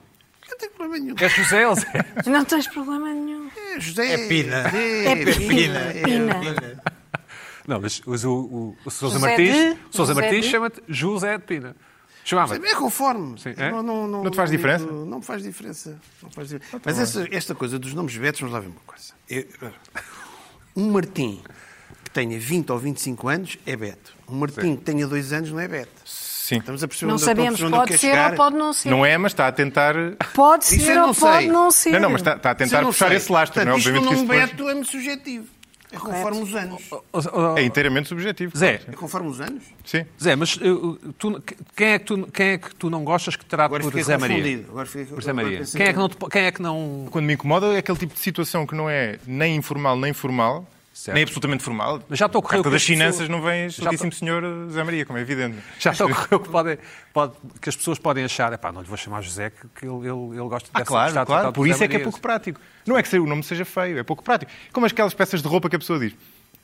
Não 0.49 0.57
tem 0.57 0.69
problema 0.69 0.97
nenhum. 1.03 1.15
És 1.19 1.31
José 1.33 1.67
ou 1.67 1.75
Zé? 1.75 2.05
Não 2.25 2.45
tens 2.45 2.67
problema 2.67 3.09
nenhum. 3.13 3.49
É 3.75 3.79
José. 3.79 4.13
É 4.13 4.27
Pina. 4.27 4.55
É, 4.73 5.05
É 5.11 5.15
Pina. 5.25 5.79
Pina. 6.05 6.83
Não, 7.67 7.81
mas 7.81 8.01
o, 8.23 8.31
o, 8.31 8.77
o, 8.85 8.89
Sousa 8.89 9.15
José 9.15 9.27
Martins, 9.27 9.53
de- 9.53 9.77
Sousa 9.91 10.13
José 10.13 10.21
Martins 10.21 10.45
chama-te 10.45 10.81
José 10.87 11.37
de 11.37 11.43
Pina. 11.43 11.75
Chamava-te. 12.27 12.65
É 12.67 12.75
conforme. 12.75 13.39
Sim, 13.39 13.53
é? 13.55 13.71
Não, 13.71 13.81
não, 13.81 14.05
não, 14.05 14.23
Não 14.25 14.29
te 14.31 14.35
faz 14.35 14.49
diferença? 14.51 14.85
Não 14.85 15.19
me 15.19 15.23
faz 15.23 15.41
diferença. 15.41 15.97
Não 16.21 16.29
faz 16.29 16.49
diferença. 16.49 16.81
Mas 16.83 16.99
essa, 16.99 17.25
esta 17.31 17.55
coisa 17.55 17.79
dos 17.79 17.93
nomes 17.93 18.17
Betos, 18.17 18.41
vamos 18.41 18.53
lá 18.53 18.59
ver 18.59 18.67
uma 18.67 18.81
coisa. 18.85 19.13
Eu- 19.29 19.47
um 20.75 20.91
Martim 20.91 21.41
que 22.03 22.11
tenha 22.11 22.37
20 22.37 22.69
ou 22.69 22.77
25 22.77 23.29
anos 23.29 23.57
é 23.65 23.77
Beto. 23.77 24.13
Um 24.27 24.35
Martim 24.39 24.75
que 24.75 24.83
tenha 24.83 25.07
2 25.07 25.31
anos 25.31 25.51
não 25.51 25.59
é 25.61 25.69
Beto. 25.69 26.01
Sim. 26.03 26.57
Estamos 26.57 26.83
a 26.83 26.87
perceber 26.89 27.07
Não 27.07 27.15
onde 27.15 27.23
sabemos, 27.23 27.61
onde 27.61 27.71
pode 27.71 27.91
ser 27.91 27.97
chegar. 27.97 28.31
ou 28.31 28.37
pode 28.37 28.55
não 28.57 28.73
ser. 28.73 28.89
Não 28.89 29.05
é, 29.05 29.17
mas 29.17 29.31
está 29.31 29.47
a 29.47 29.51
tentar. 29.53 29.95
Pode 30.33 30.65
ser 30.65 30.97
ou 30.99 31.15
pode 31.15 31.37
sei. 31.37 31.47
não 31.47 31.71
ser. 31.71 31.89
Não, 31.91 31.99
não, 32.01 32.09
mas 32.09 32.21
está, 32.21 32.35
está 32.35 32.51
a 32.51 32.55
tentar 32.55 32.83
puxar 32.83 33.07
sei. 33.07 33.17
esse 33.17 33.31
lastro, 33.31 33.63
não 33.65 33.71
é? 33.71 33.75
Portanto, 33.75 33.79
isto 33.79 33.87
Obviamente 33.89 34.07
que 34.09 34.13
isso 34.15 34.23
depois 34.27 34.49
Beto 34.49 34.69
é 34.69 34.73
muito 34.73 34.91
subjetivo. 34.91 35.56
É 35.91 35.97
conforme 35.97 36.41
os 36.41 36.53
anos. 36.53 36.89
É 37.55 37.63
inteiramente 37.63 38.09
subjetivo. 38.09 38.57
Zé, 38.57 38.81
É 38.87 38.91
conforme 38.91 39.29
os 39.29 39.39
anos? 39.39 39.63
Sim. 39.85 40.05
Zé, 40.21 40.35
mas 40.35 40.59
tu, 41.17 41.41
quem, 41.75 41.87
é 41.87 41.99
que 41.99 42.05
tu, 42.05 42.27
quem 42.31 42.47
é 42.47 42.57
que 42.57 42.75
tu 42.75 42.89
não 42.89 43.03
gostas 43.05 43.35
que 43.37 43.45
te 43.45 43.47
trate 43.47 43.65
Agora 43.65 43.83
por 43.83 44.01
Zé 44.01 44.17
Maria? 44.17 44.65
Agora 44.67 44.85
fiquei, 44.85 45.05
Por 45.05 45.23
Zé 45.23 45.31
Maria. 45.31 45.63
Quem 45.63 45.85
é, 45.85 45.93
que 45.93 45.99
não 45.99 46.09
quem 46.09 46.41
é 46.43 46.51
que 46.51 46.61
não. 46.61 47.07
Quando 47.09 47.25
me 47.25 47.33
incomoda 47.33 47.67
é 47.67 47.77
aquele 47.77 47.97
tipo 47.97 48.13
de 48.13 48.19
situação 48.19 48.67
que 48.67 48.75
não 48.75 48.89
é 48.89 49.17
nem 49.25 49.55
informal 49.55 49.97
nem 49.97 50.11
formal, 50.11 50.67
Certo. 50.97 51.13
nem 51.13 51.23
absolutamente 51.23 51.63
formal. 51.63 52.01
Já 52.09 52.27
Carta 52.57 52.63
que 52.63 52.69
das 52.71 52.81
as 52.81 52.87
finanças 52.87 53.29
não 53.29 53.39
vem 53.39 53.61
Já 53.61 53.67
excelentíssimo 53.67 54.11
senhor 54.11 54.43
Zé 54.71 54.83
Maria, 54.83 55.05
como 55.05 55.19
é 55.19 55.21
evidente. 55.21 55.57
Já 55.77 55.93
te 55.93 56.01
ocorreu 56.01 56.39
que, 56.39 56.49
pode, 56.49 56.79
pode- 57.13 57.33
que 57.61 57.69
as 57.69 57.75
pessoas 57.75 57.99
podem 57.99 58.23
achar, 58.23 58.51
epá, 58.51 58.71
não 58.71 58.81
lhe 58.81 58.87
vou 58.87 58.97
chamar 58.97 59.21
José, 59.21 59.51
que, 59.51 59.67
que 59.75 59.85
ele, 59.85 60.07
ele, 60.07 60.39
gosta 60.49 60.67
Ah, 60.73 60.79
dessa 60.79 60.89
claro, 60.89 61.13
de 61.13 61.25
claro. 61.27 61.53
Por 61.53 61.65
de 61.65 61.71
isso 61.71 61.83
é 61.83 61.87
que 61.87 61.97
é 61.97 61.99
pouco 61.99 62.19
prático. 62.19 62.59
Não 62.87 62.97
é 62.97 63.03
que 63.03 63.19
o 63.19 63.27
nome 63.27 63.43
seja 63.43 63.63
feio, 63.63 63.99
é 63.99 64.03
pouco 64.03 64.23
prático. 64.23 64.51
Como 64.73 64.87
aquelas 64.87 65.13
peças 65.13 65.39
de 65.39 65.47
roupa 65.47 65.69
que 65.69 65.75
a 65.75 65.79
pessoa 65.79 65.99
diz. 65.99 66.15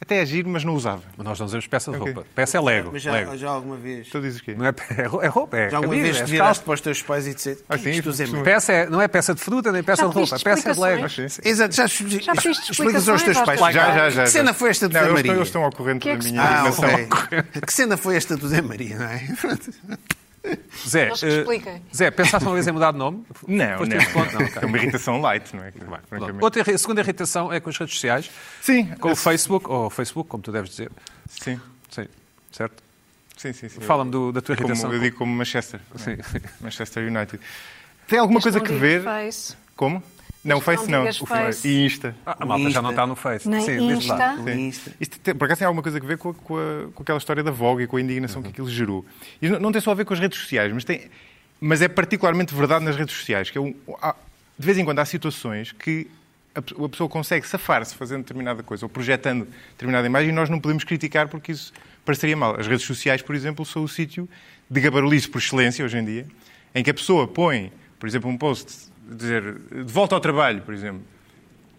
Até 0.04 0.22
é 0.22 0.26
giro, 0.26 0.50
mas 0.50 0.66
não 0.66 0.74
usava. 0.74 1.02
Mas 1.16 1.26
nós 1.26 1.40
não 1.40 1.46
dizemos 1.46 1.66
peça 1.66 1.90
de 1.90 1.98
Ok. 1.98 2.12
roupa. 2.14 2.28
Peça 2.36 2.58
é 2.58 2.62
Lego. 2.62 2.90
Mas 2.92 3.02
já, 3.02 3.12
Lego. 3.14 3.38
já 3.38 3.50
alguma 3.50 3.78
vez... 3.78 4.10
Tu 4.10 4.20
dizes 4.20 4.42
o 4.42 4.44
quê? 4.44 4.54
Não 4.54 4.66
é, 4.66 4.70
é 4.70 5.02
é 5.26 5.28
roupa, 5.30 5.56
é 5.58 5.70
Já 5.70 5.78
alguma 5.78 5.96
camisa, 5.96 6.12
vez 6.12 6.22
é 6.22 6.26
te 6.26 6.32
viraste 6.32 6.64
para 6.66 6.74
os 6.74 6.82
teus 6.82 7.02
pais 7.02 7.26
e 7.26 7.34
disseste 7.34 7.64
Ah, 7.70 7.78
sim, 7.78 8.02
Maria. 8.28 8.44
Peça 8.44 8.74
é, 8.74 8.90
não 8.90 9.02
é 9.02 9.08
peça 9.08 9.34
de 9.34 9.40
fruta 9.40 9.72
nem 9.72 9.82
peça 9.82 10.02
Já 10.04 10.10
de 10.10 10.14
roupa. 10.14 10.38
Peça 10.44 10.70
é 10.70 10.74
de 10.74 10.80
Lego. 10.80 11.06
Exato, 11.46 11.74
já, 11.74 11.88
Já 11.88 12.34
explicas 12.34 13.08
aos 13.08 13.24
teus 13.24 13.40
pais. 13.40 13.60
Já, 13.60 13.72
já, 13.72 14.10
já. 14.10 14.24
Que 14.26 14.30
cena 14.30 14.54
foi 14.54 14.70
esta 14.72 14.90
do 14.90 14.94
não, 14.94 15.06
Zé 15.06 15.10
Maria? 15.14 15.32
eles 15.32 15.48
estão 15.48 15.64
ao 15.64 15.72
corrente 15.72 16.02
Que 16.02 16.10
é 16.10 16.18
da 16.18 16.24
minha 16.24 16.44
Ah. 16.44 17.62
Que 17.66 17.72
cena 17.74 17.96
foi 17.96 18.18
esta 18.18 18.36
do 18.36 18.46
Zé 18.50 18.62
Maria, 18.62 18.98
não 18.98 19.06
é? 19.06 19.28
Zé, 20.88 21.10
expliquem. 21.12 21.82
Zé, 21.96 22.12
pensaste 22.12 22.46
uma 22.46 22.54
vez 22.54 22.68
em 22.68 22.72
mudar 22.72 22.92
de 22.92 22.98
nome? 22.98 23.26
Não, 23.48 23.78
Foste 23.78 23.96
não. 23.96 24.02
a? 24.02 24.26
Não, 24.26 24.46
ok. 24.46 24.62
É 24.62 24.66
uma 24.66 24.78
irritação 24.78 25.22
light, 25.22 25.56
não 25.56 25.64
é? 25.64 25.72
Bem. 25.72 26.38
Outra, 26.42 26.62
irri- 26.62 26.78
segunda 26.78 27.02
irritação 27.02 27.52
é 27.54 27.60
com 27.62 27.70
as 27.70 27.78
redes 27.78 27.94
sociais. 27.96 28.30
Sim, 28.62 28.86
Com 29.00 29.12
o 29.12 29.16
Facebook, 29.16 29.70
ou 29.70 29.90
Facebook, 29.90 30.30
como 30.30 30.44
tu 30.44 30.52
deves 30.52 30.70
dizer. 30.72 30.92
Sim, 31.30 31.60
Sim, 31.90 32.08
certo? 32.52 32.84
sim, 33.38 33.54
sim. 33.54 33.70
sim. 33.70 33.80
Fala-me 33.82 34.12
da 34.34 34.42
tua 34.42 34.56
Como, 34.58 34.68
irritação. 34.70 34.92
eu 34.94 35.00
digo 35.00 35.18
como 35.18 35.34
Manchester. 35.34 35.80
Sim. 35.96 36.18
Manchester 36.60 37.08
United. 37.08 37.40
Tem 38.08 38.20
alguma 38.20 38.42
coisa 38.42 38.60
digas 38.60 38.78
ver? 38.80 39.04
Face. 39.04 39.56
Como? 39.78 40.04
Não, 40.44 40.58
o 40.58 40.62
Face 40.62 40.90
não. 40.92 41.06
O 41.08 41.26
Face. 41.26 41.68
E 41.68 41.86
Insta. 41.86 42.16
Ah, 42.26 42.36
a 42.40 42.46
malta 42.46 42.70
já 42.70 42.82
não 42.82 42.90
Insta. 42.90 43.02
está 43.02 43.08
no 43.08 43.16
Face. 43.16 43.48
Nem 43.48 43.62
Sim, 43.62 43.88
diz 43.96 44.06
lá. 44.08 44.34
Insta. 44.36 44.44
Sim. 44.52 44.60
Insta. 44.68 44.92
Isto 45.00 45.20
tem, 45.20 45.34
por 45.36 45.46
acaso 45.46 45.60
tem 45.60 45.66
alguma 45.68 45.82
coisa 45.82 45.98
a 45.98 46.02
ver 46.02 46.18
com, 46.18 46.30
a- 46.30 46.34
com 46.34 46.58
a- 46.58 46.92
com 46.94 47.04
aquela 47.04 47.18
história 47.18 47.42
da 47.44 47.52
Vogue 47.52 47.84
e 47.84 47.88
com 47.88 47.96
a 47.98 48.02
indignação 48.02 48.42
que 48.42 48.50
aquilo 48.50 48.70
gerou. 48.70 49.06
E 49.42 49.48
não, 49.48 49.60
não 49.60 49.72
tem 49.72 49.80
só 49.82 49.92
a 49.92 49.94
ver 49.94 50.04
com 50.06 50.14
as 50.14 50.20
redes 50.20 50.38
sociais, 50.40 50.74
mas, 50.74 50.84
tem, 50.84 51.10
mas 51.62 51.82
é 51.82 51.88
particularmente 51.88 52.54
verdade 52.54 52.84
nas 52.84 52.96
redes 52.98 53.16
sociais. 53.16 53.50
Que 53.50 53.58
é 53.58 53.62
um- 53.62 53.74
há- 54.02 54.16
de 54.60 54.66
vez 54.66 54.78
em 54.78 54.84
quando 54.86 55.00
há 55.00 55.06
situações 55.06 55.72
que 55.72 56.08
a, 56.54 56.60
a 56.60 56.90
pessoa 56.90 57.10
consegue 57.10 57.48
safar-se 57.48 57.96
fazendo 57.96 58.20
determinada 58.24 58.62
coisa 58.62 58.86
ou 58.86 58.90
projetando 58.90 59.48
determinada 59.72 60.06
imagem 60.06 60.30
e 60.30 60.34
nós 60.34 60.50
não 60.50 60.60
podemos 60.60 60.84
criticar 60.84 61.28
porque 61.30 61.52
isso 61.54 61.72
pareceria 62.06 62.36
mal. 62.36 62.60
As 62.60 62.68
redes 62.68 62.86
sociais, 62.86 63.22
por 63.22 63.34
exemplo, 63.34 63.66
são 63.66 63.84
o 63.84 63.88
sítio 63.88 64.28
de 64.70 64.82
gabarulice 64.82 65.28
por 65.30 65.38
excelência 65.40 65.84
hoje 65.86 65.98
em 65.98 66.04
dia, 66.06 66.28
em 66.76 66.84
que 66.84 66.90
a 66.90 66.94
pessoa 66.94 67.28
põe 67.28 67.72
por 67.98 68.08
exemplo, 68.10 68.30
um 68.30 68.38
post, 68.38 68.92
dizer 69.10 69.56
de 69.72 69.92
volta 69.92 70.16
ao 70.16 70.22
trabalho, 70.22 70.62
por 70.62 70.74
exemplo, 70.74 71.02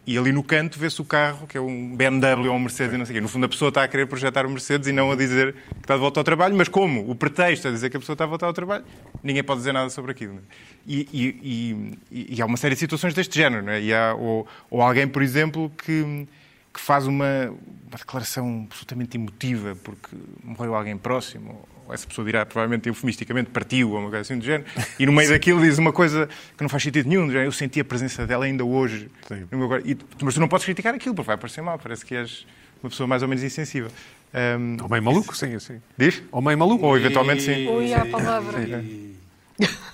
e 0.06 0.18
ali 0.18 0.32
no 0.32 0.42
canto 0.42 0.78
vê-se 0.78 1.00
o 1.00 1.04
carro, 1.04 1.46
que 1.46 1.56
é 1.56 1.60
um 1.60 1.96
BMW 1.96 2.50
ou 2.50 2.54
um 2.56 2.58
Mercedes 2.58 2.94
e 2.94 2.98
não 2.98 3.06
sei 3.06 3.14
o 3.14 3.16
quê. 3.16 3.20
No 3.22 3.28
fundo, 3.28 3.46
a 3.46 3.48
pessoa 3.48 3.70
está 3.70 3.82
a 3.84 3.88
querer 3.88 4.06
projetar 4.06 4.44
o 4.44 4.50
Mercedes 4.50 4.86
e 4.86 4.92
não 4.92 5.10
a 5.10 5.16
dizer 5.16 5.54
que 5.54 5.78
está 5.80 5.94
de 5.94 6.00
volta 6.00 6.20
ao 6.20 6.24
trabalho, 6.24 6.54
mas 6.54 6.68
como? 6.68 7.10
O 7.10 7.14
pretexto 7.14 7.68
a 7.68 7.70
dizer 7.70 7.88
que 7.88 7.96
a 7.96 8.00
pessoa 8.00 8.12
está 8.14 8.24
a 8.24 8.26
voltar 8.26 8.46
ao 8.46 8.52
trabalho, 8.52 8.84
ninguém 9.22 9.42
pode 9.42 9.60
dizer 9.60 9.72
nada 9.72 9.88
sobre 9.88 10.10
aquilo. 10.10 10.34
é? 10.34 10.40
E, 10.86 11.08
e- 11.10 11.98
e- 12.12 12.34
e 12.36 12.42
há 12.42 12.44
uma 12.44 12.58
série 12.58 12.74
de 12.74 12.80
situações 12.80 13.14
deste 13.14 13.34
género, 13.38 13.64
não 13.64 13.72
é? 13.72 13.80
E 13.80 13.94
há, 13.94 14.14
ou, 14.14 14.46
ou 14.70 14.82
alguém, 14.82 15.08
por 15.08 15.22
exemplo, 15.22 15.72
que, 15.82 16.28
que 16.74 16.80
faz 16.80 17.06
uma, 17.06 17.46
uma 17.88 17.96
declaração 17.96 18.66
absolutamente 18.68 19.16
emotiva 19.16 19.74
porque 19.82 20.14
morreu 20.42 20.74
alguém 20.74 20.98
próximo, 20.98 21.66
essa 21.90 22.06
pessoa 22.06 22.24
dirá, 22.24 22.44
provavelmente 22.46 22.88
eufemisticamente, 22.88 23.50
partiu, 23.50 23.90
ou 23.90 23.98
uma 23.98 24.08
coisa 24.10 24.20
assim 24.22 24.38
do 24.38 24.44
género, 24.44 24.64
e 24.98 25.04
no 25.06 25.12
meio 25.12 25.28
daquilo 25.30 25.60
diz 25.60 25.76
uma 25.78 25.92
coisa 25.92 26.28
que 26.56 26.62
não 26.62 26.68
faz 26.68 26.82
sentido 26.82 27.08
nenhum, 27.08 27.30
eu 27.30 27.52
senti 27.52 27.80
a 27.80 27.84
presença 27.84 28.26
dela 28.26 28.44
ainda 28.44 28.64
hoje. 28.64 29.10
no 29.50 29.58
meu 29.58 29.68
cor- 29.68 29.82
e 29.84 29.96
mas 30.22 30.34
tu 30.34 30.40
não 30.40 30.48
podes 30.48 30.64
criticar 30.64 30.94
aquilo, 30.94 31.14
porque 31.14 31.26
vai 31.26 31.36
parecer 31.36 31.60
mal, 31.62 31.78
parece 31.78 32.04
que 32.04 32.14
és 32.14 32.46
uma 32.82 32.90
pessoa 32.90 33.06
mais 33.06 33.22
ou 33.22 33.28
menos 33.28 33.42
insensível. 33.44 33.90
Ahm, 34.32 34.76
Ou 34.82 34.88
meio 34.88 35.02
maluco, 35.02 35.36
sim, 35.36 35.58
sim. 35.60 35.80
diz? 35.96 36.22
Ou 36.32 36.42
meio 36.42 36.58
maluco. 36.58 36.84
Ou 36.86 36.96
eventualmente 36.96 37.42
sim. 37.42 37.68
Ui, 37.68 37.94
a 37.94 38.04
palavra. 38.06 38.58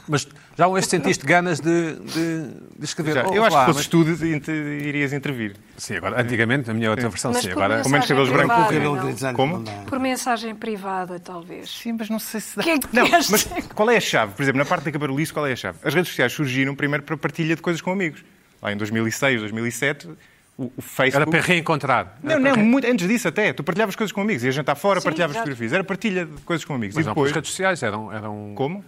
Mas 0.08 0.26
já 0.56 0.68
vez 0.68 0.86
sentiste 0.86 1.24
ganas 1.24 1.58
de, 1.60 1.94
de, 1.94 2.48
de 2.78 2.84
escrever. 2.84 3.14
Já. 3.14 3.26
Oh, 3.28 3.34
Eu 3.34 3.44
acho 3.44 3.56
lá, 3.56 3.60
que 3.64 3.72
fosse 3.72 3.78
mas- 3.78 3.84
estudo, 3.86 4.26
inter- 4.26 4.54
irias 4.54 5.12
intervir. 5.12 5.56
Sim, 5.76 5.96
agora, 5.96 6.20
antigamente, 6.20 6.68
na 6.68 6.74
minha 6.74 6.90
outra 6.90 7.08
versão, 7.08 7.32
Mas 7.32 7.42
sim. 7.42 7.50
Agora, 7.52 7.80
Com 7.82 7.88
menos 7.88 8.06
cabelos 8.06 8.28
brancos. 8.28 9.20
Como? 9.34 9.64
Por 9.86 9.98
mensagem 9.98 10.54
privada, 10.54 11.18
talvez. 11.18 11.70
Sim, 11.70 11.94
mas 11.98 12.10
não 12.10 12.18
sei 12.18 12.40
se 12.40 12.56
dá. 12.56 12.62
Que 12.62 12.70
é 12.70 12.78
que 12.78 12.88
não, 12.94 13.08
queres 13.08 13.30
mas 13.30 13.44
qual 13.74 13.90
é 13.90 13.96
a 13.96 14.00
chave? 14.00 14.34
Por 14.34 14.42
exemplo, 14.42 14.58
na 14.58 14.64
parte 14.64 14.84
da 14.84 14.92
cabarolice, 14.92 15.32
qual 15.32 15.46
é 15.46 15.52
a 15.52 15.56
chave? 15.56 15.78
As 15.82 15.94
redes 15.94 16.10
sociais 16.10 16.32
surgiram 16.32 16.74
primeiro 16.74 17.02
para 17.04 17.16
partilha 17.16 17.56
de 17.56 17.62
coisas 17.62 17.80
com 17.80 17.90
amigos. 17.92 18.22
Lá 18.60 18.72
em 18.72 18.76
2006, 18.76 19.40
2007, 19.40 20.08
o, 20.58 20.70
o 20.76 20.82
Facebook... 20.82 21.16
era 21.16 21.26
para 21.26 21.40
reencontrar. 21.40 22.18
Não, 22.22 22.38
não, 22.38 22.56
muito 22.56 22.86
antes 22.86 23.08
disso 23.08 23.26
até. 23.28 23.52
Tu 23.54 23.64
partilhavas 23.64 23.96
coisas 23.96 24.12
com 24.12 24.20
amigos. 24.20 24.44
Ias 24.44 24.54
jantar 24.54 24.74
fora, 24.74 25.00
Sim, 25.00 25.04
partilhavas 25.04 25.34
exato. 25.36 25.46
fotografias. 25.48 25.72
Era 25.72 25.82
partilha 25.84 26.26
de 26.26 26.42
coisas 26.42 26.64
com 26.66 26.74
amigos. 26.74 26.94
Mas 26.96 27.06
e 27.06 27.08
não, 27.08 27.14
depois... 27.14 27.30
as 27.30 27.34
redes 27.36 27.50
sociais 27.50 27.82
eram... 27.82 28.12
eram 28.12 28.52
Como? 28.54 28.84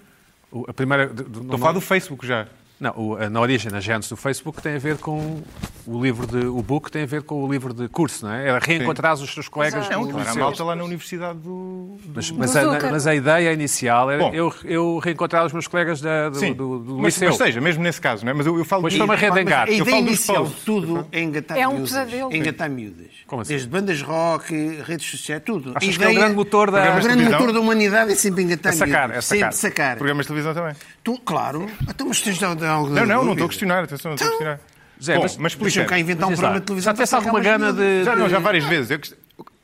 A 0.69 0.73
primeira... 0.73 1.05
Estou 1.05 1.55
a 1.55 1.59
falar 1.59 1.73
do 1.73 1.81
Facebook 1.81 2.27
já. 2.27 2.47
Não, 2.83 2.93
o- 2.97 3.31
na 3.31 3.41
origem, 3.41 3.71
na 3.71 3.79
gênese 3.79 4.09
do 4.09 4.17
Facebook, 4.17 4.61
tem 4.61 4.75
a 4.75 4.79
ver 4.79 4.99
com 4.99 5.41
o 5.87 6.03
livro 6.03 6.27
de... 6.27 6.47
O 6.49 6.61
book 6.63 6.91
tem 6.91 7.05
a 7.05 7.07
ver 7.07 7.23
com 7.23 7.45
o 7.45 7.51
livro 7.53 7.73
de 7.73 7.89
curso, 7.89 8.27
não 8.27 8.33
é? 8.35 8.49
Era 8.49 8.59
reencontrar 8.59 9.15
os 9.15 9.33
teus 9.33 9.47
colegas 9.49 9.87
Exato. 9.87 10.01
do 10.01 10.07
Não, 10.07 10.11
Claro, 10.11 10.19
a 10.19 10.31
liceu. 10.31 10.43
malta 10.43 10.65
lá 10.65 10.75
na 10.75 10.83
universidade 10.83 11.39
do... 11.39 11.97
do- 12.05 12.13
Mas, 12.17 12.31
Do 12.33 12.39
mas, 12.41 12.57
a, 12.57 12.65
Zucker. 12.65 12.91
mas 12.91 13.07
a 13.07 13.15
ideia 13.15 13.53
inicial 13.53 14.11
era 14.11 14.21
Bom. 14.25 14.35
eu, 14.35 14.53
eu 14.65 14.99
reencontrar 14.99 15.47
os 15.47 15.53
meus 15.53 15.69
colegas 15.69 16.01
da- 16.01 16.29
do, 16.31 16.37
Sim, 16.39 16.55
do, 16.55 16.81
do 16.81 16.97
mas, 16.97 17.15
liceu. 17.15 17.29
mas 17.29 17.37
seja, 17.39 17.61
mesmo 17.61 17.85
nesse 17.85 18.01
caso, 18.01 18.25
não 18.25 18.33
é? 18.33 18.35
Mas 18.35 18.47
eu, 18.49 18.59
eu 18.59 18.65
falo 18.65 18.83
Pois 18.83 18.93
de- 18.95 18.99
foi 18.99 19.05
uma 19.07 19.15
rede 19.15 19.31
Mas 19.35 19.43
engar. 19.43 19.69
A 19.69 19.71
ideia 19.71 19.99
inicial 20.01 20.45
de 20.47 20.55
tudo 20.65 21.07
é 21.13 21.21
engatar 21.23 21.57
É 21.57 21.69
um 21.69 21.75
miúdas. 21.75 21.91
pesadelo. 21.91 22.35
Engatar 22.35 22.69
miúdas. 22.69 23.07
Como 23.29 23.43
assim? 23.43 23.53
Desde 23.53 23.69
bandas 23.69 24.03
rock, 24.03 24.53
redes 24.85 25.09
sociais, 25.09 25.41
tudo. 25.47 25.71
Achas 25.77 25.95
A 25.95 25.99
que 25.99 26.05
é 26.05 26.09
o 26.09 26.15
grande 26.15 26.35
motor 26.35 26.69
da- 26.73 26.97
O 26.99 27.01
grande 27.01 27.25
motor 27.25 27.53
da 27.53 27.61
humanidade 27.61 28.11
é 28.11 28.15
sempre 28.17 28.43
engatar 28.43 28.73
É 28.73 28.77
sacar, 28.77 29.09
miúdas. 29.09 29.19
é 29.19 29.21
sacar. 29.21 29.53
Sempre 29.53 29.57
sacar. 29.57 29.97
Programas 29.97 30.25
de 30.27 30.29
televisão 30.33 30.53
também. 30.53 30.75
Tu, 31.05 31.19
claro. 31.25 31.67
Então, 31.89 32.09
mas 32.09 32.21
tens 32.21 32.35
de 32.39 32.41
dar 32.57 32.72
algo 32.73 32.91
Não, 32.91 33.07
não, 33.07 33.25
não 33.25 33.33
estou 33.33 33.47
a 33.47 33.49
questionar. 33.49 33.85
Atenção, 33.85 34.11
não 34.11 34.15
estou 34.17 34.29
a 34.29 34.31
questionar. 34.31 34.61
Zé, 35.03 35.15
Bom, 35.17 35.23
mas- 35.23 35.37
mas 35.37 35.53
Deixa-me 35.55 35.69
explica. 35.69 35.89
cá 35.89 35.99
inventar 35.99 36.29
um 36.29 36.33
programa 36.33 36.61
de 36.61 36.67
televisão. 36.67 36.91
Já 36.91 36.95
tivesse 36.95 37.15
alguma 37.15 37.41
gana 37.41 37.73
de... 37.73 38.05
Já, 38.05 38.15
não, 38.17 38.29
já 38.29 38.39
várias 38.39 38.65
vezes. 38.65 39.15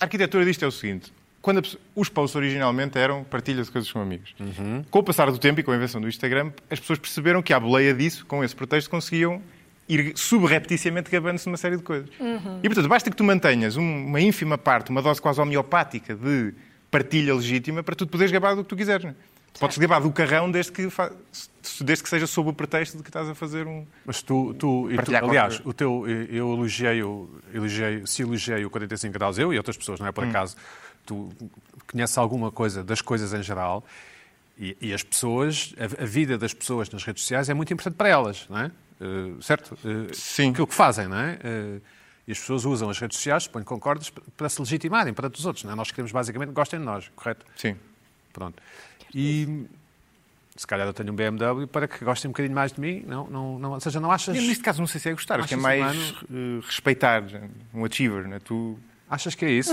A 0.01 0.05
arquitetura 0.05 0.45
disto 0.45 0.65
é 0.65 0.69
o 0.69 0.73
seguinte. 0.73 1.13
Quando 1.41 1.63
pessoa- 1.63 1.81
os 1.95 2.09
posts 2.09 2.35
originalmente 2.35 2.99
eram 2.99 3.23
partilhas 3.25 3.67
de 3.67 3.73
coisas 3.73 3.91
com 3.91 4.01
amigos. 4.01 4.35
Com 4.91 4.99
o 4.99 5.03
passar 5.03 5.31
do 5.31 5.39
tempo 5.39 5.61
e 5.61 5.63
com 5.63 5.71
a 5.71 5.77
invenção 5.77 6.01
do 6.01 6.09
Instagram, 6.09 6.51
as 6.71 6.81
pessoas 6.81 6.99
perceberam 6.99 7.41
que 7.41 7.53
à 7.53 7.61
boleia 7.61 7.95
disso, 7.95 8.27
com 8.27 8.43
esse 8.43 8.55
pretexto, 8.57 8.91
conseguiam 8.91 9.41
ir 9.89 10.13
subrepticiamente 10.17 11.11
gabando-se 11.11 11.45
de 11.45 11.51
uma 11.51 11.57
série 11.57 11.77
de 11.77 11.83
coisas. 11.83 12.09
E, 12.63 12.69
portanto, 12.69 12.89
basta 12.89 13.09
que 13.11 13.17
tu 13.17 13.23
mantenhas 13.25 13.77
um- 13.77 14.07
uma 14.07 14.21
ínfima 14.21 14.59
parte, 14.59 14.91
uma 14.91 15.01
dose 15.01 15.23
quase 15.23 15.41
homeopática 15.41 16.15
de 16.15 16.53
partilha 16.91 17.35
legítima 17.35 17.83
para 17.83 17.95
tu 17.95 18.07
poderes 18.07 18.33
gabar 18.33 18.55
do 18.57 18.63
que 18.65 18.69
tu 18.69 18.77
quiseres. 18.77 19.05
Não 19.05 19.11
é? 19.13 19.15
Podes 19.59 19.77
gabar 19.79 20.01
do 20.01 20.11
carrão 20.13 20.51
desde 20.51 20.71
que, 20.73 20.89
fa- 20.89 21.11
desde 21.81 22.03
que 22.05 22.09
seja 22.09 22.27
sob 22.27 22.51
o 22.51 22.53
pretexto 22.53 22.97
de 22.97 23.03
que 23.03 23.09
estás 23.09 23.29
a 23.29 23.35
fazer 23.35 23.67
um... 23.67 23.85
Mas 24.07 24.23
tu, 24.23 24.55
tu, 24.55 24.89
e 24.91 24.97
tu- 24.97 25.17
aliás, 25.17 25.57
qualquer- 25.57 25.69
o 25.69 25.73
teu, 25.73 26.05
eu 26.09 26.53
elogiei, 26.55 27.03
o- 27.03 27.29
elogiei, 27.53 28.07
se 28.07 28.23
elogiei 28.23 28.65
o 28.65 28.71
45 28.71 29.13
graus, 29.13 29.39
eu 29.39 29.53
e 29.53 29.57
outras 29.59 29.77
pessoas, 29.77 29.99
não 29.99 30.07
é 30.07 30.13
por 30.13 30.25
Hum. 30.25 30.31
acaso, 30.31 30.57
tu 31.05 31.31
conheces 31.91 32.17
alguma 32.19 32.53
coisa 32.53 32.85
das 32.85 33.01
coisas 33.01 33.33
em 33.35 33.43
geral 33.43 33.85
e, 34.59 34.77
e 34.81 34.93
as 34.95 35.03
pessoas, 35.03 35.75
a, 35.79 36.03
a 36.03 36.07
vida 36.07 36.39
das 36.39 36.55
pessoas 36.55 36.89
nas 36.91 37.03
redes 37.03 37.23
sociais 37.23 37.49
é 37.49 37.55
muito 37.55 37.73
importante 37.73 37.97
para 37.97 38.09
elas, 38.09 38.47
não 38.49 38.59
é? 38.59 38.71
Eh, 39.01 39.41
certo? 39.41 39.77
Eh, 39.85 40.13
Sim. 40.13 40.51
Aquilo 40.51 40.67
que 40.67 40.75
fazem, 40.75 41.09
não 41.09 41.19
é? 41.19 41.39
Eh, 41.43 41.81
e 42.29 42.33
as 42.33 42.39
pessoas 42.39 42.65
usam 42.65 42.91
as 42.91 42.99
redes 42.99 43.17
sociais, 43.17 43.45
suponho 43.45 43.65
que 43.65 43.69
concordas, 43.71 44.11
para 44.37 44.49
se 44.49 44.61
legitimarem 44.61 45.15
perante 45.15 45.39
os 45.41 45.47
outros, 45.47 45.65
não 45.65 45.73
é? 45.73 45.75
Nós 45.75 45.91
queremos 45.91 46.13
basicamente 46.13 46.51
que 46.51 46.55
gostem 46.55 46.79
de 46.79 46.85
nós, 46.85 47.11
correto? 47.17 47.45
Sim. 47.57 47.75
Pronto. 48.33 48.63
E 49.15 49.67
se 50.57 50.67
calhar 50.67 50.87
eu 50.87 50.93
tenho 50.93 51.13
um 51.13 51.15
BMW 51.17 51.67
para 51.69 51.87
que 51.87 52.05
gostem 52.05 52.29
um 52.29 52.33
bocadinho 52.33 52.55
mais 52.55 52.73
de 52.73 52.81
mim, 52.81 53.05
não, 53.07 53.27
não, 53.29 53.59
não, 53.59 53.71
ou 53.73 53.81
seja, 53.81 54.01
não 54.01 54.11
achas... 54.11 54.35
Eu, 54.37 54.43
Neste 54.43 54.63
caso, 54.63 54.81
não 54.81 54.87
sei 54.89 55.01
se 55.01 55.09
é 55.09 55.13
gostar, 55.13 55.39
acho 55.39 55.49
que 55.49 55.55
é 55.55 55.57
mais 55.57 56.15
eh, 56.31 56.61
respeitar, 56.67 57.23
um 57.73 57.85
achiever, 57.85 58.27
não 58.27 58.37
é? 58.37 58.41
Tu... 58.41 58.77
Achas 59.11 59.35
que 59.35 59.45
é 59.47 59.51
isso? 59.51 59.71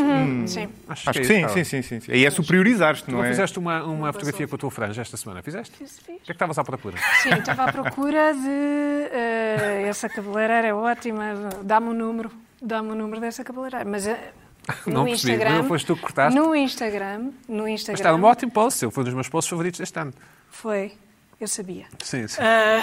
Sim. 0.48 0.70
Achas 0.88 1.08
Acho 1.10 1.20
que 1.20 1.20
é 1.20 1.24
sim, 1.24 1.44
isso, 1.46 1.54
sim, 1.56 1.64
sim, 1.66 1.82
sim, 1.82 2.00
sim. 2.00 2.12
Aí 2.14 2.24
é 2.24 2.30
superiorizar-te, 2.30 3.04
Tu 3.04 3.12
não 3.12 3.18
não 3.18 3.26
é? 3.26 3.30
fizeste 3.30 3.60
uma, 3.60 3.84
uma 3.84 4.14
fotografia 4.14 4.48
com 4.48 4.56
a 4.56 4.58
tua 4.58 4.72
franja 4.72 5.02
esta 5.02 5.18
semana? 5.18 5.42
Fizeste? 5.42 5.76
Fiz, 5.76 6.00
fiz. 6.00 6.16
O 6.16 6.20
que 6.20 6.22
é 6.22 6.26
que 6.28 6.32
estavas 6.32 6.58
à 6.58 6.64
procura? 6.64 6.96
Sim, 7.22 7.32
estava 7.34 7.66
à 7.66 7.72
procura 7.72 8.34
de. 8.34 8.48
eh, 9.12 9.86
essa 9.90 10.08
cabeleireira 10.08 10.68
é 10.68 10.74
ótima, 10.74 11.34
dá-me 11.64 11.90
o 11.90 11.94
número, 11.94 12.32
dá-me 12.62 12.92
o 12.92 12.96
número 12.96 13.20
dessa 13.20 13.44
cabeleireira. 13.44 13.84
Mas 13.84 14.08
eh, 14.68 14.74
no 14.88 14.94
Não 14.94 15.06
percebi, 15.06 15.34
Instagram. 15.34 15.58
não 15.62 15.68
foste 15.68 15.86
tu 15.86 15.96
que 15.96 16.02
cortaste? 16.02 16.40
No 16.40 16.56
Instagram, 16.56 17.32
no 17.48 17.64
Mas 17.64 17.72
Instagram. 17.74 17.96
está 18.00 18.16
um 18.16 18.24
ótimo 18.24 18.52
post, 18.52 18.90
foi 18.92 19.02
um 19.02 19.06
dos 19.06 19.14
meus 19.14 19.30
posts 19.30 19.50
favoritos 19.50 19.80
deste 19.80 20.00
ano. 20.00 20.14
Foi, 20.50 20.94
eu 21.40 21.48
sabia. 21.48 21.86
Sim, 22.04 22.28
sim. 22.28 22.42
Ah, 22.42 22.82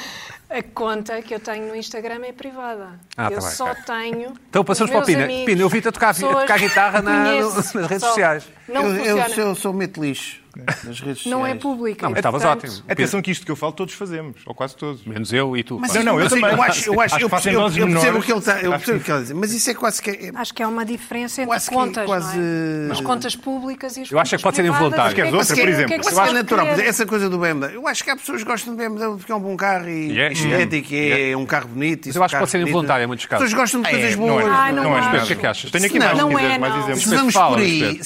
a 0.50 0.62
conta 0.62 1.20
que 1.22 1.34
eu 1.34 1.40
tenho 1.40 1.68
no 1.68 1.76
Instagram 1.76 2.20
é 2.24 2.32
privada. 2.32 2.98
Ah, 3.16 3.30
eu 3.30 3.38
tá 3.40 3.46
bem, 3.46 3.50
só 3.56 3.70
ok. 3.70 3.82
tenho. 3.86 4.32
Então 4.50 4.64
passamos 4.64 4.90
os 4.90 4.94
para 4.96 5.02
o 5.02 5.06
Pina. 5.06 5.24
amigos, 5.24 5.44
Pina, 5.46 5.60
eu 5.62 5.68
vi-te 5.68 5.88
a 5.88 5.92
tocar, 5.92 6.14
tocar 6.14 6.58
guitarra 6.58 7.00
na- 7.00 7.24
nas 7.40 7.72
redes 7.72 8.00
só. 8.00 8.08
sociais. 8.08 8.44
Não 8.68 8.82
eu, 8.82 8.96
eu, 8.96 9.16
funciona. 9.18 9.34
sou, 9.34 9.54
sou 9.54 9.72
meto 9.72 10.02
lixo 10.02 10.41
nas 10.56 11.00
redes 11.00 11.18
sociais. 11.22 11.26
Não 11.26 11.46
é 11.46 11.54
pública. 11.54 12.02
Não, 12.04 12.10
mas 12.10 12.18
e, 12.18 12.20
estavas 12.20 12.42
portanto, 12.42 12.64
ótimo. 12.70 12.84
Atenção 12.88 13.22
que 13.22 13.30
isto 13.30 13.44
que 13.46 13.50
eu 13.52 13.56
falo 13.56 13.72
todos 13.72 13.94
fazemos, 13.94 14.36
ou 14.46 14.54
quase 14.54 14.76
todos. 14.76 15.04
Menos 15.04 15.32
eu 15.32 15.56
e 15.56 15.62
tu. 15.62 15.78
Mas. 15.78 15.94
Não, 15.94 16.02
não, 16.02 16.12
eu 16.18 16.24
mas 16.24 16.32
também. 16.32 16.50
Eu 16.50 16.62
acho, 16.62 16.88
eu 16.92 17.00
acho, 17.00 17.14
Acho 17.14 17.24
eu 17.24 17.28
que 17.28 17.34
percebo, 17.34 17.58
doses 17.60 17.78
eu 17.78 17.86
percebo 17.88 18.18
o 18.18 18.22
que 18.22 18.32
ele 18.32 18.38
está, 18.38 18.60
eu 18.60 18.70
percebo 18.72 18.98
o 18.98 19.00
que 19.02 19.10
ele 19.12 19.20
dizer. 19.22 19.34
Mas 19.34 19.52
isso 19.52 19.70
é 19.70 19.74
quase 19.74 20.02
que 20.02 20.10
é, 20.10 20.30
Acho 20.34 20.54
que 20.54 20.62
há 20.62 20.68
uma 20.68 20.84
diferença 20.84 21.40
entre 21.42 21.48
Quase 21.52 21.68
que- 21.68 21.74
contas, 21.74 22.06
quase- 22.06 22.38
não 22.38 22.88
é? 22.88 22.92
As 22.92 23.00
contas 23.00 23.36
públicas 23.36 23.96
e 23.96 24.02
as 24.02 24.10
Eu 24.10 24.18
acho 24.18 24.34
é 24.34 24.38
que 24.38 24.44
pode 24.44 24.56
ser 24.56 24.64
involuntário. 24.64 25.14
privadas. 25.14 25.14
Queres 25.14 25.30
que 25.30 25.36
é 25.36 25.38
outra, 25.38 25.54
que- 25.54 25.60
por 25.60 25.62
o 25.62 25.64
que 25.64 25.70
exemplo? 25.72 25.94
é 25.94 25.98
que 25.98 26.06
Eu 26.08 26.22
que 26.22 26.30
é 26.30 26.32
natural, 26.32 26.66
querer? 26.66 26.76
mas 26.78 26.86
essa 26.88 27.06
coisa 27.06 27.28
do 27.30 27.38
BMW, 27.38 27.74
eu 27.74 27.86
acho 27.88 28.04
que 28.04 28.10
há 28.10 28.16
pessoas 28.16 28.42
que 28.42 28.48
gostam 28.48 28.74
do 28.74 28.78
BMW 28.78 29.16
porque 29.16 29.32
é 29.32 29.34
um 29.34 29.40
bom 29.40 29.56
carro 29.56 29.88
e 29.88 30.18
é. 30.20 30.32
estético, 30.32 30.88
é 30.94 31.36
um 31.36 31.46
carro 31.46 31.68
bonito. 31.68 32.06
Mas 32.06 32.16
eu 32.16 32.22
acho 32.24 32.34
que 32.34 32.38
pode 32.38 32.50
ser 32.50 32.60
involuntário 32.66 33.04
em 33.04 33.06
muitos 33.06 33.24
As 33.24 33.28
casos. 33.30 33.44
pessoas 33.44 33.60
gostam 33.62 33.82
de 33.82 33.88
É, 33.88 33.90
coisas 33.90 34.16
não 34.16 34.26
boas. 34.28 34.44
é, 34.44 34.72
não, 34.72 34.84
não 34.84 34.98
é. 34.98 35.22
O 35.22 35.26
que 35.26 35.32
é 35.32 35.36
que 35.36 35.46
achas? 35.46 35.70
Tenho 35.70 35.86
aqui 35.86 35.98
Não, 35.98 36.30
mais 36.30 36.44
é, 36.74 36.78
exemplos. 36.78 37.02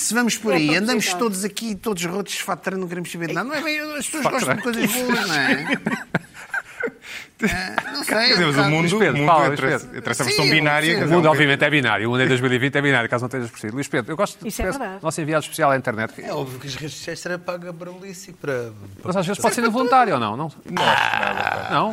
Se 0.01 0.15
vamos 0.15 0.37
por 0.37 0.53
aí, 0.53 0.75
É 0.75 0.79
andamos 0.79 1.13
todos 1.15 1.45
aqui, 1.45 1.75
todos 1.75 2.05
rotos 2.05 2.36
de 2.37 2.43
fatura, 2.45 2.77
não 2.77 2.89
queremos 2.89 3.11
saber 3.11 3.29
de 3.29 3.35
nada. 3.35 3.49
Não 3.49 3.55
é 3.57 3.63
bem, 3.63 3.79
as 3.81 4.07
pessoas 4.09 4.25
gostam 4.33 4.57
de 4.57 4.63
coisas 4.63 4.93
boas, 4.93 5.27
não 5.29 5.35
é? 5.35 5.67
Ah, 7.43 7.77
não 7.93 8.05
sei. 8.05 8.15
Quer 8.17 8.33
dizer, 8.33 8.43
é 8.43 8.47
mas 8.47 8.57
o 8.57 8.65
mundo, 8.71 8.81
Luís 8.81 8.93
o 8.93 8.99
Pedro, 8.99 9.17
mundo 9.19 9.27
fala, 9.27 9.47
entre, 9.53 9.67
Luís 9.67 9.83
Pedro. 9.83 9.99
entre 9.99 10.11
essa 10.11 10.25
Sim, 10.25 10.29
versão 10.31 10.45
eu 10.47 10.51
binária... 10.51 10.95
quer 10.99 11.05
O 11.05 11.09
mundo, 11.11 11.27
um 11.27 11.31
obviamente, 11.31 11.65
é 11.65 11.71
binário. 11.71 12.09
O 12.09 12.13
mundo 12.13 12.23
em 12.23 12.29
2020 12.29 12.75
é 12.77 12.83
binário, 12.83 13.11
caso 13.11 13.25
não 13.25 13.29
tenhas 13.29 13.51
percebido. 13.51 13.75
Luís 13.75 13.89
Pedro, 13.89 14.13
eu 14.13 14.17
gosto 14.17 14.47
Isso 14.47 14.63
é 14.63 14.65
parece- 14.65 14.79
verdade. 14.79 15.05
nosso 15.05 15.21
enviado 15.21 15.43
especial 15.43 15.71
à 15.71 15.77
internet. 15.77 16.15
É 16.23 16.33
óbvio 16.33 16.59
que 16.59 16.67
as 16.67 16.75
redes 16.77 16.97
sociais 16.97 17.21
será 17.21 17.39
paga 17.39 17.73
para 17.75 17.91
e 17.91 18.33
para. 18.33 18.73
Mas 19.05 19.17
às 19.17 19.27
vezes 19.27 19.43
pode 19.43 19.55
ser 19.55 19.65
involuntário 19.65 20.15
ou 20.15 20.21
não? 20.21 20.37
Não. 20.37 20.51
Não. 21.71 21.93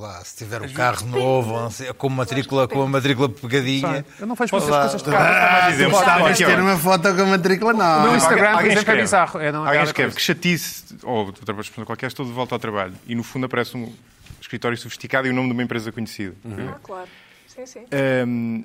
Lá, 0.00 0.22
se 0.24 0.36
tiver 0.36 0.62
um 0.62 0.68
carro 0.72 1.06
novo, 1.06 1.52
ou 1.54 1.60
não 1.62 1.70
sei, 1.70 1.92
com 1.92 2.08
matrícula, 2.08 2.66
com 2.68 2.82
a 2.82 2.86
matrícula 2.88 3.28
pegadinha. 3.28 4.04
Eu 4.18 4.26
não 4.26 4.36
muitas 4.38 4.68
lá- 4.68 4.80
coisas 4.82 5.02
de 5.02 5.10
carro. 5.10 6.26
aqui, 6.26 6.44
ter 6.44 6.58
uma 6.60 6.76
foto 6.78 7.14
com 7.14 7.22
a 7.22 7.26
matrícula, 7.26 7.72
O 7.74 7.76
não. 7.76 8.02
meu 8.02 8.16
Instagram, 8.16 8.44
por 8.50 8.54
Alguém 8.56 8.66
exemplo, 8.66 8.78
é 8.78 8.80
escreve. 8.80 9.02
bizarro. 9.02 9.40
É, 9.40 9.52
não, 9.52 9.64
Alguém 9.64 9.80
é 9.80 9.84
escreve 9.84 10.12
coisa. 10.12 10.16
que 10.16 10.22
chatice, 10.22 10.84
ou 11.02 11.26
outra 11.26 11.54
pessoa 11.54 11.84
qualquer, 11.86 12.06
estou 12.06 12.24
de 12.26 12.32
volta 12.32 12.54
ao 12.54 12.58
trabalho. 12.58 12.94
E 13.06 13.14
no 13.14 13.22
fundo 13.22 13.46
aparece 13.46 13.76
um 13.76 13.92
escritório 14.40 14.76
sofisticado 14.78 15.26
e 15.26 15.30
o 15.30 15.32
nome 15.34 15.48
de 15.48 15.52
uma 15.54 15.62
empresa 15.62 15.90
conhecida. 15.92 16.34
Ah, 16.46 16.76
claro. 16.82 17.08
Sim, 17.48 17.66
sim. 17.66 17.80
Um, 18.26 18.64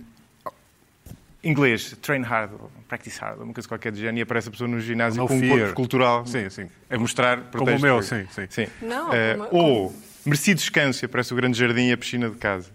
inglês, 1.43 1.95
train 2.01 2.21
hard, 2.21 2.51
practice 2.87 3.19
hard, 3.19 3.39
ou 3.39 3.45
uma 3.45 3.53
coisa 3.53 3.67
qualquer 3.67 3.91
de 3.91 3.99
género, 3.99 4.19
e 4.19 4.21
aparece 4.21 4.47
a 4.49 4.51
pessoa 4.51 4.67
no 4.67 4.79
ginásio 4.79 5.21
No 5.21 5.27
com 5.27 5.35
um 5.35 5.39
fear. 5.39 5.57
corpo 5.59 5.73
cultural 5.75 6.25
Sim, 6.27 6.49
sim. 6.49 6.67
a 6.89 6.97
mostrar 6.99 7.39
Como 7.51 7.71
o 7.71 7.79
meu, 7.79 8.01
sim, 8.03 8.27
sim. 8.49 8.67
Não, 8.81 9.11
Eh, 9.13 9.35
como- 9.49 9.49
ou 9.63 9.95
merecido 10.25 10.57
descanso, 10.59 11.03
e 11.03 11.05
aparece 11.05 11.33
o 11.33 11.35
grande 11.35 11.57
jardim 11.57 11.87
e 11.89 11.91
a 11.91 11.97
piscina 11.97 12.29
de 12.29 12.37
casa. 12.37 12.69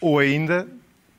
Ou 0.00 0.18
ainda, 0.18 0.66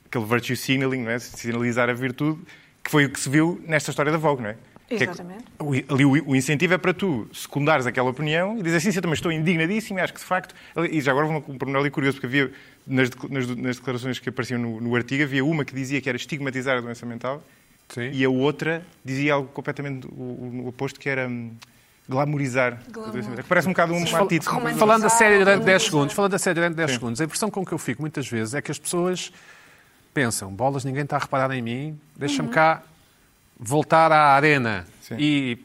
aquele 0.06 0.26
virtue 0.26 0.56
signaling, 0.56 1.04
não 1.04 1.12
é? 1.12 1.20
sinalizar 1.20 1.90
a 1.90 1.94
virtude, 1.94 2.40
que 2.84 2.90
foi 2.92 3.06
o 3.06 3.10
que 3.10 3.20
se 3.20 3.30
viu 3.30 3.62
nesta 3.68 3.92
história 3.92 4.12
da 4.12 4.18
Vogue, 4.18 4.42
não 4.44 4.50
é? 4.50 4.56
Que 4.88 4.96
é 4.96 4.98
que- 4.98 5.04
Exatamente. 5.06 5.46
ali 5.88 6.04
o, 6.06 6.12
o 6.32 6.36
incentivo 6.36 6.74
é 6.74 6.78
para 6.78 6.94
tu 6.94 7.26
secundares 7.32 7.86
aquela 7.86 8.10
opinião 8.10 8.58
e 8.60 8.62
dizer 8.64 8.78
assim, 8.78 8.90
eu 8.94 9.02
também 9.02 9.14
estou 9.14 9.32
indignadíssimo 9.32 10.00
e 10.00 10.02
acho 10.02 10.14
que 10.14 10.20
de 10.20 10.26
facto. 10.26 10.54
E 10.92 11.00
já 11.00 11.12
agora 11.12 11.28
vou 11.28 11.38
um 11.48 11.58
pormenor 11.58 11.82
ali 11.82 11.90
curioso, 11.90 12.18
porque 12.20 12.28
havia 12.28 12.52
nas, 12.86 13.10
nas, 13.30 13.48
nas 13.56 13.76
declarações 13.78 14.20
que 14.20 14.28
apareciam 14.28 14.60
no, 14.60 14.82
no 14.82 14.94
artigo, 14.96 15.24
havia 15.24 15.46
uma 15.46 15.64
que 15.64 15.74
dizia 15.74 16.02
que 16.02 16.10
era 16.10 16.18
estigmatizar 16.18 16.78
a 16.78 16.82
doença 16.82 17.06
mental 17.06 17.42
Sim. 17.88 18.10
e 18.12 18.26
a 18.26 18.30
outra 18.30 18.86
dizia 19.06 19.34
algo 19.36 19.48
completamente 19.54 20.06
o, 20.08 20.10
o- 20.10 20.62
o 20.66 20.68
oposto, 20.68 21.00
que 21.00 21.08
era 21.08 21.26
hum, 21.26 21.52
glamorizar 22.08 22.80
Glamour. 22.90 23.44
Parece 23.48 23.68
um 23.68 23.72
bocado 23.72 23.94
um 23.94 23.98
antítese. 23.98 24.50
Romantizar, 24.50 24.80
Falando 24.80 25.06
a 25.06 25.10
sério 25.10 25.40
durante 25.40 25.64
10 25.64 25.66
romantizar. 25.66 25.90
segundos, 25.90 26.16
falando 26.16 26.34
a 26.34 26.40
sério 26.40 26.56
durante 26.62 26.76
10 26.76 26.90
Sim. 26.90 26.96
segundos, 26.98 27.22
a 27.22 27.24
impressão 27.24 27.50
com 27.50 27.66
que 27.66 27.72
eu 27.72 27.78
fico 27.78 28.02
muitas 28.02 28.28
vezes 28.28 28.54
é 28.54 28.62
que 28.62 28.72
as 28.72 28.80
pessoas 28.80 29.32
pensam, 30.14 30.52
bolas, 30.52 30.84
ninguém 30.84 31.04
está 31.04 31.16
a 31.16 31.20
reparar 31.20 31.52
em 31.52 31.62
mim, 31.62 32.00
deixa-me 32.16 32.50
cá 32.50 32.84
voltar 33.58 34.12
à 34.12 34.34
arena. 34.34 34.86
Sim. 35.02 35.16
E 35.20 35.60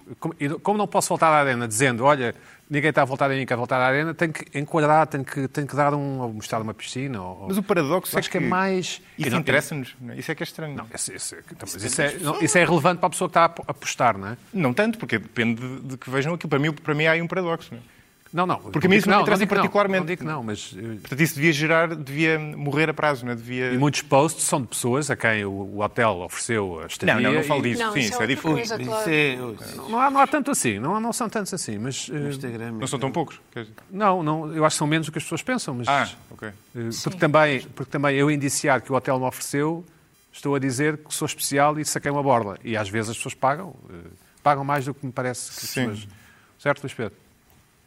como 0.62 0.78
não 0.78 0.86
posso 0.86 1.08
voltar 1.08 1.28
à 1.28 1.40
arena 1.40 1.66
dizendo, 1.66 2.04
olha, 2.04 2.34
ninguém 2.68 2.90
está 2.90 3.02
a 3.02 3.04
voltar 3.04 3.30
em 3.30 3.38
mim, 3.38 3.46
quer 3.46 3.56
voltar 3.56 3.78
à 3.80 3.86
arena, 3.86 4.12
tenho 4.14 4.32
que 4.32 4.58
enquadrar, 4.58 5.06
tenho 5.06 5.24
que, 5.24 5.46
tenho 5.48 5.66
que 5.66 5.76
dar 5.76 5.94
um, 5.94 6.20
ou 6.20 6.32
mostrar 6.32 6.60
uma 6.60 6.74
piscina. 6.74 7.20
Ou, 7.22 7.46
Mas 7.48 7.56
o 7.58 7.62
paradoxo 7.62 8.14
Eu 8.14 8.18
é 8.18 8.20
acho 8.20 8.30
que 8.30 8.38
é 8.38 8.40
que 8.40 8.46
mais... 8.46 9.00
Isso 9.18 9.28
E 9.28 9.30
não- 9.30 9.38
interessa-nos. 9.38 9.94
é? 10.08 10.16
Isso 10.18 10.30
é 10.32 10.34
que 10.34 10.42
é 10.42 10.44
estranho. 10.44 10.74
Não, 10.76 10.86
isso, 10.94 11.12
isso- 11.12 11.36
então, 11.52 11.68
mas 11.72 11.82
isso 11.82 12.02
é, 12.02 12.12
não, 12.18 12.40
isso 12.42 12.58
é 12.58 12.64
relevante 12.64 12.98
para 12.98 13.06
a 13.06 13.10
pessoa 13.10 13.28
que 13.28 13.30
está 13.30 13.42
a 13.42 13.44
ap- 13.46 13.60
a 13.60 13.70
apostar, 13.70 14.18
não 14.18 14.28
é? 14.28 14.36
Não 14.52 14.72
tanto, 14.74 14.98
porque 14.98 15.18
depende 15.18 15.60
de, 15.60 15.80
de 15.80 15.96
que 15.96 16.10
vejam 16.10 16.34
aquilo. 16.34 16.48
Para 16.50 16.58
mim, 16.58 16.72
para 16.72 16.94
mim 16.94 17.06
há 17.06 17.12
aí 17.12 17.22
um 17.22 17.26
paradoxo. 17.28 17.68
Não 17.72 17.78
é? 17.78 17.95
Não, 18.32 18.44
não. 18.44 18.56
Porque 18.58 18.86
a 18.86 18.90
mim 18.90 18.96
digo 18.96 19.00
isso 19.00 19.08
não 19.08 19.16
me 19.18 19.22
interessa 19.22 19.38
digo 19.40 19.54
não, 19.54 19.60
particularmente. 19.60 20.00
Não 20.00 20.06
digo 20.06 20.18
que 20.20 20.26
não, 20.26 20.42
mas... 20.42 20.74
eh, 20.76 20.82
Portanto, 21.00 21.20
isso 21.20 21.34
devia 21.36 21.52
gerar, 21.52 21.94
devia 21.94 22.38
morrer 22.38 22.90
a 22.90 22.94
prazo, 22.94 23.24
não 23.24 23.32
é? 23.32 23.34
Devia... 23.36 23.72
E 23.72 23.78
muitos 23.78 24.02
posts 24.02 24.44
são 24.44 24.60
de 24.60 24.66
pessoas 24.66 25.10
a 25.10 25.16
quem 25.16 25.44
o, 25.44 25.50
o 25.50 25.80
hotel 25.80 26.18
ofereceu 26.20 26.80
a 26.82 26.86
estadia. 26.86 27.14
Não, 27.14 27.22
não, 27.22 27.32
não 27.34 27.42
falo 27.44 27.64
e- 27.66 27.70
disso. 27.70 27.82
Não, 27.82 27.92
Sim, 27.92 27.98
isso 28.00 28.20
é 28.20 28.24
é 28.24 28.26
diferente. 28.26 28.72
é... 29.08 29.36
Não 29.88 30.00
há, 30.00 30.10
não 30.10 30.20
há 30.20 30.26
tanto 30.26 30.50
assim, 30.50 30.78
não, 30.78 30.96
há- 30.96 31.00
não 31.00 31.12
são 31.12 31.28
tantos 31.28 31.54
assim, 31.54 31.78
mas... 31.78 32.10
eh, 32.12 32.28
Instagram. 32.28 32.72
Não 32.72 32.86
são 32.86 32.98
tão 32.98 33.10
poucos. 33.12 33.40
não, 33.90 34.22
não, 34.22 34.52
eu 34.52 34.64
acho 34.64 34.74
que 34.74 34.78
são 34.78 34.86
menos 34.86 35.06
do 35.06 35.12
que 35.12 35.18
as 35.18 35.24
pessoas 35.24 35.42
pensam, 35.42 35.74
mas... 35.74 35.88
Ah, 35.88 36.08
ok. 36.30 36.48
eh, 36.48 36.52
porque, 37.04 37.18
também, 37.18 37.60
porque 37.74 37.90
também 37.90 38.16
eu 38.16 38.30
indiciar 38.30 38.80
que 38.82 38.92
o 38.92 38.96
hotel 38.96 39.18
me 39.18 39.24
ofereceu, 39.26 39.84
estou 40.32 40.54
a 40.54 40.58
dizer 40.58 40.98
que 40.98 41.14
sou 41.14 41.26
especial 41.26 41.78
e 41.78 41.84
saquei 41.84 42.10
uma 42.10 42.22
borla. 42.22 42.58
E 42.64 42.76
às 42.76 42.88
vezes 42.88 43.10
as 43.10 43.16
pessoas 43.16 43.34
pagam, 43.34 43.74
pagam 44.42 44.64
mais 44.64 44.84
do 44.84 44.92
que 44.92 45.06
me 45.06 45.12
parece 45.12 45.50
que 45.52 45.64
as 45.64 45.70
Sim. 45.70 45.86
pessoas... 45.88 46.08
Certo, 46.58 46.82
Luís 46.82 46.92
Pedro? 46.94 47.14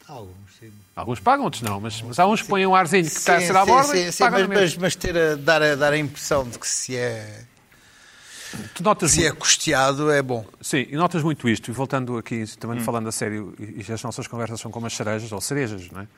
Alguns, 0.08 0.34
sim. 0.58 0.72
Alguns 0.96 1.20
pagam, 1.20 1.44
outros 1.44 1.62
não, 1.62 1.80
mas, 1.80 2.02
mas 2.02 2.18
há 2.18 2.26
uns 2.26 2.42
que 2.42 2.48
põem 2.48 2.66
um 2.66 2.74
arzinho 2.74 3.04
que 3.04 3.10
está 3.16 3.36
a 3.36 3.40
Sim, 3.40 3.46
ser 3.46 3.56
à 3.56 3.60
sim, 3.60 3.66
borla 3.70 3.94
sim, 3.96 4.06
e 4.08 4.12
sim, 4.12 4.24
pagam 4.24 4.40
mas, 4.48 4.58
mas, 4.58 4.76
mas 4.76 4.96
ter 4.96 5.16
a, 5.16 5.34
dar, 5.36 5.62
a, 5.62 5.74
dar 5.76 5.92
a 5.92 5.98
impressão 5.98 6.48
de 6.48 6.58
que 6.58 6.66
se 6.66 6.96
é, 6.96 7.44
Tu 8.74 8.82
notas 8.82 9.12
se 9.12 9.20
é 9.20 9.28
muito- 9.28 9.38
custeado 9.38 10.10
é 10.10 10.20
bom. 10.20 10.44
Sim, 10.60 10.84
e 10.90 10.96
notas 10.96 11.22
muito 11.22 11.48
isto, 11.48 11.70
e 11.70 11.72
voltando 11.72 12.18
aqui, 12.18 12.44
também 12.58 12.78
Hum. 12.78 12.80
falando 12.84 13.08
a 13.08 13.12
sério, 13.12 13.54
e, 13.60 13.84
e 13.88 13.92
as 13.92 14.02
nossas 14.02 14.26
conversas 14.26 14.60
são 14.60 14.72
como 14.72 14.86
as 14.86 14.92
cerejas, 14.96 15.30
ou 15.30 15.40
cerejas, 15.40 15.88
não 15.92 16.00
é? 16.00 16.08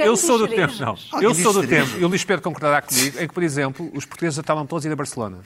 Eu 0.00 0.16
sou, 0.16 0.38
do 0.38 0.46
cerejas. 0.46 0.78
tempo, 0.78 1.00
não. 1.12 1.20
Eu 1.20 1.34
sou 1.34 1.52
do 1.52 1.66
tempo, 1.66 1.98
e 1.98 2.04
o 2.04 2.08
Luís 2.08 2.24
Pedro 2.24 2.42
concordará 2.42 2.80
comigo, 2.82 3.18
em 3.20 3.26
que, 3.26 3.34
por 3.34 3.42
exemplo, 3.42 3.90
os 3.94 4.04
portugueses 4.04 4.38
estavam 4.38 4.66
todos 4.66 4.84
a 4.84 4.88
ir 4.88 4.92
a 4.92 4.96
Barcelona. 4.96 5.38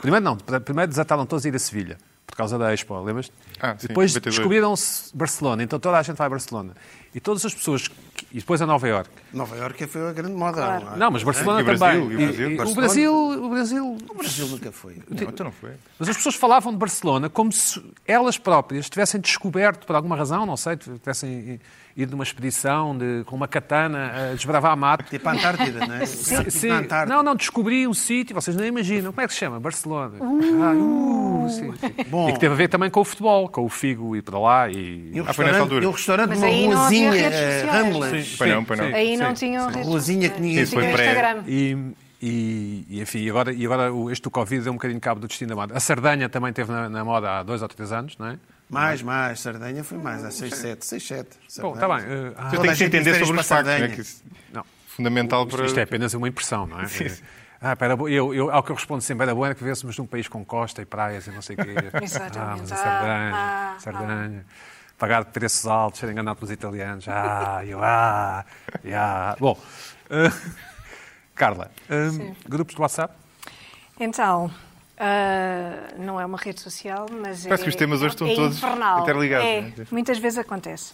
Primeiro 0.00 0.24
não, 0.24 0.36
primeiro 0.36 0.88
desataram 0.88 1.24
todos 1.26 1.44
a 1.44 1.48
ir 1.48 1.54
a 1.54 1.58
Sevilha, 1.58 1.98
por 2.26 2.36
causa 2.36 2.58
da 2.58 2.72
Expo, 2.74 2.98
lembras? 3.00 3.30
Ah, 3.60 3.72
depois 3.74 4.12
92. 4.12 4.34
descobriram-se 4.36 5.16
Barcelona, 5.16 5.62
então 5.62 5.78
toda 5.78 5.98
a 5.98 6.02
gente 6.02 6.16
vai 6.16 6.26
a 6.26 6.30
Barcelona. 6.30 6.74
E 7.14 7.20
todas 7.20 7.44
as 7.46 7.54
pessoas, 7.54 7.88
que- 7.88 8.26
e 8.32 8.40
depois 8.40 8.60
a 8.60 8.66
Nova 8.66 8.86
Iorque. 8.86 9.10
Nova 9.32 9.56
Iorque 9.56 9.86
foi 9.86 10.06
a 10.08 10.12
grande 10.12 10.34
moda. 10.34 10.56
Claro. 10.60 10.96
Não, 10.98 11.10
mas 11.10 11.22
Barcelona 11.22 11.60
E 11.60 11.62
o 11.62 11.64
Brasil, 11.64 12.02
também. 12.02 12.10
e 12.10 12.14
o 12.14 12.18
Brasil? 12.18 12.46
o 12.46 12.56
Barcelona? 12.56 12.80
Brasil, 12.80 13.14
o 13.14 13.48
Brasil, 13.48 13.96
O 14.10 14.14
Brasil 14.14 14.46
nunca 14.48 14.72
foi. 14.72 14.96
Não, 15.08 15.22
então 15.28 15.44
não 15.44 15.52
foi. 15.52 15.70
Mas 15.98 16.08
as 16.10 16.16
pessoas 16.16 16.34
falavam 16.34 16.72
de 16.72 16.78
Barcelona 16.78 17.30
como 17.30 17.50
se 17.52 17.82
elas 18.06 18.36
próprias 18.36 18.90
tivessem 18.90 19.18
descoberto, 19.20 19.86
por 19.86 19.96
alguma 19.96 20.16
razão, 20.16 20.44
não 20.44 20.56
sei, 20.58 20.76
tivessem 20.76 21.58
ido 21.96 22.10
numa 22.12 22.24
expedição 22.24 22.96
de, 22.96 23.24
com 23.24 23.34
uma 23.34 23.48
katana 23.48 24.30
a 24.32 24.34
desbravar 24.34 24.76
mato. 24.76 25.04
Tipo 25.04 25.28
a 25.28 25.32
Antártida, 25.32 25.86
não 25.86 25.94
é? 25.94 26.00
Tipo 26.06 26.50
Sim, 26.50 26.68
na 26.68 26.78
Antártida. 26.78 27.14
não, 27.16 27.22
não, 27.22 27.34
descobri 27.34 27.86
um 27.86 27.94
sítio, 27.94 28.34
vocês 28.34 28.54
nem 28.56 28.68
imaginam. 28.68 29.12
Como 29.12 29.20
é 29.24 29.26
que 29.26 29.32
se 29.32 29.38
chama? 29.40 29.58
Barcelona. 29.58 30.16
Ah, 30.20 30.72
uh, 30.74 31.48
sim, 31.48 31.72
sim. 31.72 31.94
Bom. 32.08 32.28
E 32.28 32.32
que 32.34 32.38
teve 32.40 32.52
a 32.52 32.56
ver 32.56 32.68
também 32.68 32.90
com 32.90 33.00
o 33.00 33.04
futebol, 33.04 33.48
com 33.48 33.64
o 33.64 33.68
Figo 33.68 34.14
ir 34.14 34.22
para 34.22 34.38
lá 34.38 34.68
e... 34.68 35.10
E 35.14 35.20
um 35.20 35.24
Ah, 35.26 35.32
foi 35.32 35.46
nessa 35.46 35.58
restaurante, 35.58 35.60
altura. 35.60 35.84
e 35.84 35.86
um 35.86 35.90
restaurante 35.90 36.28
não 36.38 36.46
havia 36.46 36.74
ruazinha, 36.76 37.10
redes 37.12 37.38
eh. 37.38 37.70
Ramblas. 37.70 38.34
Pois 38.36 38.50
não, 38.50 38.64
pois 38.64 38.78
não. 38.80 38.86
Aí 38.86 39.16
não 39.16 39.28
Sim, 39.34 39.46
tinham 39.46 39.68
sim. 39.68 39.74
redes 39.76 39.88
Ruazinha 39.88 40.28
que 40.28 40.40
ninguém 40.40 40.66
foi 40.66 40.84
Instagram. 40.84 41.42
E, 41.46 41.76
e, 42.20 42.86
e, 42.90 43.00
enfim, 43.00 43.18
e 43.20 43.30
agora, 43.30 43.52
e 43.52 43.64
agora 43.64 43.92
o- 43.92 44.10
este 44.10 44.22
do 44.22 44.30
Covid 44.30 44.62
deu 44.64 44.72
um 44.72 44.76
bocadinho 44.76 45.00
cabo 45.00 45.20
do 45.20 45.28
destino 45.28 45.50
da 45.50 45.54
moda. 45.56 45.74
A 45.76 45.80
Sardanha 45.80 46.28
também 46.28 46.50
esteve 46.50 46.70
na, 46.72 46.88
na 46.88 47.04
moda 47.04 47.38
há 47.38 47.42
dois 47.42 47.62
ou 47.62 47.68
três 47.68 47.90
anos, 47.92 48.16
não 48.18 48.26
é? 48.28 48.38
Mais, 48.68 49.00
mais. 49.02 49.40
Sardanha 49.40 49.84
foi 49.84 49.98
mais. 49.98 50.24
Há 50.24 50.30
6, 50.30 50.54
7. 50.54 50.84
6, 50.86 51.06
7. 51.06 51.30
Bom, 51.60 51.74
está 51.74 51.86
bem. 51.88 52.04
ah, 52.36 52.50
Eu 52.52 52.60
tenho 52.60 52.76
que 52.76 52.84
entender 52.84 53.24
sobre 53.24 53.40
os 53.40 53.46
factos, 53.46 53.66
não 53.66 53.72
é? 53.72 53.78
Sardanha. 53.78 53.94
Que 53.94 54.00
isso 54.00 54.24
não. 54.52 54.62
é 54.62 54.64
fundamental 54.88 55.46
para... 55.46 55.66
Isto 55.66 55.78
é 55.78 55.82
apenas 55.82 56.14
uma 56.14 56.28
impressão, 56.28 56.66
não 56.66 56.80
é? 56.80 56.86
Ah, 57.58 57.74
pera, 57.74 57.94
eu, 57.94 58.34
eu, 58.34 58.50
ao 58.52 58.62
que 58.62 58.70
eu 58.70 58.76
respondo 58.76 59.00
sempre, 59.02 59.24
era 59.24 59.34
bom 59.34 59.44
era 59.44 59.54
que 59.54 59.64
vivêssemos 59.64 59.96
num 59.96 60.06
país 60.06 60.28
com 60.28 60.44
costa 60.44 60.82
e 60.82 60.84
praias 60.84 61.26
e 61.26 61.30
não 61.30 61.40
sei 61.40 61.56
o 61.56 61.64
quê. 61.64 61.74
Exatamente. 62.02 62.38
Ah, 62.38 62.56
mas 62.60 62.70
a 62.70 62.74
Ah, 62.74 62.78
Sardanha, 62.78 63.32
ah, 63.34 63.76
Sardanha. 63.78 64.46
Pagar 64.98 65.24
preços 65.24 65.66
altos, 65.66 65.98
ser 66.00 66.10
enganado 66.10 66.36
pelos 66.38 66.50
italianos. 66.52 67.06
Ah, 67.08 67.62
eu, 67.64 67.82
ah, 67.82 68.44
yeah. 68.84 69.36
Bom, 69.40 69.58
eh, 70.10 70.30
Carla, 71.34 71.70
eh, 71.88 72.34
grupos 72.46 72.74
de 72.74 72.80
WhatsApp? 72.80 73.14
Então, 73.98 74.50
ah, 74.98 75.94
não 75.98 76.20
é 76.20 76.24
uma 76.26 76.38
rede 76.38 76.60
social, 76.60 77.06
mas 77.10 77.44
Parece 77.44 77.62
é, 77.62 77.64
que 77.64 77.68
os 77.68 77.74
temas 77.76 78.00
hoje 78.00 78.14
estão 78.14 78.26
é 78.28 78.34
todos 78.34 78.56
infernal. 78.56 79.02
interligados, 79.02 79.46
É, 79.46 79.60
não 79.60 79.68
é? 79.68 79.86
muitas 79.90 80.18
vezes 80.18 80.38
acontece. 80.38 80.92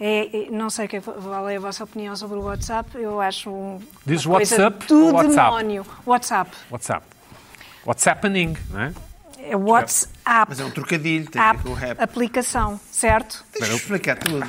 É, 0.00 0.44
é, 0.46 0.50
não 0.50 0.70
sei 0.70 0.86
que, 0.86 1.00
qual 1.00 1.48
é 1.48 1.56
a 1.56 1.60
vossa 1.60 1.82
opinião 1.82 2.14
sobre 2.14 2.38
o 2.38 2.42
WhatsApp. 2.42 2.90
Eu 2.96 3.20
acho 3.20 3.50
um, 3.50 3.80
coisa 4.04 4.28
WhatsApp 4.30 4.86
do 4.86 5.12
WhatsApp? 5.12 5.34
demónio. 5.50 5.86
WhatsApp. 6.06 6.50
WhatsApp. 6.70 7.06
WhatsApping, 7.84 8.56
não 8.70 8.80
é? 8.80 8.92
É 9.40 9.56
WhatsApp. 9.56 10.46
Mas 10.48 10.60
é 10.60 10.64
um 10.64 10.70
trocadilho. 10.70 11.28
Tem 11.30 11.40
a 11.40 11.50
App, 11.50 11.58
ver 11.58 11.64
com 11.64 11.70
o 11.70 11.74
rap. 11.74 12.00
aplicação, 12.00 12.78
certo? 12.92 13.44
Deixa 13.52 13.72
eu 13.72 13.76
explicar 13.76 14.16
tudo. 14.18 14.46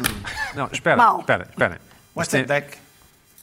Não, 0.56 0.68
espera, 0.72 0.98
Mal. 0.98 1.20
espera, 1.22 1.48
espera. 1.50 1.82
WhatsApp 2.14 2.46
tem- 2.46 2.62
deck. 2.62 2.78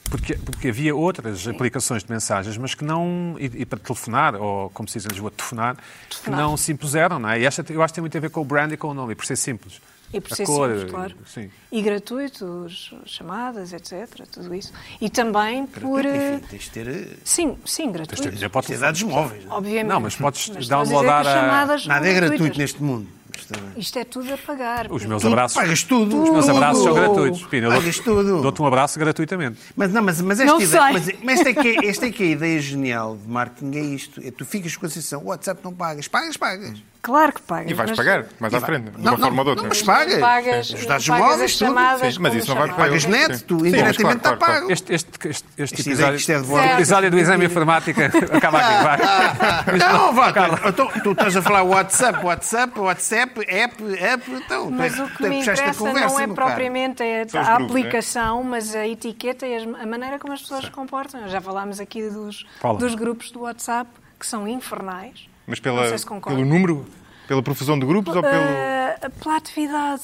Porque, 0.09 0.35
porque 0.35 0.69
havia 0.69 0.95
outras 0.95 1.47
aplicações 1.47 2.03
de 2.03 2.09
mensagens, 2.11 2.57
mas 2.57 2.73
que 2.73 2.83
não. 2.85 3.35
E, 3.39 3.45
e 3.61 3.65
para 3.65 3.77
telefonar, 3.79 4.35
ou 4.35 4.69
como 4.69 4.87
se 4.87 4.97
diz 4.99 5.05
em 5.05 5.09
Lisboa, 5.09 5.31
telefonar, 5.31 5.75
que 5.75 6.15
Telefonar. 6.15 6.39
não 6.41 6.55
se 6.57 6.71
impuseram, 6.71 7.19
não 7.19 7.29
é? 7.29 7.39
E 7.41 7.45
esta, 7.45 7.65
eu 7.71 7.81
acho 7.81 7.93
que 7.93 7.95
tem 7.95 8.01
muito 8.01 8.17
a 8.17 8.21
ver 8.21 8.29
com 8.29 8.41
o 8.41 8.45
brand 8.45 8.71
e 8.71 8.77
com 8.77 8.87
o 8.89 8.93
nome, 8.93 9.13
e 9.13 9.15
por 9.15 9.25
ser 9.25 9.35
simples. 9.35 9.81
E 10.13 10.21
por 10.21 10.33
ser 10.33 10.45
cor, 10.45 10.69
simples, 10.69 10.89
claro. 10.91 11.15
Sim. 11.25 11.49
E 11.69 11.81
gratuitos, 11.81 12.93
chamadas, 13.05 13.73
etc. 13.73 14.25
Tudo 14.31 14.55
isso. 14.55 14.71
E 15.01 15.09
também 15.09 15.65
por. 15.67 16.05
eh, 16.05 16.35
Enfim, 16.35 16.45
tens 16.49 16.63
de 16.63 16.69
ter, 16.69 16.87
eh, 16.87 17.07
Sim, 17.25 17.57
sim, 17.65 17.91
Tens 17.91 18.21
de 18.39 18.49
ter 18.61 18.77
dados 18.79 19.03
móveis. 19.03 19.43
não 19.45 19.51
é? 19.51 19.55
Obviamente. 19.57 19.87
Não, 19.89 19.99
mas 19.99 20.15
podes 20.15 20.45
dizer 20.49 20.69
downloadar 20.69 21.23
que 21.23 21.29
a- 21.29 21.87
Nada 21.87 22.07
é 22.07 22.13
gratuito 22.13 22.57
neste 22.57 22.81
mundo. 22.81 23.07
Isto 23.35 23.53
é- 23.53 23.79
Isto 23.79 23.99
é 23.99 24.03
tudo 24.03 24.33
a 24.33 24.37
pagar. 24.37 24.87
Os 24.91 25.05
meus 25.05 25.21
Tu 25.21 25.27
abraços. 25.27 25.55
Pagas 25.57 25.83
tudo. 25.83 26.23
Os 26.23 26.29
meus 26.29 26.49
abraços 26.49 26.83
são 26.83 26.93
gratuitos. 26.93 27.43
Pina, 27.45 27.67
Pagas 27.69 27.83
dou-te 27.83 28.01
tudo. 28.03 28.41
dou-te 28.41 28.61
um 28.61 28.65
abraço 28.65 28.99
gratuitamente. 28.99 29.59
Mas 29.75 29.91
não, 29.91 30.01
mas, 30.01 30.21
mas 30.21 30.39
esta 30.39 30.51
Não 30.51 30.61
ideia, 30.61 30.93
mas, 30.93 31.09
mas 31.23 31.39
esta, 31.39 31.49
é 31.49 31.53
que 31.53 31.67
é, 31.67 31.85
esta 31.89 32.05
é 32.05 32.11
que 32.11 32.23
é 32.23 32.25
a 32.27 32.29
ideia 32.31 32.59
genial 32.61 33.17
de 33.17 33.27
marketing, 33.29 33.77
é 33.77 33.81
isto. 33.81 34.21
É, 34.23 34.31
tu 34.31 34.45
ficas 34.45 34.75
com 34.75 34.85
a 34.85 34.89
sensação, 34.89 35.21
o 35.23 35.27
WhatsApp 35.27 35.61
não 35.63 35.73
pagas. 35.73 36.07
Pagas, 36.07 36.37
pagas. 36.37 36.77
Claro 37.07 37.31
que 37.31 37.41
pagas. 37.41 37.71
E 37.71 37.73
vais 37.73 37.89
mas 37.91 37.97
pagar, 37.97 38.25
mais 38.37 38.53
à 38.53 38.59
frente, 38.59 38.91
de 38.91 38.99
uma 38.99 39.17
forma 39.17 39.37
ou 39.37 39.43
de 39.45 39.49
outra. 39.51 39.63
Não, 39.63 39.69
mas 39.69 39.81
pagas. 39.81 40.19
Pagas, 40.19 40.69
Os 40.71 40.85
dados 40.85 41.07
móveis, 41.07 41.57
tudo. 41.57 41.67
Sim, 41.69 42.19
mas 42.19 42.35
isso 42.35 42.49
não 42.49 42.57
vai 42.57 42.67
chamadas. 42.67 42.75
Pagas 42.75 43.05
net, 43.05 43.43
tu 43.45 43.65
indiretamente 43.65 44.17
está 44.17 44.35
pago. 44.35 44.69
Este, 44.69 44.93
este, 44.93 45.09
este, 45.29 45.47
este 45.57 45.81
episódio, 45.81 46.11
que 46.15 46.19
isto 46.19 46.31
é 46.33 46.41
de 46.41 46.73
episódio 46.73 47.11
do 47.11 47.17
exame 47.17 47.45
informática 47.45 48.11
acaba 48.35 48.59
aqui. 48.59 48.83
Vai. 48.83 49.77
Não, 49.77 50.13
vá, 50.13 50.33
tu, 50.33 50.67
então, 50.67 50.87
tu 51.01 51.11
estás 51.13 51.37
a 51.37 51.41
falar 51.41 51.63
WhatsApp, 51.63 52.25
WhatsApp, 52.25 52.77
WhatsApp, 52.77 53.45
app, 53.47 53.83
app, 53.99 54.31
então, 54.31 54.69
Mas 54.69 54.93
tu, 54.93 55.01
é- 55.01 55.05
o 55.05 55.09
que 55.09 55.29
me 55.29 55.39
interessa 55.39 55.73
conversa, 55.75 56.13
não 56.13 56.19
é 56.19 56.27
propriamente 56.27 57.03
a, 57.03 57.23
grupos, 57.23 57.35
aplicação, 57.37 58.43
mas 58.43 58.75
a 58.75 58.85
etiqueta 58.85 59.47
e 59.47 59.55
a 59.55 59.85
maneira 59.85 60.19
como 60.19 60.33
as 60.33 60.41
pessoas 60.41 60.65
se 60.65 60.71
comportam. 60.71 61.25
Já 61.29 61.39
falámos 61.39 61.79
aqui 61.79 62.01
dos 62.09 62.95
grupos 62.95 63.31
do 63.31 63.43
WhatsApp, 63.43 63.89
que 64.19 64.27
são 64.27 64.45
infernais. 64.45 65.29
Mas 65.47 65.59
pela, 65.61 65.97
se 65.97 66.05
pelo 66.05 66.45
número, 66.45 66.85
pela 67.27 67.41
profusão 67.41 67.79
de 67.79 67.85
grupos 67.85 68.15
ou 68.15 68.21
pelo... 68.21 68.35
Ah, 68.35 69.09
pela 69.09 69.37
atividade. 69.37 70.03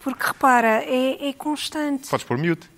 Porque, 0.00 0.26
repara, 0.26 0.82
é, 0.84 1.28
é 1.28 1.32
constante. 1.32 2.08
Podes 2.08 2.26
pôr 2.26 2.36
mute. 2.36 2.68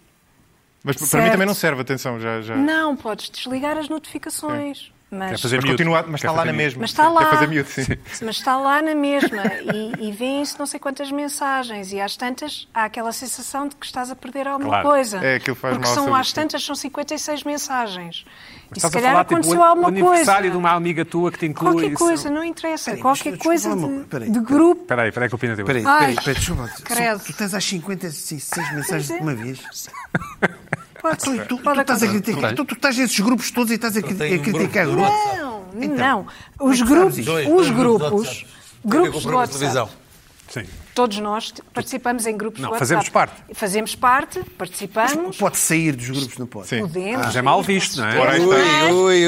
Mas 0.85 0.97
para 0.97 1.07
Certo. 1.07 1.25
mim 1.25 1.31
também 1.33 1.47
não 1.47 1.55
serve, 1.55 1.81
atenção, 1.81 2.21
já... 2.21 2.41
já... 2.43 2.55
Não, 2.55 2.95
podes 2.95 3.31
desligar 3.31 3.77
as 3.77 3.89
notificações. 3.89 4.93
É 4.93 4.96
Mas, 5.09 5.41
fazer 5.41 5.57
Mas, 5.57 5.65
miúdo. 5.65 5.79
continua, 5.79 6.05
mas 6.09 6.21
Quer 6.21 6.27
está 6.27 6.31
lá 6.33 6.37
fazer 6.39 6.51
na 6.51 6.57
mesma. 6.59 6.81
Mas 6.81 6.91
está 6.91 7.09
lá. 7.09 7.21
Quer 7.25 7.31
fazer 7.31 7.47
miúdo, 7.47 7.69
sim. 7.71 7.85
mas 8.25 8.37
está 8.37 8.57
lá 8.57 8.83
na 8.83 8.95
mesma 8.95 9.43
e, 9.73 10.09
e 10.09 10.13
vêem-se 10.13 10.59
não 10.59 10.67
sei 10.67 10.81
quantas 10.81 11.13
mensagens 11.13 11.93
e 11.93 12.01
às 12.01 12.17
tantas 12.17 12.67
há 12.75 12.85
aquela 12.87 13.13
sensação 13.13 13.69
de 13.69 13.77
que 13.77 13.87
estás 13.87 14.11
a 14.11 14.17
perder 14.17 14.49
alguma 14.49 14.69
Claro. 14.71 14.89
coisa. 14.89 15.19
É, 15.25 15.37
aquilo 15.37 15.55
faz 15.55 15.75
Porque 15.75 15.87
mal 15.87 15.95
são 15.95 16.13
às 16.15 16.33
tantas 16.33 16.65
são 16.65 16.75
56 16.75 17.45
mensagens. 17.45 18.25
e 18.75 18.81
se 18.81 18.91
calhar 18.91 19.13
falar, 19.13 19.25
tipo, 19.25 19.35
aconteceu 19.37 19.61
o 19.61 19.63
alguma 19.63 19.89
aniversário 19.89 20.41
coisa. 20.41 20.51
de 20.51 20.57
uma 20.57 20.71
amiga 20.73 21.05
tua 21.05 21.31
que 21.31 21.39
te 21.39 21.47
inclui. 21.47 21.73
Qualquer 21.73 21.87
isso. 21.93 21.99
coisa, 22.05 22.29
não 22.31 22.43
interessa. 22.43 22.91
Peraí, 22.91 23.03
Qualquer 23.03 23.31
mas 23.31 23.43
coisa 23.43 23.69
desculpa 23.69 23.87
uma 23.87 23.89
de, 23.89 23.95
coisa. 23.95 24.09
Peraí, 24.11 24.31
de 24.31 24.41
peraí. 24.41 24.59
grupo. 24.59 24.83
Espera 24.83 25.03
aí, 25.03 25.09
espera 25.09 25.27
aí 25.27 25.29
que 25.29 25.35
o 25.37 25.39
Pina 25.39 25.55
teve. 25.55 25.67
Peraí, 25.67 25.85
Ai, 25.87 25.99
peraí, 26.01 26.17
peraí, 26.17 26.35
desculpa. 26.35 26.63
lá. 26.63 26.69
credo. 26.83 27.21
Tu 27.25 27.33
tens 27.33 27.55
às 27.55 27.65
56 27.65 28.73
mensagens 28.75 29.07
de 29.07 29.23
uma 29.23 29.35
vez. 29.37 29.61
Pode, 31.11 31.19
Tu, 31.25 31.37
tu, 31.39 31.57
tu 31.57 31.63
pode 31.63 31.81
estás 31.81 32.03
a 32.03 32.07
acontecer. 32.07 32.23
criticar. 32.33 32.55
Tu, 32.55 32.65
tu 32.65 32.75
estás 32.75 32.97
nesses 32.97 33.21
grupos 33.21 33.51
todos 33.51 33.71
e 33.71 33.75
estás 33.75 33.97
a, 33.97 34.01
a 34.01 34.03
um 34.03 34.05
criticar 34.43 34.87
de 34.87 34.93
grupos. 34.93 35.13
Não, 35.39 35.65
Então, 35.81 35.97
não. 36.59 36.69
é 36.69 36.71
Os 36.73 36.81
que 36.83 36.89
grupos, 36.89 37.19
os 37.19 37.25
dois 37.25 37.47
grupos 37.71 38.47
grupos, 38.85 39.23
de 39.23 39.29
WhatsApp. 39.29 39.91
Sim. 40.49 40.63
Todos 40.95 41.19
nós 41.19 41.53
participamos 41.75 42.25
em 42.25 42.37
grupos 42.37 42.61
Não, 42.63 42.69
de 42.69 42.73
WhatsApp. 42.75 42.89
fazemos 42.89 43.09
parte. 43.11 43.35
Fazemos 43.53 43.95
parte, 43.97 44.41
participamos. 44.57 45.37
Pode 45.37 45.59
sair 45.59 45.93
dos 45.95 46.09
grupos, 46.09 46.39
não 46.39 46.47
pode? 46.47 46.69
Sim. 46.69 46.81
Podemos. 46.83 47.27
Mas 47.27 47.37
é 47.37 47.43
mal 47.43 47.63
visto, 47.63 47.99
não 48.01 48.07
é? 48.07 48.17
Mas 48.17 48.43
Ui, 48.43 48.49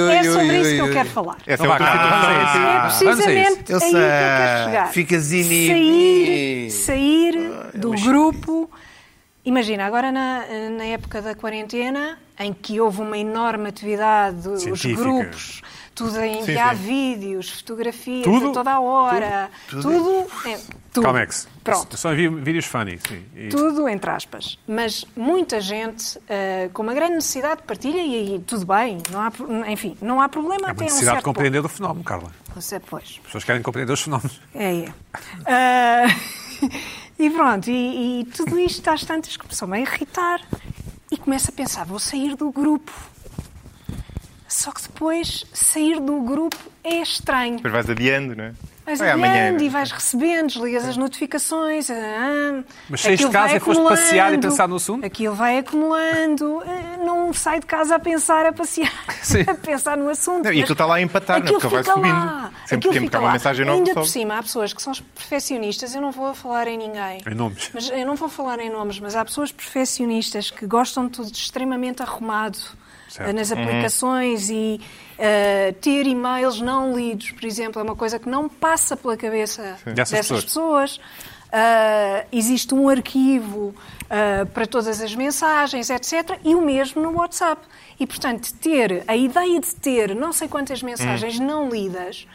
ui, 0.01 0.15
é 0.17 0.21
ui, 0.23 0.25
sobre 0.33 0.49
ui, 0.49 0.61
isso 0.61 0.71
que 0.71 0.79
eu 0.79 0.85
ui. 0.87 0.93
quero 0.93 1.09
falar. 1.11 1.37
É 1.47 1.55
Então. 1.55 1.67
É 1.67 1.79
vamos 1.79 1.83
a 1.83 2.89
isso. 2.89 3.05
precisamente 3.05 3.73
Eu 3.73 3.77
aí 3.77 3.91
que 3.91 3.97
eu 3.97 4.01
quero 4.01 4.65
chegar. 4.65 4.89
Ficas 4.93 5.33
inibido. 5.33 6.71
Sair, 6.71 6.71
sair 6.71 7.51
do 7.75 7.91
mas- 7.91 8.03
grupo. 8.03 8.71
Imagina, 9.49 9.87
agora 9.87 10.13
na, 10.13 10.45
na 10.77 10.85
época 10.85 11.23
da 11.23 11.35
quarentena, 11.35 12.19
em 12.39 12.53
que 12.53 12.79
houve 12.81 13.01
uma 13.01 13.17
enorme 13.17 13.69
atividade, 13.71 14.47
os 14.47 14.61
Científica. 14.63 15.01
grupos, 15.03 15.63
tudo 15.95 16.19
a 16.19 16.27
enviar 16.27 16.77
sim. 16.77 16.83
vídeos, 16.83 17.49
fotografias 17.51 18.25
Tudo? 18.25 18.51
a 18.51 18.53
toda 18.53 18.71
a 18.73 18.81
hora, 18.81 19.51
tudo. 19.69 20.27
é, 20.47 20.59
tudo. 20.93 21.07
Comex. 21.07 21.49
Pronto. 21.65 21.97
Só 21.97 22.13
envio 22.13 22.37
vídeos 22.37 22.67
funny. 22.67 22.99
Sim. 23.09 23.25
E- 23.35 23.49
Tudo 23.49 23.89
entre 23.89 24.11
aspas. 24.11 24.59
Mas 24.69 25.05
muita 25.17 25.61
gente 25.63 26.19
eh, 26.29 26.69
com 26.75 26.83
uma 26.83 26.93
grande 26.95 27.15
necessidade 27.15 27.63
de 27.63 27.67
partilha 27.67 28.01
e 28.03 28.15
aí 28.15 28.39
tudo 28.47 28.67
bem. 28.67 28.99
Não 29.11 29.21
há, 29.21 29.33
enfim, 29.73 29.97
não 30.03 30.21
há 30.21 30.29
problema 30.29 30.69
É 30.69 30.71
até 30.71 30.73
uma 30.73 30.83
um 30.83 30.85
necessidade 30.85 31.17
de 31.17 31.23
certo 31.23 31.25
compreender 31.25 31.65
o 31.65 31.69
fenómeno, 31.69 32.05
Carla. 32.05 32.25
ponto. 32.47 32.61
Você, 32.61 32.79
pois. 32.81 33.05
As 33.05 33.19
pessoas 33.25 33.45
querem 33.45 33.63
compreender 33.63 33.93
os 33.95 34.01
fenómenos. 34.03 34.41
É, 34.55 34.75
é. 34.85 34.89
Ah, 35.47 36.07
e 37.19 37.31
pronto, 37.31 37.69
e, 37.71 38.21
e 38.21 38.25
tudo 38.27 38.59
isto 38.59 38.87
às 38.89 39.05
tantas 39.05 39.37
começou-me 39.37 39.79
a 39.79 39.81
irritar 39.81 40.41
e 41.11 41.17
começo 41.17 41.51
a 41.51 41.53
pensar, 41.53 41.85
vou 41.85 41.99
sair 41.99 42.37
do 42.37 42.51
grupo. 42.51 42.93
Só 44.47 44.73
que 44.73 44.83
depois 44.83 45.45
sair 45.53 46.01
do 46.01 46.21
grupo 46.23 46.57
é 46.83 47.03
estranho. 47.03 47.57
Depois 47.57 47.73
vais 47.73 47.91
adiando, 47.91 48.35
não 48.35 48.45
é? 48.45 48.55
Vais 48.97 49.01
é? 49.03 49.57
e 49.61 49.69
vais 49.69 49.91
recebendo, 49.93 50.47
desligas 50.49 50.85
as 50.87 50.97
notificações. 50.97 51.91
ah, 51.91 52.63
Mas 52.89 53.03
saíste 53.03 53.27
de 53.27 53.33
casa 53.33 53.57
e 53.57 53.61
foste 53.61 53.83
passear 53.83 54.33
e 54.33 54.39
pensar 54.39 54.67
no 54.67 54.77
assunto? 54.77 55.05
Aquilo 55.05 55.35
vai 55.35 55.59
acumulando. 55.59 56.63
ah, 56.65 56.97
Não 57.05 57.33
sai 57.35 57.61
de 57.61 57.67
casa 57.67 57.97
a 57.97 57.99
pensar, 57.99 58.47
a 58.47 58.53
passear, 58.53 58.91
Sim. 59.23 59.43
a 59.47 59.55
pensar 59.55 59.97
no 59.97 60.09
assunto. 60.09 60.45
Não, 60.45 60.53
e 60.53 60.61
aquilo 60.61 60.73
está 60.73 60.87
lá 60.87 60.97
a 60.97 61.01
empatar, 61.03 61.39
não 61.41 61.47
é? 61.47 61.49
aquilo 61.49 61.61
Porque 61.61 61.75
vai 61.75 61.83
fica 61.85 61.95
subindo. 61.95 62.13
lá. 62.15 62.51
Sempre 62.67 62.89
que 62.91 63.01
fica 63.01 63.17
há 63.17 63.21
uma 63.21 63.27
lá. 63.27 63.33
mensagem 63.33 63.67
nova, 63.67 63.79
Ainda 63.79 63.95
por 63.95 64.07
cima, 64.07 64.39
há 64.39 64.43
pessoas 64.43 64.73
que 64.73 64.83
são 64.83 64.93
perfeccionistas, 65.15 65.95
eu 65.95 66.01
não 66.01 66.11
vou 66.11 66.35
falar 66.35 66.67
em 66.69 66.79
ninguém. 66.79 67.23
Em 67.27 67.35
nomes. 67.35 67.71
Mas 67.75 67.91
eu 67.91 68.07
não 68.07 68.15
vou 68.17 68.29
falar 68.29 68.59
em 68.61 68.71
nomes, 68.71 68.99
mas 69.01 69.15
há 69.15 69.25
pessoas 69.25 69.53
perfeccionistas 69.53 70.51
que 70.51 70.67
gostam 70.67 71.07
de 71.07 71.13
tudo 71.13 71.31
extremamente 71.33 72.03
arrumado 72.03 72.59
Certo. 73.09 73.35
nas 73.35 73.51
Uhum. 73.51 73.63
aplicações 73.63 74.51
e 74.51 74.81
eh, 75.19 75.75
ter 75.81 76.07
e-mails 76.07 76.61
não 76.61 76.95
lidos, 76.97 77.31
por 77.33 77.45
exemplo, 77.45 77.81
é 77.81 77.83
uma 77.85 77.97
coisa 77.97 78.19
que 78.19 78.29
não 78.29 78.49
passa 78.49 78.97
pela 78.97 79.17
cabeça 79.17 79.77
Dessas 79.85 80.11
dessas, 80.11 80.45
pessoas. 80.45 80.45
pessoas. 80.45 81.01
Ah, 81.51 82.25
existe 82.31 82.75
um 82.75 82.91
arquivo 82.91 83.75
ah, 84.11 84.47
para 84.53 84.67
todas 84.67 85.01
as 85.01 85.15
mensagens, 85.15 85.89
etc. 85.89 86.39
E 86.45 86.55
o 86.55 86.61
mesmo 86.61 87.01
no 87.01 87.13
WhatsApp. 87.19 87.63
E, 87.99 88.07
portanto, 88.07 88.53
ter 88.61 89.03
a 89.09 89.17
ideia 89.17 89.59
de 89.59 89.75
ter 89.75 90.15
não 90.15 90.33
sei 90.33 90.47
quantas 90.47 90.83
mensagens 90.83 91.39
não 91.41 91.69
lidas 91.71 92.27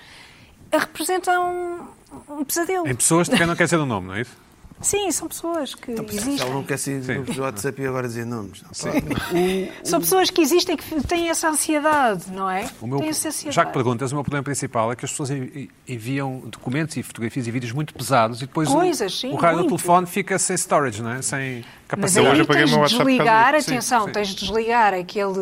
representa 0.72 1.40
um, 1.40 1.82
um 2.28 2.44
pesadelo. 2.44 2.88
Em 2.88 2.96
pessoas 2.96 3.30
de 3.30 3.38
quem 3.38 3.46
não 3.46 3.56
quer 3.56 3.66
dizer 3.66 3.78
o 3.78 3.86
nome, 3.86 4.08
não 4.08 4.16
é 4.16 4.22
isso? 4.22 4.36
Sim, 4.82 5.12
são 5.12 5.28
pessoas 5.28 5.74
que 5.76 5.92
existem. 5.92 6.40
Ela 6.40 6.54
não 6.54 6.64
quer 6.64 6.78
Sim. 6.78 7.00
grupos 7.02 7.36
de 7.36 7.42
WhatsApp 7.42 7.82
e 7.82 7.86
agora 7.86 8.08
dizer 8.08 8.26
nomes. 8.26 8.62
Não, 8.64 8.70
São 9.84 10.00
pessoas 10.02 10.30
que 10.30 10.42
existem 10.42 10.76
que 10.76 11.02
têm 11.08 11.30
essa 11.30 11.50
ansiedade, 11.50 12.32
não 12.32 12.50
é? 12.50 12.70
O 12.82 12.88
meu- 12.88 13.00
têm 13.00 13.10
essa 13.10 13.30
ansiedade. 13.30 13.56
já 13.56 13.66
que 13.66 13.72
perguntas, 13.74 14.12
o 14.12 14.16
meu 14.16 14.24
problema 14.24 14.44
principal 14.44 14.92
é 14.92 14.96
que 14.96 15.06
as 15.06 15.12
pessoas 15.12 15.30
envi- 15.32 15.70
enviam 15.88 16.40
documentos 16.46 16.98
e 16.98 17.04
fotografias 17.04 17.48
e 17.48 17.52
vídeos 17.52 17.72
muito 17.72 17.94
pesados 17.94 18.42
e 18.42 18.46
depois 18.46 18.70
o- 18.70 18.74
Coisas, 18.74 19.20
sim, 19.20 19.32
o, 19.32 19.36
raio 19.36 19.60
do 19.60 19.68
telefone 19.68 20.06
fica 20.06 20.38
sem 20.38 20.56
storage, 20.58 21.02
não 21.02 21.12
é? 21.12 21.22
Sem 21.22 21.64
Mas 21.98 22.14
capacidade. 22.14 22.28
aí 22.28 22.34
hoje 22.34 22.42
apaguei 22.42 22.64
o 22.64 22.66
tens 22.68 22.78
meu 22.78 22.86
de 22.86 22.98
desligar, 22.98 23.54
disso. 23.54 23.66
Sim, 23.66 23.72
atenção, 23.74 24.06
sim. 24.06 24.12
tens 24.12 24.28
de 24.30 24.36
desligar 24.36 24.94
aquele... 24.94 25.34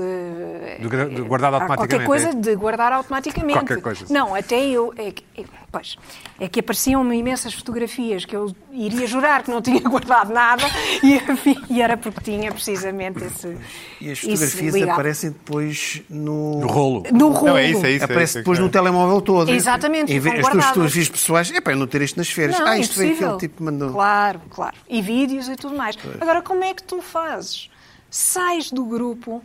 De 0.79 1.15
de 1.15 1.21
guardar 1.21 1.53
automaticamente, 1.53 2.05
Qualquer 2.05 2.05
coisa 2.05 2.29
é? 2.29 2.33
de 2.33 2.55
guardar 2.55 2.93
automaticamente. 2.93 3.59
Qualquer 3.59 3.81
coisa, 3.81 4.05
sim. 4.05 4.13
Não, 4.13 4.35
até 4.35 4.65
eu... 4.65 4.93
É, 4.97 5.09
é- 5.39 5.45
pois, 5.71 5.97
é 6.39 6.49
que 6.49 6.59
apareciam-me 6.59 7.15
imensas 7.17 7.53
fotografias 7.53 8.25
que 8.25 8.35
eu 8.35 8.53
iria 8.73 9.07
jurar 9.07 9.41
que 9.43 9.49
não 9.49 9.61
tinha 9.61 9.79
guardado 9.87 10.33
nada 10.33 10.63
e, 11.01 11.21
e 11.69 11.81
era 11.81 11.95
porque 11.95 12.19
tinha 12.21 12.51
precisamente 12.51 13.23
esse... 13.23 13.57
E 14.01 14.11
as 14.11 14.19
fotografias 14.19 14.89
aparecem 14.89 15.29
depois 15.29 16.01
no. 16.09 16.59
No 16.59 16.67
rolo. 16.67 17.03
No 17.11 17.29
rolo. 17.29 17.47
Não, 17.51 17.57
é 17.57 17.69
isso, 17.69 17.85
é 17.85 17.91
isso. 17.91 18.05
Aparece 18.05 18.21
é 18.21 18.23
isso, 18.23 18.37
depois 18.39 18.57
é 18.59 18.61
no 18.61 18.69
telemóvel 18.69 19.21
todo. 19.21 19.51
Exatamente, 19.51 20.11
Em 20.11 20.19
vez- 20.19 20.47
tuas 20.49 20.65
fotografias 20.65 21.09
pessoais. 21.09 21.51
É 21.51 21.61
para 21.61 21.73
eu 21.73 21.77
não 21.77 21.87
ter 21.87 22.01
isto 22.01 22.17
nas 22.17 22.29
férias. 22.29 22.59
Não, 22.59 22.67
ah, 22.67 22.77
isto 22.77 22.93
impossível. 23.01 23.27
aquele 23.27 23.39
tipo 23.39 23.57
que 23.57 23.63
mandou. 23.63 23.91
Claro, 23.91 24.41
claro. 24.49 24.75
E 24.89 25.01
vídeos 25.01 25.47
e 25.47 25.55
tudo 25.55 25.75
mais. 25.75 25.95
Agora, 26.19 26.40
como 26.41 26.63
é 26.63 26.73
que 26.73 26.83
tu 26.83 27.01
fazes? 27.01 27.69
Sais 28.09 28.71
do 28.71 28.85
grupo, 28.85 29.43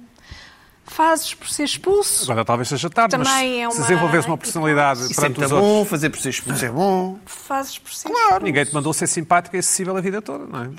fazes 0.85 1.35
por 1.35 1.49
ser 1.49 1.65
expulso. 1.65 2.25
Agora 2.31 2.45
talvez 2.45 2.69
seja 2.69 2.89
tarde, 2.91 3.17
mas 3.17 3.29
Também 3.29 3.65
é 3.65 3.71
se 3.71 3.77
uma- 3.77 3.87
desenvolvesse 3.87 4.27
uma 4.29 4.39
personalidade 4.39 5.01
Isso 5.03 5.13
é 5.13 5.15
perante 5.17 5.39
muito 5.41 5.55
os 5.55 5.61
bom, 5.61 5.67
outros, 5.67 5.91
fazer 5.91 6.11
por 6.11 6.19
ser 6.21 6.31
expulso 6.31 6.65
é 6.65 6.71
bom. 6.71 7.19
Fazes 7.27 7.79
por 7.79 7.93
ser 7.93 8.09
expulso. 8.09 8.41
ninguém 8.43 8.65
te 8.65 8.75
mandou 8.75 8.93
ser 8.93 9.07
simpática 9.07 9.57
e 9.57 9.61
acessível 9.61 9.97
a 9.97 10.01
vida 10.01 10.21
toda, 10.23 10.47
não 10.47 10.63
é? 10.65 10.71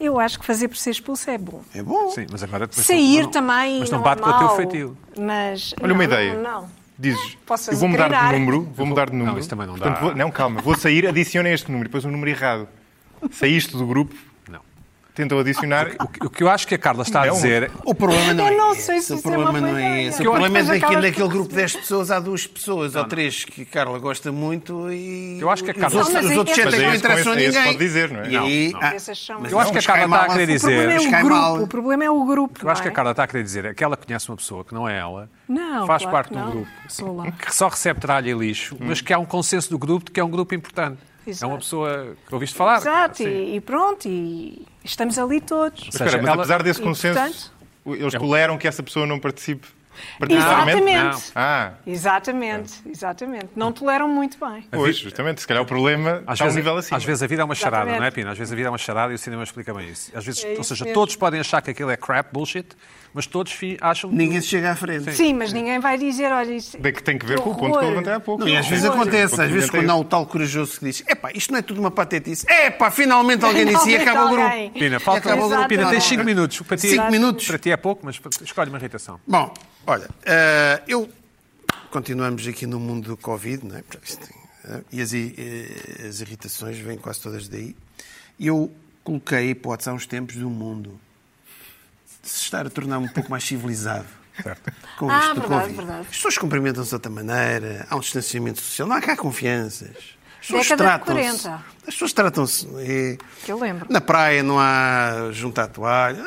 Eu 0.00 0.18
acho 0.20 0.38
que 0.38 0.44
fazer 0.46 0.68
por 0.68 0.76
ser 0.76 0.90
expulso 0.90 1.30
é 1.30 1.38
bom. 1.38 1.62
É 1.74 1.82
bom. 1.82 2.10
Sim, 2.10 2.26
mas 2.30 2.42
agora 2.42 2.66
depois 2.66 2.86
Sair 2.86 3.22
não- 3.22 3.30
também 3.30 3.80
Mas 3.80 3.90
não, 3.90 3.98
não 3.98 4.04
bate 4.04 4.20
é 4.20 4.24
com 4.24 4.30
o 4.30 4.38
teu 4.38 4.48
feitio. 4.56 4.96
Mas, 5.18 5.74
Olha 5.80 5.92
uma 5.94 5.98
não, 6.06 6.12
ideia. 6.12 6.34
Não, 6.34 6.42
não. 6.62 6.82
Dizes, 6.98 7.36
Posso 7.46 7.70
eu 7.72 7.76
vou 7.76 7.88
mudar 7.88 8.08
de 8.08 8.38
número, 8.38 8.62
vou 8.76 8.86
mudar 8.86 9.06
de 9.06 9.12
número. 9.16 9.32
Não, 9.32 9.38
isso 9.40 9.48
também 9.48 9.66
não 9.66 9.74
dá. 9.74 9.86
Portanto, 9.86 10.00
vou- 10.02 10.14
não, 10.14 10.30
calma, 10.30 10.60
vou 10.60 10.76
sair, 10.76 11.06
adiciona 11.08 11.48
este 11.48 11.68
número, 11.70 11.88
depois 11.88 12.04
um 12.04 12.10
número 12.10 12.30
errado. 12.30 12.68
Saíste 13.32 13.76
do 13.76 13.86
grupo, 13.86 14.14
Não. 14.14 14.31
Tentam 15.14 15.38
adicionar. 15.38 15.88
O 16.00 16.08
que- 16.08 16.26
O 16.26 16.30
que 16.30 16.42
eu 16.42 16.48
acho 16.48 16.66
que 16.66 16.74
a 16.74 16.78
Carla 16.78 17.02
está 17.02 17.22
a 17.22 17.26
Não. 17.26 17.34
dizer 17.34 17.70
O 17.84 17.94
problema 17.94 18.32
não 18.34 18.46
é 18.46 18.52
Eu 18.52 18.56
não 18.58 18.72
esse. 18.72 18.82
sei 18.82 19.00
se 19.00 19.12
o 19.12 19.18
é 19.18 19.22
problema 19.22 19.60
não 19.60 19.76
é 19.76 20.02
esse. 20.04 20.16
Que 20.22 20.28
O 20.28 20.30
problema 20.32 20.58
é 20.58 20.76
acabas 20.76 21.02
naquele 21.04 21.28
grupo 21.28 21.48
de 21.50 21.56
10 21.56 21.76
pessoas 21.76 22.10
há 22.10 22.18
duas 22.20 22.46
pessoas 22.46 22.94
ou 22.96 23.04
três 23.04 23.44
que 23.44 23.62
a 23.62 23.66
Carla 23.66 23.98
gosta 23.98 24.32
muito 24.32 24.90
e. 24.90 25.38
Eu 25.40 25.50
acho 25.50 25.62
que 25.64 25.70
a 25.70 25.74
os 25.74 25.80
Carla- 25.80 25.98
outros, 25.98 26.14
Não, 26.14 26.30
os 26.30 26.36
outros 26.36 26.58
é- 26.58 26.62
sete 26.62 26.76
não 26.76 26.84
é 26.84 26.88
esse- 26.88 26.96
interessam 26.98 27.32
a 27.32 27.36
ninguém. 27.36 27.62
pode 27.64 27.78
dizer, 27.78 28.10
não 28.10 28.20
é? 28.20 28.28
E 28.30 28.36
aí, 28.36 28.72
Não, 28.72 28.80
ah, 28.80 28.92
Eu 28.92 28.96
acho 28.96 29.08
não, 29.12 29.70
que 29.70 29.76
a 29.76 29.80
os 29.80 29.86
Carla 29.86 30.04
está 30.04 30.16
a 30.22 30.28
querer 30.28 30.56
O 30.56 30.60
problema 30.60 30.82
é 30.92 30.96
dizer- 30.96 30.98
os 30.98 31.06
o 31.06 31.10
grupo. 31.26 31.62
O 31.62 31.66
problema 31.68 32.04
é 32.04 32.10
o 32.10 32.24
grupo. 32.24 32.60
Eu 32.66 32.70
acho 32.70 32.82
que 32.82 32.88
a 32.88 32.90
não 32.90 32.92
é? 32.92 32.96
Carla 32.96 33.10
está 33.10 33.24
a 33.24 33.26
querer 33.26 33.42
dizer 33.42 33.64
é 33.66 33.74
que 33.74 33.84
ela 33.84 33.96
conhece 33.96 34.28
uma 34.28 34.36
pessoa 34.36 34.64
que 34.64 34.72
não 34.74 34.88
é 34.88 34.98
ela, 34.98 35.28
Não, 35.48 35.86
faz 35.86 36.02
claro 36.02 36.12
parte 36.12 36.30
de 36.32 36.36
um 36.38 36.40
não. 36.44 36.50
grupo, 36.50 36.68
que 37.38 37.54
só 37.54 37.68
recebe 37.68 38.00
tralha 38.00 38.30
e 38.30 38.34
lixo, 38.34 38.76
mas 38.80 39.00
que 39.00 39.12
há 39.12 39.18
um 39.18 39.24
consenso 39.24 39.68
do 39.70 39.78
grupo 39.78 40.06
de 40.06 40.10
que 40.10 40.20
é 40.20 40.24
um 40.24 40.30
grupo 40.30 40.54
importante. 40.54 40.98
É 41.26 41.30
Exato. 41.30 41.52
uma 41.52 41.58
pessoa 41.58 42.16
que 42.26 42.34
ouviste 42.34 42.56
falar. 42.56 42.78
Exato, 42.78 43.22
e, 43.22 43.56
e 43.56 43.60
pronto, 43.60 44.08
e 44.08 44.66
estamos 44.84 45.18
ali 45.18 45.40
todos. 45.40 45.84
Mas 45.86 45.94
espera, 45.94 46.16
mas 46.18 46.26
ela- 46.26 46.34
apesar 46.34 46.62
desse 46.62 46.80
E, 46.80 46.82
consenso, 46.82 47.14
portanto- 47.84 48.00
eles 48.02 48.14
toleram 48.14 48.58
que 48.58 48.66
essa 48.66 48.82
pessoa 48.82 49.06
não 49.06 49.18
participe? 49.18 49.66
Exatamente. 50.28 51.32
Ah, 51.34 51.72
Exatamente, 51.86 52.72
exatamente. 52.88 53.48
Não 53.56 53.72
toleram 53.72 54.08
muito 54.08 54.38
bem. 54.38 54.64
pois, 54.70 54.96
justamente. 54.96 55.40
Se 55.40 55.46
calhar 55.46 55.62
o 55.62 55.66
problema 55.66 56.22
Às 56.26 56.34
está 56.34 56.44
a 56.44 56.46
um 56.46 56.48
vezes, 56.48 56.56
nível 56.56 56.76
acima. 56.76 56.96
às 56.98 57.04
vezes 57.04 57.22
a 57.22 57.26
vida 57.26 57.42
é 57.42 57.44
uma 57.44 57.54
charada, 57.54 57.90
Exatamente. 57.90 58.00
não 58.00 58.06
é, 58.06 58.10
Pina? 58.10 58.30
Às 58.32 58.38
vezes 58.38 58.52
a 58.52 58.56
vida 58.56 58.68
é 58.68 58.70
uma 58.70 58.78
charada 58.78 59.12
e 59.12 59.14
o 59.16 59.18
cinema 59.18 59.42
explica 59.42 59.72
bem 59.74 59.88
isso. 59.88 60.10
Às 60.14 60.24
vezes, 60.24 60.44
É 60.44 60.48
ou 60.48 60.52
isso 60.54 60.64
seja, 60.64 60.84
mesmo. 60.84 60.94
todos 60.94 61.16
podem 61.16 61.40
achar 61.40 61.60
que 61.62 61.70
aquilo 61.70 61.90
é 61.90 61.96
crap, 61.96 62.32
bullshit, 62.32 62.66
mas 63.14 63.26
todos 63.26 63.56
acham 63.80 64.08
que... 64.10 64.16
Ninguém 64.16 64.40
se 64.40 64.48
chega 64.48 64.70
à 64.72 64.76
frente. 64.76 65.12
Sim, 65.12 65.34
mas 65.34 65.52
ninguém 65.52 65.78
vai 65.78 65.98
dizer, 65.98 66.32
olha, 66.32 66.52
isso... 66.54 66.78
Bem 66.78 66.92
que 66.92 67.02
tem 67.02 67.18
que 67.18 67.26
ver 67.26 67.40
com 67.40 67.50
o 67.50 67.54
ponto 67.54 67.78
que 67.78 67.84
eu 67.84 67.88
levantei 67.90 68.12
há 68.12 68.20
pouco. 68.20 68.40
Não, 68.40 68.48
e 68.48 68.56
às 68.56 68.66
vezes 68.66 68.84
Horror. 68.84 69.00
acontece, 69.02 69.40
às 69.40 69.50
vezes 69.50 69.70
quando 69.70 69.90
há 69.90 69.96
o 69.96 70.04
tal 70.04 70.24
corajoso 70.26 70.78
que 70.78 70.86
diz 70.86 71.04
epá, 71.06 71.30
isto 71.34 71.52
não 71.52 71.58
é 71.58 71.62
tudo 71.62 71.80
uma 71.80 71.90
patetice. 71.90 72.46
Epá, 72.50 72.90
finalmente 72.90 73.44
alguém 73.44 73.66
disse 73.66 73.90
e 73.90 73.96
acaba 73.96 74.26
o 74.26 74.30
grupo. 74.30 74.70
Pina, 74.78 75.00
falta... 75.00 75.18
acaba 75.20 75.44
o 75.44 75.48
grupo. 75.48 75.68
Pina, 75.68 75.82
tens 75.84 75.96
Exato. 75.96 76.08
5 76.08 76.24
minutos. 76.24 76.60
Para 76.62 76.76
ti, 76.76 76.88
Cinco 76.88 77.10
minutos? 77.10 77.46
Para 77.46 77.58
ti 77.58 77.70
é 77.70 77.76
pouco, 77.76 78.02
mas 78.04 78.20
escolhe 78.42 78.68
uma 78.70 78.78
irritação. 78.78 79.20
Bom, 79.26 79.52
olha, 79.86 80.08
eh, 80.24 80.82
eu 80.88 81.10
continuamos 81.90 82.46
aqui 82.46 82.66
no 82.66 82.80
mundo 82.80 83.08
do 83.10 83.16
Covid, 83.16 83.66
não 83.66 83.76
é? 83.76 83.80
Eh, 84.64 84.80
E 84.92 85.00
as, 85.02 85.12
eh, 85.14 86.06
as 86.08 86.20
irritações 86.20 86.78
vêm 86.78 86.96
quase 86.98 87.20
todas 87.20 87.48
daí. 87.48 87.76
E 88.38 88.46
eu 88.46 88.72
coloquei 89.04 89.38
a 89.38 89.42
hipótese 89.42 89.90
há 89.90 89.92
uns 89.92 90.06
tempos 90.06 90.36
do 90.36 90.48
mundo 90.48 90.98
de 92.22 92.28
se 92.28 92.42
estar 92.42 92.66
a 92.66 92.70
tornar 92.70 92.98
um 92.98 93.08
pouco 93.08 93.30
mais 93.30 93.44
civilizado. 93.44 94.06
com 94.98 95.10
Ah, 95.10 95.18
isto 95.18 95.34
do 95.34 95.40
verdade, 95.40 95.60
Covid. 95.62 95.76
verdade. 95.76 96.00
As 96.08 96.16
pessoas 96.16 96.38
cumprimentam-se 96.38 96.88
de 96.88 96.94
outra 96.94 97.10
maneira, 97.12 97.86
há 97.90 97.96
um 97.96 98.00
distanciamento 98.00 98.62
social, 98.62 98.88
não 98.88 98.96
há 98.96 99.00
cá 99.02 99.14
confianças. 99.16 99.90
As 100.40 100.46
pessoas 100.46 100.68
tratam-se. 100.68 101.42
40. 101.42 101.64
As 101.86 101.94
pessoas 101.94 102.12
tratam-se. 102.14 102.66
Que 103.44 103.52
eu 103.52 103.58
lembro. 103.60 103.86
Na 103.90 104.00
praia 104.00 104.42
não 104.42 104.58
há 104.58 105.30
juntar 105.32 105.66
toalha. 105.68 106.24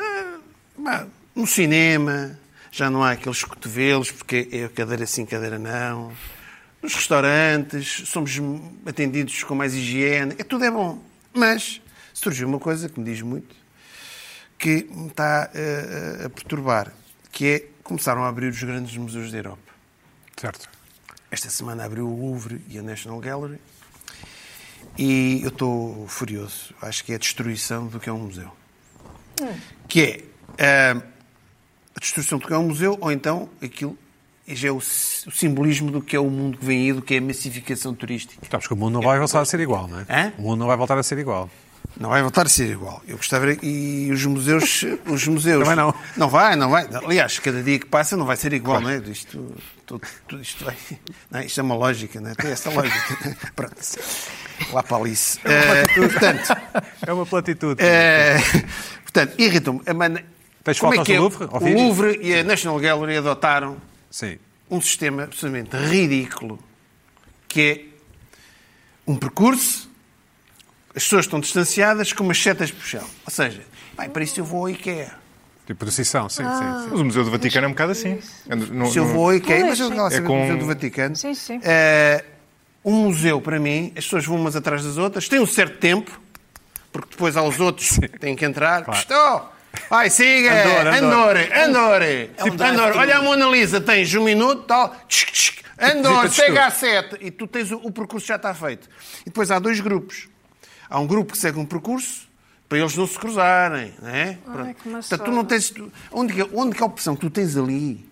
Ah, 0.86 1.04
No 1.34 1.46
cinema 1.46 2.38
já 2.76 2.90
não 2.90 3.02
há 3.02 3.12
aqueles 3.12 3.42
cotovelos, 3.42 4.10
porque 4.10 4.48
é 4.52 4.68
cadeira 4.68 5.06
sim, 5.06 5.24
cadeira 5.24 5.58
não. 5.58 6.12
Nos 6.82 6.94
restaurantes 6.94 8.06
somos 8.06 8.32
atendidos 8.84 9.42
com 9.44 9.54
mais 9.54 9.74
higiene. 9.74 10.34
É, 10.38 10.44
tudo 10.44 10.62
é 10.62 10.70
bom. 10.70 11.02
Mas 11.32 11.80
surgiu 12.12 12.46
uma 12.46 12.58
coisa 12.58 12.86
que 12.86 13.00
me 13.00 13.06
diz 13.06 13.22
muito, 13.22 13.56
que 14.58 14.86
me 14.90 15.08
está 15.08 15.50
eh, 15.54 16.24
a 16.26 16.28
perturbar, 16.28 16.92
que 17.32 17.46
é 17.46 17.64
começaram 17.82 18.24
a 18.24 18.28
abrir 18.28 18.48
os 18.48 18.62
grandes 18.62 18.94
museus 18.96 19.32
da 19.32 19.38
Europa. 19.38 19.72
Certo. 20.36 20.68
Esta 21.30 21.48
semana 21.48 21.84
abriu 21.84 22.06
o 22.06 22.26
Louvre 22.26 22.62
e 22.68 22.78
a 22.78 22.82
National 22.82 23.20
Gallery. 23.20 23.58
E 24.98 25.40
eu 25.42 25.48
estou 25.48 26.06
furioso. 26.08 26.74
Acho 26.82 27.04
que 27.04 27.12
é 27.12 27.14
a 27.14 27.18
destruição 27.18 27.86
do 27.86 27.98
que 27.98 28.08
é 28.08 28.12
um 28.12 28.18
museu. 28.18 28.54
Que 29.88 30.02
é 30.02 30.24
ah, 30.58 31.15
a 31.96 32.00
destruição 32.00 32.38
do 32.38 32.46
que 32.46 32.52
é 32.52 32.58
um 32.58 32.68
museu, 32.68 32.96
ou 33.00 33.10
então 33.10 33.48
aquilo 33.62 33.96
já 34.48 34.68
é 34.68 34.70
o, 34.72 34.80
si- 34.80 35.26
o 35.28 35.32
simbolismo 35.32 35.90
do 35.90 36.00
que 36.00 36.14
é 36.14 36.20
o 36.20 36.30
mundo 36.30 36.58
que 36.58 36.64
vem 36.64 36.82
aí, 36.82 36.92
do 36.92 37.02
que 37.02 37.14
é 37.14 37.18
a 37.18 37.20
massificação 37.20 37.94
turística. 37.94 38.46
Sabes 38.50 38.66
que 38.68 38.74
o 38.74 38.76
mundo 38.76 38.94
não 38.94 39.00
vai 39.02 39.18
voltar 39.18 39.40
a 39.40 39.44
ser 39.44 39.58
igual, 39.60 39.88
não 39.88 40.00
é? 40.00 40.06
Hã? 40.08 40.32
O 40.38 40.42
mundo 40.42 40.58
não 40.60 40.66
vai 40.66 40.76
voltar 40.76 40.96
a 40.98 41.02
ser 41.02 41.18
igual. 41.18 41.50
Não 41.98 42.10
vai 42.10 42.20
voltar 42.20 42.44
a 42.44 42.48
ser 42.48 42.70
igual. 42.70 43.02
Eu 43.08 43.16
gostava 43.16 43.46
e 43.62 44.10
os 44.12 44.22
museus, 44.26 44.84
os 45.06 45.26
museus 45.26 45.62
Também 45.62 45.76
não. 45.76 45.94
Não 46.16 46.28
vai, 46.28 46.54
não 46.54 46.68
vai. 46.68 46.86
Aliás, 46.92 47.38
cada 47.38 47.62
dia 47.62 47.78
que 47.78 47.86
passa 47.86 48.16
não 48.18 48.26
vai 48.26 48.36
ser 48.36 48.52
igual, 48.52 48.82
não 48.82 48.90
é? 48.90 48.98
Isto, 48.98 49.56
tudo, 49.86 50.02
tudo 50.28 50.42
isto 50.42 50.62
vai. 50.62 50.76
Não, 51.30 51.40
é? 51.40 51.46
isto 51.46 51.58
é 51.58 51.62
uma 51.62 51.74
lógica, 51.74 52.20
não 52.20 52.30
é? 52.30 52.34
Tem 52.34 52.50
essa 52.50 52.68
lógica. 52.70 53.28
é? 53.28 53.34
Pronto. 53.56 53.74
Lá 54.72 54.82
para 54.82 54.96
Alice. 54.98 55.40
Eh, 55.44 55.84
portanto, 55.94 56.56
É 57.06 57.12
uma 57.12 57.24
platitude. 57.24 57.82
eh, 57.82 58.36
portanto, 59.02 59.34
irritam-me. 59.38 59.80
a 59.86 59.94
Tens 60.66 60.80
Como 60.80 60.94
é 61.00 61.04
que 61.04 61.12
é? 61.12 61.20
Louvre, 61.20 61.44
O? 61.44 61.58
Louvre 61.74 62.18
e 62.20 62.34
a 62.34 62.42
National 62.42 62.76
Gallery 62.80 63.18
adotaram 63.18 63.76
Sim. 64.10 64.36
um 64.68 64.80
sistema 64.80 65.22
absolutamente 65.22 65.76
ridículo, 65.76 66.58
que 67.46 67.60
é 67.60 67.84
um 69.06 69.16
percurso, 69.16 69.88
as 70.94 71.04
pessoas 71.04 71.26
estão 71.26 71.38
distanciadas 71.38 72.12
com 72.12 72.24
umas 72.24 72.42
setas 72.42 72.70
de 72.70 72.74
puxão. 72.74 73.04
Ou 73.24 73.30
seja, 73.30 73.62
bem, 73.96 74.10
para 74.10 74.24
isso 74.24 74.40
eu 74.40 74.44
vou 74.44 74.62
ao 74.62 74.70
IKEA. 74.70 75.12
Tipo 75.68 75.78
procissão, 75.78 76.28
sim, 76.28 76.42
sim, 76.42 76.48
sim. 76.50 76.88
Mas 76.90 77.00
o 77.00 77.04
Museu 77.04 77.22
do 77.24 77.30
Vaticano 77.30 77.66
é 77.66 77.68
um 77.68 77.72
bocado 77.72 77.92
assim. 77.92 78.18
No- 78.72 78.90
Se 78.90 78.98
eu 78.98 79.06
vou 79.06 79.26
ao 79.26 79.34
IKEA, 79.36 79.66
mas 79.66 79.78
eu 79.78 79.88
sim. 79.88 79.94
lá 79.94 80.08
É 80.08 80.10
saber 80.10 80.26
com- 80.26 80.36
o 80.36 80.40
Museu 80.42 80.58
do 80.58 80.66
Vaticano. 80.66 81.14
Sim, 81.14 81.34
sim. 81.34 81.60
Eh, 81.62 82.24
um 82.84 83.04
museu, 83.04 83.40
para 83.40 83.60
mim, 83.60 83.92
as 83.96 84.02
pessoas 84.02 84.24
vão 84.26 84.36
umas 84.36 84.56
atrás 84.56 84.82
das 84.82 84.96
outras, 84.96 85.28
tem 85.28 85.38
um 85.38 85.46
certo 85.46 85.78
tempo, 85.78 86.10
porque 86.92 87.10
depois 87.10 87.36
há 87.36 87.42
os 87.44 87.60
outros 87.60 87.98
que 87.98 88.18
têm 88.18 88.34
que 88.34 88.44
entrar. 88.44 88.84
Estou! 88.92 89.54
Vai, 89.90 90.10
siga! 90.10 90.50
Andor, 90.52 90.86
Andor. 90.86 91.36
Andor! 91.36 92.02
Andor! 92.02 92.02
Andor! 92.02 92.56
drive-thru. 92.56 92.98
Olha 92.98 93.16
a 93.18 93.22
Mona 93.22 93.46
Lisa, 93.46 93.80
tens 93.80 94.12
um 94.14 94.24
minuto, 94.24 94.62
tal. 94.64 94.94
Tchic, 95.08 95.32
tchic. 95.32 95.62
Andor, 95.78 96.22
Visita 96.22 96.28
de 96.28 96.34
chega 96.34 96.66
a 96.66 96.70
sete. 96.70 97.16
E 97.20 97.30
tu 97.30 97.46
tens 97.46 97.70
o, 97.70 97.76
o 97.76 97.92
percurso 97.92 98.26
já 98.26 98.36
está 98.36 98.54
feito. 98.54 98.88
E 99.22 99.24
depois 99.26 99.50
há 99.50 99.58
dois 99.58 99.80
grupos. 99.80 100.28
Há 100.88 100.98
um 100.98 101.06
grupo 101.06 101.32
que 101.32 101.38
segue 101.38 101.58
um 101.58 101.66
percurso 101.66 102.26
para 102.68 102.78
eles 102.78 102.96
não 102.96 103.06
se 103.06 103.18
cruzarem. 103.18 103.92
Não 104.00 104.08
é? 104.08 104.38
Portanto, 104.44 105.24
tu 105.24 105.30
não 105.30 105.44
tens. 105.44 105.70
tu- 105.70 105.92
Onde, 106.10 106.32
que- 106.32 106.48
onde 106.54 106.74
que 106.74 106.82
é 106.82 106.84
a 106.84 106.86
opção 106.86 107.14
que 107.14 107.20
tu 107.20 107.30
tens 107.30 107.56
ali? 107.56 108.08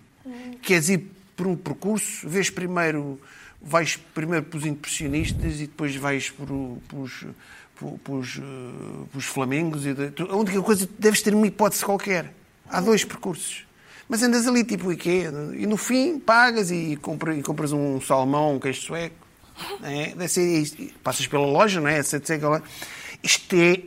Queres 0.61 0.89
ir 0.89 1.09
por 1.35 1.47
um 1.47 1.55
percurso, 1.55 2.27
vês 2.29 2.49
primeiro, 2.49 3.19
vais 3.61 3.97
primeiro 4.13 4.45
pelos 4.45 4.65
impressionistas 4.65 5.55
e 5.55 5.67
depois 5.67 5.95
vais 5.95 6.29
por, 6.29 6.49
o- 6.51 6.81
pelos, 7.79 7.99
por- 7.99 7.99
pelos, 7.99 8.37
eh, 8.37 9.19
flamengos. 9.19 9.85
E 9.85 9.93
de, 9.93 10.13
a 10.29 10.35
única 10.35 10.61
coisa, 10.61 10.87
deves 10.97 11.21
ter 11.21 11.33
uma 11.33 11.47
hipótese 11.47 11.83
qualquer. 11.85 12.33
Há 12.69 12.81
dois 12.81 13.03
percursos. 13.03 13.65
Mas 14.07 14.21
andas 14.21 14.47
ali 14.47 14.63
tipo 14.63 14.87
o 14.87 14.93
IKEA 14.93 15.31
e 15.57 15.65
no 15.65 15.77
fim 15.77 16.19
pagas 16.19 16.69
e, 16.71 16.95
compra- 17.01 17.35
e 17.35 17.41
compras 17.41 17.71
um 17.71 17.99
salmão, 17.99 18.55
um 18.55 18.59
queijo 18.59 18.81
sueco. 18.81 19.15
É? 19.83 20.07
Deve 20.09 20.27
ser 20.27 20.61
isto. 20.61 20.83
Passas 21.03 21.25
pela 21.27 21.45
loja, 21.45 21.79
não 21.81 21.87
é? 21.87 21.99
Isto 23.23 23.55
é 23.55 23.81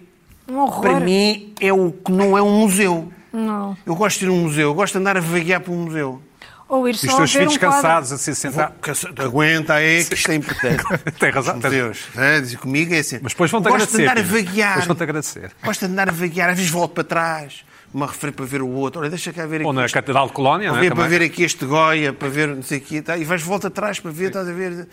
Um 0.51 0.59
horror. 0.59 0.80
para 0.80 1.01
mim 1.01 1.53
é 1.61 1.72
o 1.72 1.93
que 1.93 2.11
não 2.11 2.36
é 2.36 2.43
um 2.43 2.61
museu. 2.61 3.12
Não. 3.32 3.76
Eu 3.84 3.95
gosto 3.95 4.20
de 4.20 4.24
ir 4.24 4.28
a 4.28 4.32
um 4.32 4.43
museu, 4.45 4.68
eu 4.70 4.74
gosto 4.74 4.95
de 4.95 4.99
andar 5.01 5.16
a 5.16 5.20
vaguear 5.20 5.61
por 5.61 5.72
um 5.72 5.84
museu. 5.84 6.20
Ou 6.69 6.87
ir 6.87 6.95
E 6.95 6.99
só 6.99 7.07
os 7.12 7.16
teus 7.16 7.33
filhos 7.33 7.57
um 7.57 7.59
quadro. 7.59 7.77
cansados 7.77 8.12
a 8.12 8.19
se 8.19 8.35
sentar. 8.35 8.73
Cansa- 8.81 9.09
Aguenta 9.16 9.75
aí, 9.75 10.05
que 10.05 10.14
isto 10.14 10.31
é 10.31 10.35
importante. 10.35 10.83
Tem 11.19 11.31
razão. 11.31 11.57
Os 11.57 11.64
museus. 11.64 11.99
É, 12.16 12.41
diz 12.43 12.55
comigo 12.57 12.95
é 12.95 12.99
assim. 12.99 13.19
Mas 13.23 13.33
depois 13.33 13.51
vão-te 13.51 13.69
gosto 13.71 13.97
de 13.97 14.03
agradecer. 14.07 14.11
andar 14.11 14.19
a 14.19 14.23
vaguear. 14.43 14.69
Depois 14.71 14.87
vão-te 14.87 15.03
agradecer. 15.03 15.53
Gosto 15.64 15.87
de 15.87 15.93
andar 15.93 16.09
a 16.09 16.12
vaguear, 16.12 16.51
às 16.51 16.57
vezes 16.57 16.71
volto 16.71 16.93
para 16.93 17.05
trás, 17.05 17.64
uma 17.93 18.07
referir 18.07 18.33
para 18.33 18.45
ver 18.45 18.61
o 18.61 18.69
outro. 18.69 19.01
Olha, 19.01 19.09
deixa 19.09 19.33
cá 19.33 19.47
ver 19.47 19.57
aqui. 19.57 19.64
Ou 19.64 19.73
na 19.73 19.87
este- 19.87 19.95
Catedral 19.95 20.27
de 20.27 20.33
Colónia, 20.35 20.71
não 20.71 20.77
é? 20.77 20.81
ver, 20.83 20.95
para 20.95 21.05
Também. 21.05 21.19
ver 21.19 21.25
aqui 21.25 21.43
este 21.43 21.64
Goya, 21.64 22.12
para 22.12 22.29
ver 22.29 22.49
não 22.49 22.62
sei 22.62 22.79
o 22.79 22.81
quê. 22.83 23.01
tá? 23.01 23.16
E 23.16 23.25
vais 23.25 23.41
volta 23.43 23.69
atrás 23.69 23.99
para 23.99 24.11
ver, 24.11 24.27
estás 24.27 24.47
a 24.47 24.53
ver. 24.53 24.87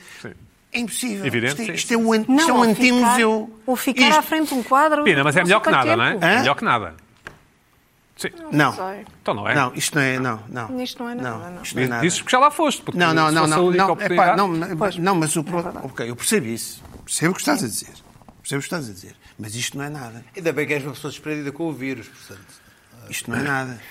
É 0.71 0.79
impossível. 0.79 1.25
Evidente, 1.25 1.53
isto 1.53 1.61
é, 1.61 1.65
sim. 1.65 1.73
isto 1.73 1.93
é 1.93 1.97
um, 1.97 2.03
Não, 2.27 2.35
isto 2.37 2.49
é 2.49 2.53
um 2.53 2.61
anti-museu. 2.63 3.45
ficar- 3.49 3.61
Ou 3.65 3.75
ficar 3.75 4.01
Isto- 4.09 4.19
à 4.19 4.21
frente 4.21 4.47
de 4.49 4.53
um 4.55 4.63
quadro. 4.63 5.03
Pina, 5.03 5.23
mas 5.23 5.35
é 5.37 5.43
melhor 5.43 5.59
que 5.61 5.69
nada, 5.71 5.85
quanto 5.87 5.97
não 5.97 6.05
é? 6.05 6.11
tempo. 6.13 6.25
É 6.25 6.35
Hã? 6.35 6.39
melhor 6.39 6.55
que 6.55 6.63
nada. 6.65 6.93
Sim. 8.15 8.29
Não. 8.51 8.73
sei. 8.73 9.05
Então 9.21 9.33
não 9.33 9.47
é? 9.47 9.53
Não, 9.55 9.73
isto 9.75 9.95
não 9.95 10.01
é. 10.01 10.19
Não, 10.19 10.43
não. 10.47 10.81
Isto 10.81 11.03
não 11.03 11.09
é 11.09 11.15
nada, 11.15 11.49
não. 11.49 11.61
Isto 11.61 11.75
não 11.75 11.83
é 11.83 11.87
nada. 11.87 12.01
Dizes 12.01 12.19
porque 12.19 12.31
já 12.31 12.39
lá 12.39 12.49
foste. 12.49 12.81
Porque 12.81 12.97
Não, 12.97 13.13
não, 13.13 13.31
não, 13.31 13.45
não, 13.45 13.71
não, 13.71 14.01
epá, 14.01 14.35
não, 14.37 14.47
não, 14.47 14.77
Pois. 14.77 14.95
não, 14.97 15.15
mas 15.15 15.35
o 15.35 15.43
pro... 15.43 15.61
verdade. 15.61 15.85
Ok, 15.85 16.09
eu 16.09 16.15
percebo 16.15 16.47
isso. 16.47 16.81
Percebo 17.03 17.31
o 17.31 17.35
que 17.35 17.41
estás 17.41 17.61
a 17.63 17.67
dizer. 17.67 17.93
Percebo 18.41 18.59
o 18.59 18.61
que 18.61 18.65
estás 18.67 18.89
a 18.89 18.93
dizer. 18.93 19.15
Mas 19.37 19.53
isto 19.55 19.77
não 19.77 19.83
é 19.83 19.89
nada. 19.89 20.23
Ainda 20.35 20.53
bem 20.53 20.65
que 20.65 20.73
és 20.73 20.83
uma 20.83 20.93
pessoa 20.93 21.11
desprendida 21.11 21.51
com 21.51 21.67
o 21.67 21.73
vírus, 21.73 22.07
portanto. 22.07 22.45
Isto 23.09 23.29
não 23.29 23.37
é 23.37 23.41
nada. 23.43 23.81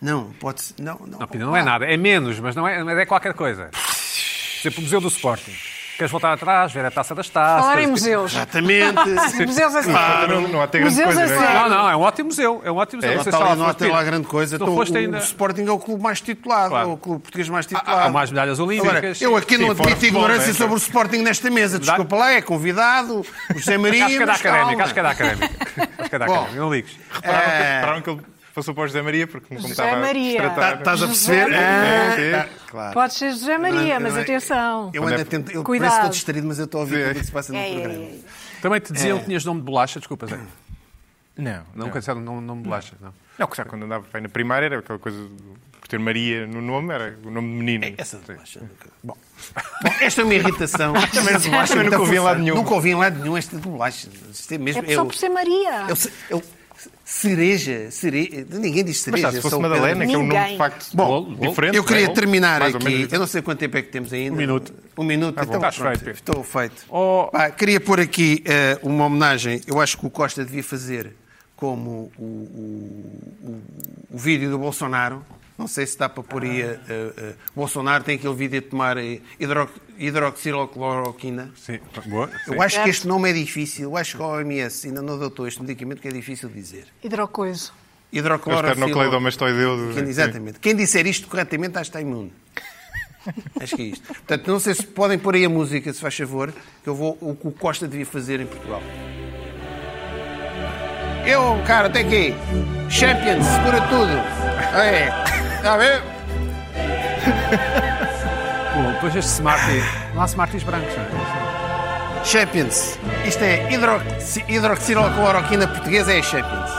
Não, 0.00 0.30
pode 0.32 0.62
ser. 0.62 0.74
Não, 0.80 0.98
não. 1.00 1.18
Não, 1.18 1.28
não 1.46 1.56
é 1.56 1.62
nada. 1.62 1.84
É 1.84 1.96
menos, 1.96 2.38
mas 2.38 2.54
não 2.54 2.68
é, 2.68 2.82
mas 2.84 2.96
é 2.96 3.04
qualquer 3.06 3.34
coisa. 3.34 3.70
Por 3.72 4.68
exemplo, 4.68 4.78
o 4.78 4.82
Museu 4.82 5.00
do 5.00 5.08
Sporting. 5.08 5.73
Queres 5.96 6.10
voltar 6.10 6.32
atrás, 6.32 6.72
ver 6.72 6.84
a 6.84 6.90
taça 6.90 7.14
das 7.14 7.28
taças? 7.28 7.60
Falar 7.66 7.80
em 7.82 7.86
museus. 7.86 8.32
Exatamente. 8.32 9.44
Museus 9.46 9.74
a 9.76 9.82
sério. 9.82 10.28
Não, 10.28 10.48
não 10.48 10.60
há 10.62 10.66
ter 10.66 10.80
grande 10.80 10.94
Museus 10.96 11.14
coisa, 11.14 11.34
a 11.34 11.38
não 11.38 11.44
é? 11.44 11.54
Não, 11.54 11.68
não, 11.68 11.88
é 11.90 11.96
um 11.96 12.00
ótimo 12.00 12.26
museu. 12.28 12.62
É 12.64 12.70
um 12.72 12.76
ótimo 12.76 12.96
museu. 12.98 13.10
Não 13.10 13.16
Não 13.18 13.22
sei 13.22 13.32
se 13.32 13.36
está 13.36 13.44
já 13.46 13.52
ali, 13.52 13.60
não 13.60 13.68
há 13.68 13.74
ter 13.74 13.92
lá 13.92 14.02
grande 14.02 14.26
coisa. 14.26 14.56
Então, 14.56 14.74
o, 14.74 14.82
ainda- 14.82 15.18
o 15.18 15.20
Sporting 15.20 15.62
é 15.66 15.70
o 15.70 15.78
clube 15.78 16.02
mais 16.02 16.20
titulado, 16.20 16.70
Claro. 16.70 16.90
é 16.90 16.92
o 16.92 16.96
clube 16.96 17.22
português 17.22 17.48
mais 17.48 17.64
Há, 17.66 17.68
titulado. 17.68 18.08
há 18.08 18.10
mais 18.10 18.30
medalhas 18.30 18.58
olímpicas. 18.58 18.94
Agora, 18.96 19.16
eu 19.20 19.36
aqui 19.36 19.56
não 19.56 19.70
admito 19.70 20.04
ignorância 20.04 20.46
não 20.46 20.50
é? 20.50 20.54
sobre 20.54 20.74
o 20.74 20.78
Sporting 20.78 21.18
nesta 21.18 21.48
mesa. 21.50 21.78
Desculpa 21.78 22.16
lá, 22.16 22.32
é 22.32 22.42
convidado, 22.42 23.20
o 23.54 23.58
José 23.58 23.78
Maria. 23.78 24.04
Acho 24.06 24.16
que 24.16 24.22
é 24.22 24.26
da 24.26 24.32
académica, 24.34 24.82
acho 24.84 24.94
que 24.94 24.98
é 24.98 25.02
da 25.02 25.10
académica. 25.10 25.50
Acho 25.98 26.10
que 26.10 26.16
é 26.16 26.18
da 26.18 26.24
académica, 26.26 26.56
não 26.60 26.72
ligues. 26.74 26.96
É. 27.22 27.74
repararam 27.76 28.02
que 28.02 28.10
ele 28.10 28.20
passou 28.54 28.74
para 28.74 28.84
o 28.84 28.86
José 28.86 29.02
Maria, 29.02 29.26
porque 29.26 29.46
como 29.48 29.60
José 29.60 29.72
estava 29.72 29.96
Maria. 30.00 30.40
a 30.46 30.50
Tá- 30.50 30.54
tratar... 30.54 30.78
Estás 30.78 31.02
a 31.02 31.06
perceber? 31.06 31.54
Ah, 31.54 32.42
tá, 32.44 32.48
claro. 32.70 32.94
Pode 32.94 33.14
ser 33.14 33.30
José 33.32 33.58
Maria, 33.58 34.00
mas 34.00 34.14
Eu- 34.14 34.22
atenção. 34.22 34.90
Eu 34.94 35.06
ainda 35.06 35.24
tento. 35.24 35.50
Eu 35.50 35.64
Cuidado. 35.64 35.88
parece 35.88 36.00
que 36.00 36.06
estou 36.06 36.14
distraído, 36.14 36.46
mas 36.48 36.58
eu 36.58 36.64
estou 36.66 36.78
a 36.78 36.84
ouvir 36.84 37.04
tudo 37.08 37.16
o 37.16 37.20
que 37.20 37.26
se 37.26 37.32
passa 37.32 37.52
no 37.52 37.58
É, 37.58 37.68
é, 37.70 37.80
programa. 37.80 38.04
é. 38.04 38.18
Também 38.62 38.80
te 38.80 38.92
diziam 38.92 39.18
que 39.18 39.24
tinhas 39.26 39.44
nome 39.44 39.60
de 39.60 39.66
bolacha, 39.66 39.98
desculpa, 39.98 40.26
Zé. 40.26 40.36
Não, 41.36 41.64
Não, 41.74 41.88
nome 42.14 42.40
nome 42.46 42.62
de 42.62 42.68
bolacha, 42.68 42.94
não. 43.00 43.12
Não, 43.38 43.46
que 43.48 43.56
já 43.56 43.64
quando 43.64 43.82
andava 43.84 44.04
bem 44.12 44.22
na 44.22 44.28
primária 44.28 44.66
era 44.66 44.78
aquela 44.78 44.98
coisa, 45.00 45.18
por 45.80 45.88
ter 45.88 45.98
Maria 45.98 46.46
no 46.46 46.62
nome, 46.62 46.94
era 46.94 47.18
o 47.24 47.30
nome 47.30 47.48
de 47.48 47.54
menino. 47.64 47.94
Essa 47.98 48.18
de 48.18 48.24
bolacha. 48.32 48.60
nunca- 48.60 48.88
Bom. 49.02 49.16
Bom, 49.82 49.94
esta 50.00 50.20
é 50.20 50.24
uma 50.24 50.34
irritação. 50.34 50.94
Também 51.12 51.38
bolacha 51.50 51.82
nunca 51.82 51.98
ouvi 51.98 52.14
em 52.16 52.20
lado 52.20 52.40
nenhum. 52.40 52.54
Nunca 52.54 52.74
ouvi 52.74 52.90
em 52.90 52.94
lado 52.94 53.18
nenhum 53.20 53.36
esta 53.36 53.56
de 53.56 53.62
bolacha. 53.62 54.08
Isto 54.32 54.54
é 54.54 54.58
mesmo. 54.58 54.84
É 54.86 54.94
só 54.94 55.04
por 55.04 55.14
ser 55.16 55.28
Maria. 55.28 55.86
eu, 55.88 55.96
eu, 56.30 56.42
cereja, 57.04 57.90
cereja. 57.90 58.46
Ninguém 58.50 58.84
diz 58.84 58.96
Mas 58.96 59.20
cereja. 59.20 59.22
já, 59.22 59.32
se 59.32 59.40
fosse. 59.40 59.58
Madalena, 59.58 60.06
que 60.06 60.14
é 60.14 60.18
um 60.18 60.26
nome 60.26 60.50
de 60.50 60.56
facto 60.56 60.96
Bom, 60.96 61.06
bolo, 61.06 61.36
diferente. 61.36 61.76
Eu 61.76 61.84
queria 61.84 62.06
é? 62.06 62.08
terminar 62.08 62.60
Mais 62.60 62.74
aqui. 62.74 63.08
Eu 63.10 63.18
não 63.18 63.26
sei 63.26 63.42
quanto 63.42 63.58
tempo 63.58 63.76
é 63.76 63.82
que 63.82 63.90
temos 63.90 64.12
ainda. 64.12 64.32
Um 64.32 64.36
minuto. 64.36 64.74
Um 64.96 65.04
minuto. 65.04 65.38
Ah, 65.38 65.42
então, 65.44 65.56
estás 65.56 65.76
pronto, 65.76 65.98
feito. 65.98 66.16
Estou 66.16 66.42
feito. 66.42 66.84
Oh. 66.88 67.28
Pá, 67.30 67.50
queria 67.50 67.80
pôr 67.80 68.00
aqui 68.00 68.42
eh, 68.44 68.78
uma 68.82 69.06
homenagem. 69.06 69.60
Eu 69.66 69.80
acho 69.80 69.98
que 69.98 70.06
o 70.06 70.10
Costa 70.10 70.44
devia 70.44 70.64
fazer 70.64 71.14
como 71.56 72.10
o, 72.18 72.22
o, 72.22 73.42
o, 73.42 73.62
o 74.10 74.18
vídeo 74.18 74.50
do 74.50 74.58
Bolsonaro. 74.58 75.24
Não 75.56 75.68
sei 75.68 75.86
se 75.86 75.96
dá 75.96 76.08
para 76.08 76.22
pôr 76.22 76.42
aí. 76.42 76.62
eh, 76.62 76.78
eh, 76.88 77.34
o 77.54 77.60
Bolsonaro 77.60 78.02
tem 78.02 78.16
aquele 78.16 78.34
vídeo 78.34 78.60
de 78.60 78.66
tomar 78.66 78.96
eh, 78.98 79.20
hidro, 79.38 79.68
hidroxilocloroquina. 79.98 81.52
Sim, 81.56 81.78
boa. 82.06 82.28
Eu 82.48 82.60
acho 82.60 82.82
que 82.82 82.90
este 82.90 83.06
nome 83.06 83.30
é 83.30 83.32
difícil. 83.32 83.84
Eu 83.90 83.96
acho 83.96 84.16
que 84.16 84.22
a 84.22 84.26
OMS 84.26 84.88
ainda 84.88 85.00
não 85.00 85.14
adotou 85.14 85.46
este 85.46 85.60
medicamento 85.62 86.00
que 86.02 86.08
é 86.08 86.12
difícil 86.12 86.48
de 86.48 86.54
dizer. 86.56 86.86
Hidrocoiso. 87.02 87.72
Hidrocloroquina. 88.12 88.74
sim. 89.94 90.00
Exatamente. 90.10 90.58
Quem 90.60 90.74
disser 90.74 91.06
isto 91.06 91.28
corretamente, 91.28 91.78
acho 91.78 91.90
que 91.90 91.96
está 91.98 92.00
imune. 92.00 92.32
Acho 93.58 93.74
que 93.76 93.82
é 93.82 93.86
isto. 93.86 94.06
Portanto, 94.06 94.46
não 94.48 94.60
sei 94.60 94.74
se 94.74 94.82
podem 94.86 95.18
pôr 95.18 95.34
aí 95.34 95.46
a 95.46 95.48
música, 95.48 95.90
se 95.92 95.98
faz 95.98 96.14
favor, 96.14 96.52
que 96.82 96.88
eu 96.88 96.94
vou 96.94 97.16
o 97.22 97.34
que 97.34 97.48
o 97.48 97.52
Costa 97.52 97.88
devia 97.88 98.04
fazer 98.04 98.38
em 98.38 98.44
Portugal. 98.46 98.82
Eu, 101.26 101.58
cara, 101.66 101.86
até 101.88 102.00
aqui. 102.00 102.34
Champions, 102.90 103.46
segura 103.46 103.80
tudo. 103.88 104.12
É. 104.78 105.43
Está 105.64 105.74
a 105.74 105.76
ver? 105.78 106.02
Bom, 108.74 108.92
depois 108.92 109.16
este 109.16 109.30
Smarties. 109.30 109.82
Não 110.14 110.20
há 110.20 110.24
Smarties 110.26 110.62
brancos, 110.62 110.94
não 110.94 111.02
é? 112.20 112.22
Champions. 112.22 112.98
Isto 113.26 113.42
é 113.44 113.72
hidroxi- 113.72 114.44
hidroxilocloroquina 114.46 115.66
portuguesa, 115.66 116.12
é 116.12 116.18
a 116.18 116.22
Champions. 116.22 116.70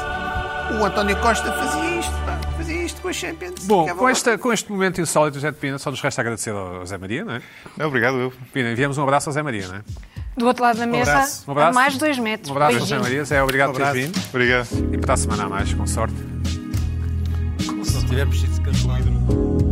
O 0.79 0.85
António 0.85 1.15
Costa 1.17 1.51
fazia 1.51 1.99
isto, 1.99 2.11
pá. 2.27 2.39
Fazia 2.57 2.83
isto 2.83 3.01
com 3.01 3.07
a 3.07 3.13
Champions. 3.13 3.65
Bom, 3.65 3.81
Ficava 3.85 3.99
com, 3.99 4.07
esta, 4.09 4.37
com 4.37 4.53
este 4.53 4.71
momento 4.71 5.01
insólito, 5.01 5.37
José 5.37 5.49
de 5.49 5.57
Pina, 5.57 5.79
só 5.79 5.89
nos 5.89 5.99
resta 5.99 6.21
agradecer 6.21 6.51
ao 6.51 6.85
Zé 6.85 6.99
Maria, 6.99 7.25
não 7.25 7.33
é? 7.33 7.41
Não, 7.75 7.87
obrigado, 7.87 8.17
eu. 8.17 8.31
Pina, 8.53 8.69
enviamos 8.71 8.99
um 8.99 9.03
abraço 9.03 9.29
ao 9.29 9.33
Zé 9.33 9.41
Maria, 9.41 9.67
não 9.67 9.75
é? 9.77 9.81
Do 10.37 10.45
outro 10.45 10.61
lado 10.63 10.77
da 10.77 10.85
mesa, 10.85 11.11
abraço. 11.11 11.43
Um 11.47 11.51
abraço. 11.53 11.69
a 11.69 11.73
mais 11.73 11.93
de 11.93 11.99
dois 11.99 12.19
metros. 12.19 12.49
Um 12.49 12.53
abraço 12.53 12.73
Zé 12.73 12.79
Beijinho. 12.79 13.01
Maria. 13.01 13.23
Zé, 13.25 13.41
obrigado 13.41 13.69
Um 13.69 13.73
por 13.73 13.81
teres 13.81 14.05
vindo. 14.05 14.21
Obrigado. 14.29 14.67
E 14.93 14.97
para 14.99 15.13
a 15.15 15.17
semana 15.17 15.45
a 15.45 15.49
mais, 15.49 15.73
com 15.73 15.87
sorte. 15.87 16.34
Nasıl? 17.95 18.09
Diğer 18.09 18.31
bir 18.31 18.35
şey 18.37 18.49
sıkıntı 18.49 18.89
var 18.89 18.99
mı? 18.99 19.64